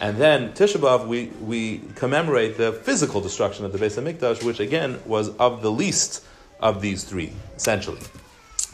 And 0.00 0.16
then 0.18 0.52
Tisha 0.52 0.76
B'Av, 0.76 1.06
we, 1.06 1.26
we 1.40 1.80
commemorate 1.94 2.56
the 2.56 2.72
physical 2.72 3.20
destruction 3.20 3.64
of 3.64 3.72
the 3.72 3.78
Beis 3.78 4.00
HaMikdash, 4.00 4.44
which 4.44 4.60
again 4.60 5.00
was 5.06 5.30
of 5.36 5.62
the 5.62 5.70
least 5.70 6.24
of 6.60 6.80
these 6.80 7.04
three, 7.04 7.32
essentially. 7.56 8.00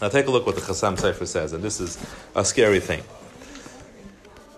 Now 0.01 0.09
take 0.09 0.27
a 0.27 0.31
look 0.31 0.47
what 0.47 0.55
the 0.55 0.61
Chassam 0.61 0.97
Sofer 0.97 1.27
says, 1.27 1.53
and 1.53 1.63
this 1.63 1.81
is 1.81 1.99
a 2.35 2.45
scary 2.45 2.81
thing. 2.81 3.03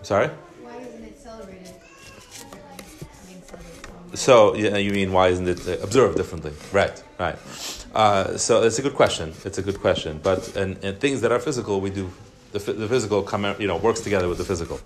Sorry? 0.02 0.28
Why 0.28 0.76
isn't 0.76 1.04
it 1.04 1.18
celebrated? 1.18 1.74
So, 4.14 4.54
yeah, 4.56 4.76
you 4.76 4.92
mean 4.92 5.12
why 5.12 5.28
isn't 5.28 5.48
it 5.48 5.68
uh, 5.68 5.82
observed 5.82 6.16
differently? 6.16 6.52
Right, 6.72 7.02
right. 7.18 7.36
Uh, 7.94 8.36
so 8.36 8.62
it's 8.62 8.78
a 8.78 8.82
good 8.82 8.94
question. 8.94 9.34
It's 9.44 9.58
a 9.58 9.62
good 9.62 9.80
question. 9.80 10.20
But 10.22 10.56
and, 10.56 10.82
and 10.84 10.98
things 10.98 11.20
that 11.20 11.32
are 11.32 11.38
physical, 11.38 11.80
we 11.80 11.90
do 11.90 12.10
the, 12.52 12.58
the 12.58 12.88
physical 12.88 13.22
come, 13.22 13.54
you 13.58 13.66
know 13.66 13.76
works 13.76 14.00
together 14.00 14.28
with 14.28 14.38
the 14.38 14.44
physical. 14.44 14.80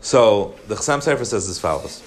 So 0.00 0.54
the 0.68 0.74
Chassam 0.74 0.98
Sofer 1.02 1.26
says 1.26 1.48
as 1.48 1.58
follows. 1.58 2.02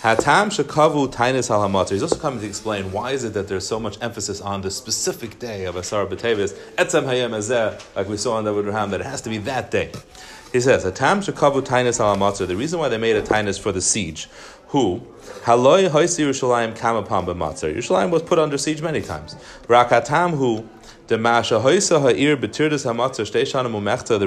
Hatam 0.00 0.48
shekavu 0.48 1.12
tainis 1.12 1.50
al 1.50 1.86
He's 1.86 2.02
also 2.02 2.16
coming 2.16 2.40
to 2.40 2.46
explain 2.46 2.92
why 2.92 3.10
is 3.10 3.24
it 3.24 3.34
that 3.34 3.48
there's 3.48 3.66
so 3.66 3.80
much 3.80 4.00
emphasis 4.00 4.40
on 4.40 4.62
the 4.62 4.70
specific 4.70 5.38
day 5.38 5.64
of 5.64 5.74
Asar 5.74 6.06
B'Tevis, 6.06 6.52
etzem 6.76 7.04
hayem 7.04 7.32
azeh, 7.32 7.82
like 7.96 8.08
we 8.08 8.16
saw 8.16 8.38
in 8.38 8.44
the 8.44 8.54
Ram, 8.54 8.90
that 8.90 9.00
it 9.00 9.06
has 9.06 9.22
to 9.22 9.28
be 9.28 9.38
that 9.38 9.70
day. 9.70 9.90
He 10.52 10.60
says, 10.60 10.84
"Atam 10.84 11.20
shekavu 11.20 11.62
tainus 11.62 12.00
al 12.00 12.16
The 12.46 12.56
reason 12.56 12.78
why 12.78 12.88
they 12.88 12.98
made 12.98 13.16
a 13.16 13.22
tainus 13.22 13.60
for 13.60 13.72
the 13.72 13.80
siege 13.80 14.28
who 14.68 15.02
Haloi 15.44 15.88
Hoisi 15.88 16.24
Yerushalayim 16.24 16.76
Kamapam 16.76 17.26
B'Matzar. 17.26 17.74
Yerushalayim 17.74 18.10
was 18.10 18.22
put 18.22 18.38
under 18.38 18.56
siege 18.58 18.82
many 18.82 19.00
times. 19.00 19.34
Rakatam 19.66 20.36
who 20.36 20.68
the 21.08 21.16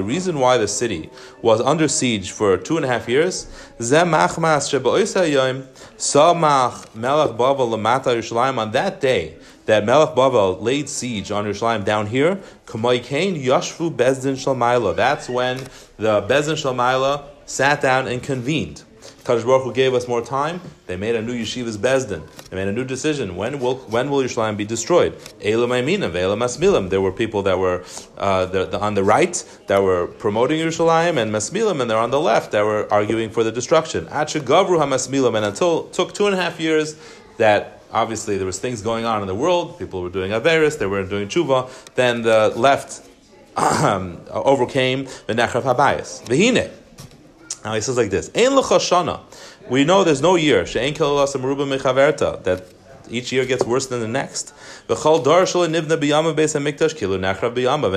reason 0.02 0.40
why 0.40 0.58
the 0.58 0.66
city 0.66 1.10
was 1.40 1.60
under 1.60 1.86
siege 1.86 2.32
for 2.32 2.56
two 2.56 2.76
and 2.76 2.84
a 2.84 2.88
half 2.88 3.08
years, 3.08 3.46
on 8.58 8.72
that 8.72 9.00
day 9.00 9.36
that 9.72 9.86
Melech 9.86 10.14
Bavel 10.14 10.60
laid 10.60 10.86
siege 10.86 11.30
on 11.30 11.46
Yerushalayim 11.46 11.82
down 11.82 12.06
here, 12.06 12.34
That's 12.34 12.76
when 15.30 15.56
the 15.96 16.20
Bezdin 16.28 16.58
Shalmaila 16.60 17.24
sat 17.46 17.80
down 17.80 18.06
and 18.06 18.22
convened. 18.22 18.82
Kadosh 19.24 19.46
Baruch 19.46 19.62
Hu 19.62 19.72
gave 19.72 19.94
us 19.94 20.06
more 20.06 20.20
time. 20.20 20.60
They 20.86 20.96
made 20.96 21.14
a 21.14 21.22
new 21.22 21.32
yeshivas 21.32 21.78
bezdin. 21.78 22.22
They 22.50 22.56
made 22.56 22.68
a 22.68 22.72
new 22.72 22.84
decision. 22.84 23.34
When 23.34 23.60
will 23.60 23.76
when 23.76 24.10
will 24.10 24.18
Yerushalayim 24.18 24.58
be 24.58 24.66
destroyed? 24.66 25.14
Elam. 25.40 26.88
There 26.90 27.00
were 27.00 27.12
people 27.12 27.42
that 27.42 27.58
were 27.58 27.84
uh, 28.18 28.44
the, 28.46 28.66
the, 28.66 28.78
on 28.78 28.94
the 28.94 29.02
right 29.02 29.42
that 29.68 29.82
were 29.82 30.06
promoting 30.06 30.60
Yerushalayim, 30.60 31.16
and 31.16 31.32
Masmilim, 31.32 31.80
and 31.80 31.90
they're 31.90 31.96
on 31.98 32.10
the 32.10 32.20
left 32.20 32.52
that 32.52 32.64
were 32.64 32.92
arguing 32.92 33.30
for 33.30 33.42
the 33.42 33.52
destruction. 33.52 34.04
Acha 34.06 34.40
Gavru 34.40 34.78
Hamasmilim, 34.78 35.34
and 35.36 35.46
until 35.46 35.84
took 35.84 36.12
two 36.12 36.26
and 36.26 36.34
a 36.34 36.40
half 36.40 36.60
years 36.60 36.96
that 37.38 37.81
obviously 37.92 38.36
there 38.36 38.46
was 38.46 38.58
things 38.58 38.82
going 38.82 39.04
on 39.04 39.20
in 39.20 39.28
the 39.28 39.34
world. 39.34 39.78
People 39.78 40.02
were 40.02 40.10
doing 40.10 40.32
Averis, 40.32 40.78
they 40.78 40.86
weren't 40.86 41.10
doing 41.10 41.28
Tshuva. 41.28 41.70
Then 41.94 42.22
the 42.22 42.52
left 42.56 43.08
um, 43.56 44.20
overcame 44.30 45.04
the 45.26 45.34
Nechrav 45.34 45.62
Habayis. 45.62 46.24
Vehine. 46.24 46.70
Now 47.64 47.74
he 47.74 47.80
says 47.80 47.96
like 47.96 48.10
this: 48.10 48.30
Ein 48.34 48.52
shana. 48.52 49.20
We 49.68 49.84
know 49.84 50.02
there's 50.02 50.22
no 50.22 50.34
year 50.34 50.66
she'ein 50.66 50.94
mechaverta 50.94 52.42
that 52.42 52.64
each 53.10 53.32
year 53.32 53.44
gets 53.44 53.64
worse 53.64 53.86
than 53.86 54.00
the 54.00 54.08
next. 54.08 54.52
And 54.88 54.98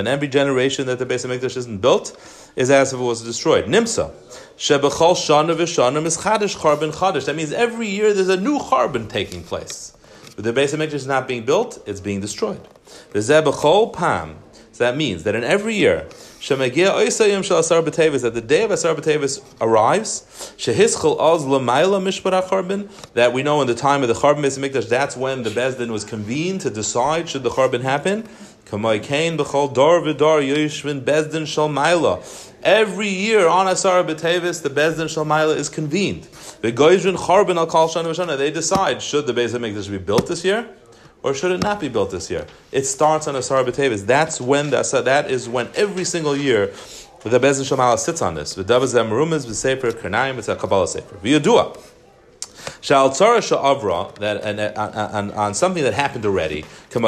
every 0.08 0.28
generation 0.28 0.86
that 0.88 0.99
the 0.99 1.06
beis 1.06 1.26
hamikdash 1.26 1.58
isn't 1.58 1.78
built 1.80 2.18
is 2.56 2.70
as 2.70 2.93
if 2.93 2.99
it 2.99 3.03
was 3.03 3.24
destroyed. 3.24 3.66
Nimsa 3.66 4.12
shebechol 4.58 5.16
shana 5.16 5.56
v'shana 5.56 6.06
is 6.06 6.18
chadish 6.18 6.58
charbon 6.58 6.91
chadish. 6.93 7.26
That 7.26 7.36
means 7.36 7.51
every 7.51 7.88
year 7.88 8.14
there's 8.14 8.30
a 8.30 8.39
new 8.39 8.60
charbon 8.60 9.10
taking 9.10 9.43
place. 9.43 9.91
But 10.36 10.45
the 10.45 10.53
beis 10.53 10.76
hamikdash 10.76 10.93
is 10.93 11.08
not 11.08 11.28
being 11.28 11.45
built; 11.45 11.82
it's 11.86 11.99
being 11.99 12.22
destroyed. 12.22 12.62
V'zeh 13.14 13.43
bechol 13.43 13.93
pam. 13.93 14.38
So 14.76 14.84
that 14.84 14.97
means 14.97 15.23
that 15.23 15.36
in 15.36 15.45
every 15.45 15.73
year 15.76 16.05
that 16.49 16.59
the 16.59 18.43
day 18.45 18.63
of 18.63 18.71
Asar 18.71 18.93
B'Tevis 18.93 19.41
arrives, 19.61 20.53
that 23.13 23.34
we 23.34 23.41
know 23.41 23.61
in 23.61 23.67
the 23.67 23.73
time 23.73 24.01
of 24.01 24.09
the 24.09 24.13
Charbon 24.13 24.41
Mikdash, 24.41 24.89
that's 24.89 25.15
when 25.15 25.43
the 25.43 25.49
Bezdin 25.49 25.91
was 25.91 26.03
convened 26.03 26.59
to 26.59 26.69
decide 26.69 27.30
should 27.30 27.43
the 27.43 27.51
Charbon 27.51 27.84
happen. 27.84 28.28
Every 32.63 33.07
year 33.07 33.47
on 33.47 33.67
Asar 33.69 34.03
B'Tevis, 34.03 34.61
the 34.61 34.69
Bezdin 34.69 35.07
Shalmaila 35.07 35.55
is 35.55 35.69
convened. 35.69 36.23
They 36.59 36.71
decide 38.51 39.01
should 39.01 39.26
the 39.26 39.34
Beis 39.34 39.53
Mikdash 39.57 39.89
be 39.89 39.99
built 39.99 40.28
this 40.28 40.43
year 40.43 40.67
or 41.26 41.34
should 41.34 41.51
it 41.51 41.63
not 41.63 41.80
be 41.80 41.89
built 41.89 42.11
this 42.11 42.30
year? 42.30 42.45
It 42.71 42.84
starts 42.84 43.28
on 43.28 43.36
Asar 43.36 43.63
B'Tevis. 43.63 44.05
That's 44.05 44.39
when 44.39 44.69
the, 44.69 44.84
that 45.03 45.32
is 45.32 45.49
when 45.49 45.69
every 45.73 46.03
single 46.03 46.38
year 46.38 46.67
the 47.23 47.39
Bezin 47.39 47.65
Shamala 47.65 47.97
sits 47.97 48.21
on 48.21 48.36
this. 48.36 48.53
V'davazem 48.53 49.09
rumas 49.09 49.47
v'sefer 49.47 49.91
kernayim 49.91 50.36
v'tzah 50.36 50.55
kabbalah 50.55 50.88
sefer. 50.88 51.15
V'yadua. 51.15 51.76
Sha'avra, 52.82 54.16
that 54.16 54.43
and, 54.43 54.59
uh, 54.59 54.74
uh, 54.76 54.80
uh, 54.80 55.09
and, 55.13 55.32
on 55.32 55.53
something 55.53 55.84
that 55.84 55.93
happened 55.93 56.26
already, 56.26 56.66
on. 56.93 57.01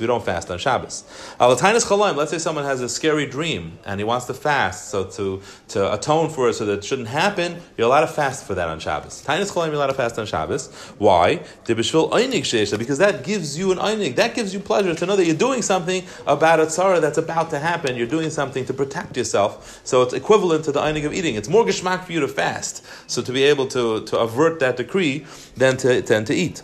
We 0.00 0.06
don't 0.06 0.24
fast 0.24 0.50
on 0.50 0.58
Shabbos. 0.58 1.04
Let's 1.40 2.30
say 2.30 2.38
someone 2.38 2.64
has 2.64 2.80
a 2.80 2.88
scary 2.88 3.26
dream 3.26 3.78
and 3.84 4.00
he 4.00 4.04
wants 4.04 4.26
to 4.26 4.34
fast, 4.34 4.90
so 4.90 5.04
to 5.04 5.42
to 5.68 5.92
atone 5.92 6.30
for 6.30 6.48
it, 6.48 6.54
so 6.54 6.64
that 6.66 6.78
it 6.78 6.84
shouldn't 6.84 7.08
happen. 7.08 7.60
You're 7.76 7.86
allowed 7.86 8.02
to 8.02 8.08
fast 8.08 8.46
for 8.46 8.54
that 8.54 8.68
on 8.68 8.80
Shabbos. 8.80 9.24
Tainus 9.24 9.52
chalaim. 9.52 9.66
You're 9.66 9.76
allowed 9.76 9.88
to 9.88 9.94
fast 9.94 10.18
on 10.18 10.26
Shabbos. 10.26 10.68
Why? 10.98 11.42
Because 11.66 12.98
that 12.98 13.24
gives 13.24 13.58
you 13.58 13.72
an 13.72 13.78
einig. 13.78 14.16
That 14.16 14.34
gives 14.34 14.54
you 14.54 14.60
pleasure 14.60 14.94
to 14.94 15.06
know 15.06 15.16
that 15.16 15.24
you're 15.24 15.36
doing 15.36 15.62
something 15.62 16.04
about 16.26 16.60
a 16.60 16.64
tzara 16.64 17.00
that's 17.00 17.18
about 17.18 17.50
to 17.50 17.58
happen. 17.58 17.96
You're 17.96 18.06
doing 18.06 18.30
something 18.30 18.64
to 18.66 18.74
protect 18.74 19.16
yourself. 19.16 19.80
So 19.84 20.02
it's 20.02 20.14
equivalent 20.14 20.64
to 20.66 20.72
the 20.72 20.80
einig 20.80 21.06
of 21.06 21.12
eating. 21.12 21.34
It's 21.34 21.48
more 21.48 21.64
geschmack 21.64 22.04
for 22.04 22.12
you 22.12 22.20
to 22.20 22.28
fast. 22.38 22.84
So 23.10 23.20
to 23.22 23.32
be 23.32 23.42
able 23.42 23.66
to, 23.68 24.04
to 24.04 24.18
avert 24.18 24.60
that 24.60 24.76
decree 24.76 25.26
then 25.56 25.76
to, 25.78 26.00
than 26.02 26.24
to 26.26 26.34
eat. 26.34 26.62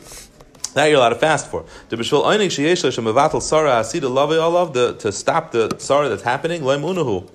That 0.75 0.87
you're 0.87 0.99
allowed 0.99 1.11
to 1.11 1.17
fast 1.17 1.51
for. 1.51 1.65
The 1.89 1.97
b'shul 1.97 2.25
einig 2.25 2.51
sheyesh 2.57 2.83
shemavatal 2.97 3.43
sara 3.43 3.73
asida 3.81 4.13
love 4.13 4.31
olav 4.31 4.73
to 4.73 5.13
stop 5.13 5.53
the 5.53 5.77
sara 5.79 6.09
that's 6.09 6.23
happening. 6.23 6.63
Lemunahu. 6.63 7.29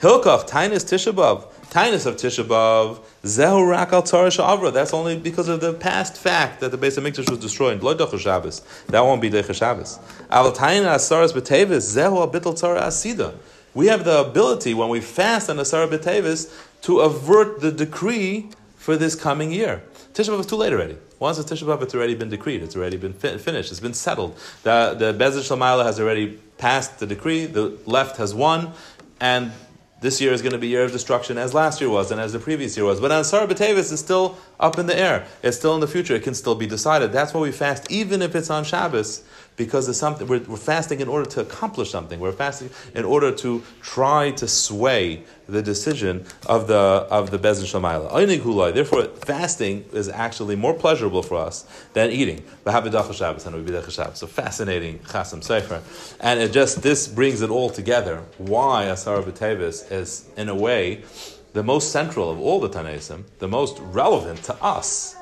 Hilkach 0.00 0.48
tainus 0.48 0.84
tishabav. 0.90 1.46
Tainus 1.70 2.06
of 2.06 2.16
tishabav 2.16 3.00
zehu 3.22 3.68
rak 3.68 3.92
al 3.92 4.02
avra. 4.02 4.72
That's 4.72 4.92
only 4.92 5.16
because 5.18 5.48
of 5.48 5.60
the 5.60 5.72
past 5.72 6.16
fact 6.16 6.60
that 6.60 6.70
the 6.72 6.78
Beis 6.78 6.98
HaMikdash 6.98 7.30
was 7.30 7.38
destroyed. 7.38 7.82
Lo 7.82 7.96
Shabbos. 8.18 8.62
That 8.88 9.00
won't 9.00 9.22
be 9.22 9.30
decha 9.30 9.54
Shabbos. 9.54 9.98
Al 10.30 10.52
tainus 10.52 10.96
asaras 10.96 11.32
b'tevis 11.32 11.84
zehu 11.96 12.28
abital 12.28 12.54
tzara 12.54 12.82
asida. 12.82 13.34
We 13.72 13.86
have 13.86 14.04
the 14.04 14.18
ability 14.18 14.74
when 14.74 14.88
we 14.88 15.00
fast 15.00 15.48
on 15.48 15.58
Asara 15.58 15.88
B'Tevis 15.88 16.52
to 16.82 17.00
avert 17.00 17.60
the 17.60 17.72
decree 17.72 18.50
for 18.76 18.96
this 18.96 19.14
coming 19.14 19.52
year. 19.52 19.82
Tisha 20.14 20.30
B'Av 20.30 20.40
is 20.40 20.46
too 20.46 20.56
late 20.56 20.72
already. 20.72 20.96
Once 21.18 21.36
the 21.36 21.44
Tisha 21.44 21.64
B'Av, 21.64 21.82
it's 21.82 21.94
already 21.94 22.14
been 22.14 22.30
decreed. 22.30 22.62
It's 22.62 22.74
already 22.74 22.96
been 22.96 23.12
fi- 23.12 23.36
finished. 23.38 23.70
It's 23.70 23.80
been 23.80 23.94
settled. 23.94 24.36
The, 24.62 24.94
the 24.98 25.12
Bezir 25.12 25.40
Shalmaila 25.40 25.84
has 25.84 26.00
already 26.00 26.38
passed 26.58 26.98
the 26.98 27.06
decree. 27.06 27.46
The 27.46 27.78
left 27.86 28.16
has 28.16 28.34
won. 28.34 28.72
And 29.20 29.52
this 30.00 30.20
year 30.20 30.32
is 30.32 30.40
going 30.40 30.52
to 30.52 30.58
be 30.58 30.68
year 30.68 30.84
of 30.84 30.92
destruction 30.92 31.36
as 31.36 31.52
last 31.52 31.80
year 31.80 31.90
was 31.90 32.10
and 32.10 32.18
as 32.20 32.32
the 32.32 32.38
previous 32.38 32.74
year 32.76 32.86
was. 32.86 33.00
But 33.00 33.12
Asar 33.12 33.46
B'Tevis 33.46 33.92
is 33.92 34.00
still 34.00 34.38
up 34.58 34.78
in 34.78 34.86
the 34.86 34.98
air. 34.98 35.26
It's 35.42 35.58
still 35.58 35.74
in 35.74 35.80
the 35.80 35.88
future. 35.88 36.14
It 36.14 36.22
can 36.22 36.34
still 36.34 36.54
be 36.54 36.66
decided. 36.66 37.12
That's 37.12 37.34
why 37.34 37.40
we 37.42 37.52
fast, 37.52 37.90
even 37.90 38.22
if 38.22 38.34
it's 38.34 38.48
on 38.48 38.64
Shabbos, 38.64 39.22
because 39.56 39.88
it's 39.88 39.98
something 39.98 40.26
we're, 40.26 40.40
we're 40.40 40.56
fasting 40.56 41.00
in 41.00 41.08
order 41.08 41.28
to 41.30 41.40
accomplish 41.40 41.90
something. 41.90 42.18
We're 42.18 42.32
fasting 42.32 42.70
in 42.94 43.04
order 43.04 43.30
to 43.32 43.62
try 43.82 44.30
to 44.32 44.48
sway 44.48 45.22
the 45.48 45.62
decision 45.62 46.24
of 46.46 46.66
the 46.66 46.74
of 46.74 47.30
the 47.30 47.38
Bezin 47.38 47.66
Shamayla. 47.66 48.74
Therefore, 48.74 49.04
fasting 49.04 49.84
is 49.92 50.08
actually 50.08 50.56
more 50.56 50.74
pleasurable 50.74 51.22
for 51.22 51.36
us 51.36 51.66
than 51.92 52.10
eating. 52.10 52.42
So 52.64 52.72
fascinating 54.26 54.98
Chasam 55.00 55.40
Sofer, 55.42 55.82
and 56.20 56.40
it 56.40 56.52
just 56.52 56.82
this 56.82 57.06
brings 57.06 57.42
it 57.42 57.50
all 57.50 57.70
together. 57.70 58.22
Why 58.38 58.84
Asar 58.84 59.22
B'Tevis 59.22 59.90
is 59.92 60.28
in 60.36 60.48
a 60.48 60.54
way 60.54 61.02
the 61.52 61.62
most 61.62 61.90
central 61.90 62.30
of 62.30 62.40
all 62.40 62.60
the 62.60 62.68
Tanaisim, 62.68 63.24
the 63.40 63.48
most 63.48 63.78
relevant 63.80 64.42
to 64.44 64.54
us 64.62 65.16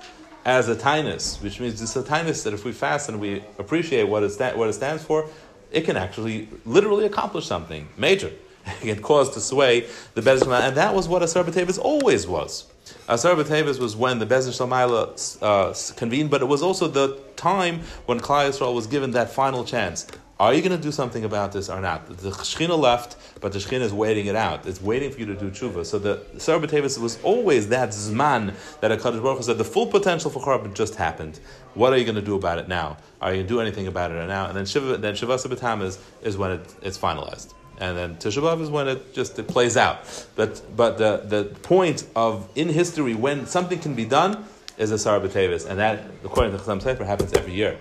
as 0.49 0.67
a 0.71 0.75
tinus, 0.75 1.43
which 1.43 1.61
means 1.61 1.83
it's 1.83 1.95
a 1.95 2.03
tinus 2.03 2.43
that 2.43 2.55
if 2.55 2.65
we 2.65 2.73
fast 2.73 3.11
and 3.11 3.21
we 3.21 3.45
appreciate 3.59 4.05
what 4.05 4.23
it, 4.23 4.31
sta- 4.31 4.57
what 4.57 4.67
it 4.67 4.73
stands 4.73 5.05
for, 5.05 5.29
it 5.71 5.83
can 5.83 5.95
actually 5.95 6.49
literally 6.65 7.05
accomplish 7.05 7.47
something 7.47 7.87
major. 7.99 8.33
It 8.83 8.95
can 8.95 9.03
cause 9.03 9.31
to 9.35 9.41
sway 9.41 9.87
the 10.15 10.23
Bezin 10.23 10.51
and 10.67 10.77
that 10.77 10.95
was 10.95 11.07
what 11.07 11.23
Asar 11.23 11.45
B'Tevis 11.45 11.79
always 11.79 12.27
was. 12.27 12.67
Asar 13.09 13.35
B'Tevis 13.35 13.79
was 13.79 13.95
when 13.95 14.19
the 14.19 14.27
Bezin 14.27 14.53
Shalmaila 14.59 15.03
uh, 15.43 15.95
convened, 15.97 16.31
but 16.31 16.41
it 16.41 16.47
was 16.47 16.63
also 16.63 16.89
the 16.89 17.19
time 17.37 17.81
when 18.07 18.19
Klal 18.19 18.49
Yisrael 18.49 18.75
was 18.75 18.87
given 18.87 19.11
that 19.13 19.31
final 19.31 19.65
chance. 19.65 20.07
Are 20.41 20.55
you 20.55 20.63
going 20.63 20.77
to 20.77 20.81
do 20.81 20.93
something 20.93 21.25
about 21.25 21.51
this 21.51 21.69
or 21.69 21.81
not? 21.81 22.07
The 22.07 22.31
Shechina 22.31 22.79
left, 22.79 23.17
but 23.41 23.51
the 23.53 23.59
Shechina 23.59 23.81
is 23.81 23.93
waiting 23.93 24.27
it 24.27 24.37
out. 24.37 24.67
It's 24.67 24.81
waiting 24.81 25.11
for 25.11 25.19
you 25.19 25.27
to 25.27 25.35
do 25.35 25.51
tshuva. 25.51 25.85
So 25.85 25.99
the 25.99 26.23
Sarah 26.37 26.61
B'Tevis 26.61 26.97
was 26.97 27.21
always 27.25 27.69
that 27.71 27.89
zman 27.89 28.55
that 28.81 28.93
a 28.93 28.97
Kadosh 28.97 29.21
Baruch 29.21 29.43
said 29.43 29.59
the 29.59 29.65
full 29.65 29.89
potential 29.89 30.31
for 30.31 30.41
Charbon 30.41 30.75
just 30.75 30.95
happened. 30.95 31.41
What 31.75 31.93
are 31.93 31.97
you 31.97 32.05
going 32.05 32.15
to 32.15 32.23
do 32.23 32.37
about 32.37 32.59
it 32.59 32.69
now? 32.69 32.99
Are 33.21 33.31
you 33.31 33.39
going 33.39 33.49
to 33.49 33.55
do 33.55 33.61
anything 33.61 33.89
about 33.89 34.13
it 34.13 34.29
now? 34.29 34.47
And 34.47 34.57
then 34.57 34.65
Shiva, 34.65 34.97
then 34.99 35.15
Shavasa 35.15 35.83
is, 35.83 35.99
is 36.23 36.37
when 36.37 36.53
it, 36.53 36.75
it's 36.83 36.97
finalized. 36.97 37.55
And 37.79 37.97
then 37.97 38.15
Tisha 38.17 38.61
is 38.61 38.71
when 38.71 38.87
it 38.87 39.13
just 39.13 39.37
it 39.41 39.49
plays 39.49 39.77
out. 39.77 40.29
But 40.37 40.63
but 40.77 40.99
the, 40.99 41.23
the 41.27 41.45
point 41.63 42.07
of 42.15 42.49
in 42.55 42.69
history 42.69 43.15
when 43.15 43.47
something 43.47 43.81
can 43.81 43.95
be 43.95 44.05
done 44.05 44.45
is 44.77 44.93
Asara 44.93 45.21
B'Tevis. 45.21 45.69
And 45.69 45.81
that, 45.81 46.05
according 46.23 46.57
to 46.57 46.63
Chasam 46.63 46.81
Sofer, 46.81 47.05
happens 47.05 47.33
every 47.33 47.55
year. 47.55 47.77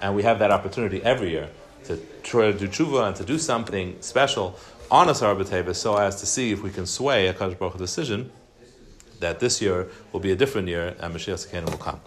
And 0.00 0.14
we 0.16 0.22
have 0.22 0.38
that 0.38 0.50
opportunity 0.50 1.02
every 1.02 1.30
year 1.30 1.50
to 1.88 1.98
try 2.22 2.52
to 2.52 2.58
do 2.58 2.68
tshuva 2.68 3.08
and 3.08 3.16
to 3.16 3.24
do 3.24 3.38
something 3.38 3.96
special 4.00 4.58
on 4.90 5.08
a 5.08 5.14
Sarah 5.14 5.74
so 5.74 5.96
as 5.96 6.20
to 6.20 6.26
see 6.26 6.52
if 6.52 6.62
we 6.62 6.70
can 6.70 6.86
sway 6.86 7.26
a 7.28 7.34
Kadosh 7.34 7.58
Baruch 7.58 7.78
decision 7.78 8.30
that 9.20 9.40
this 9.40 9.60
year 9.60 9.88
will 10.12 10.20
be 10.20 10.30
a 10.30 10.36
different 10.36 10.68
year 10.68 10.94
and 11.00 11.14
Mashiach 11.14 11.46
Sekena 11.46 11.68
will 11.70 11.78
come. 11.78 12.00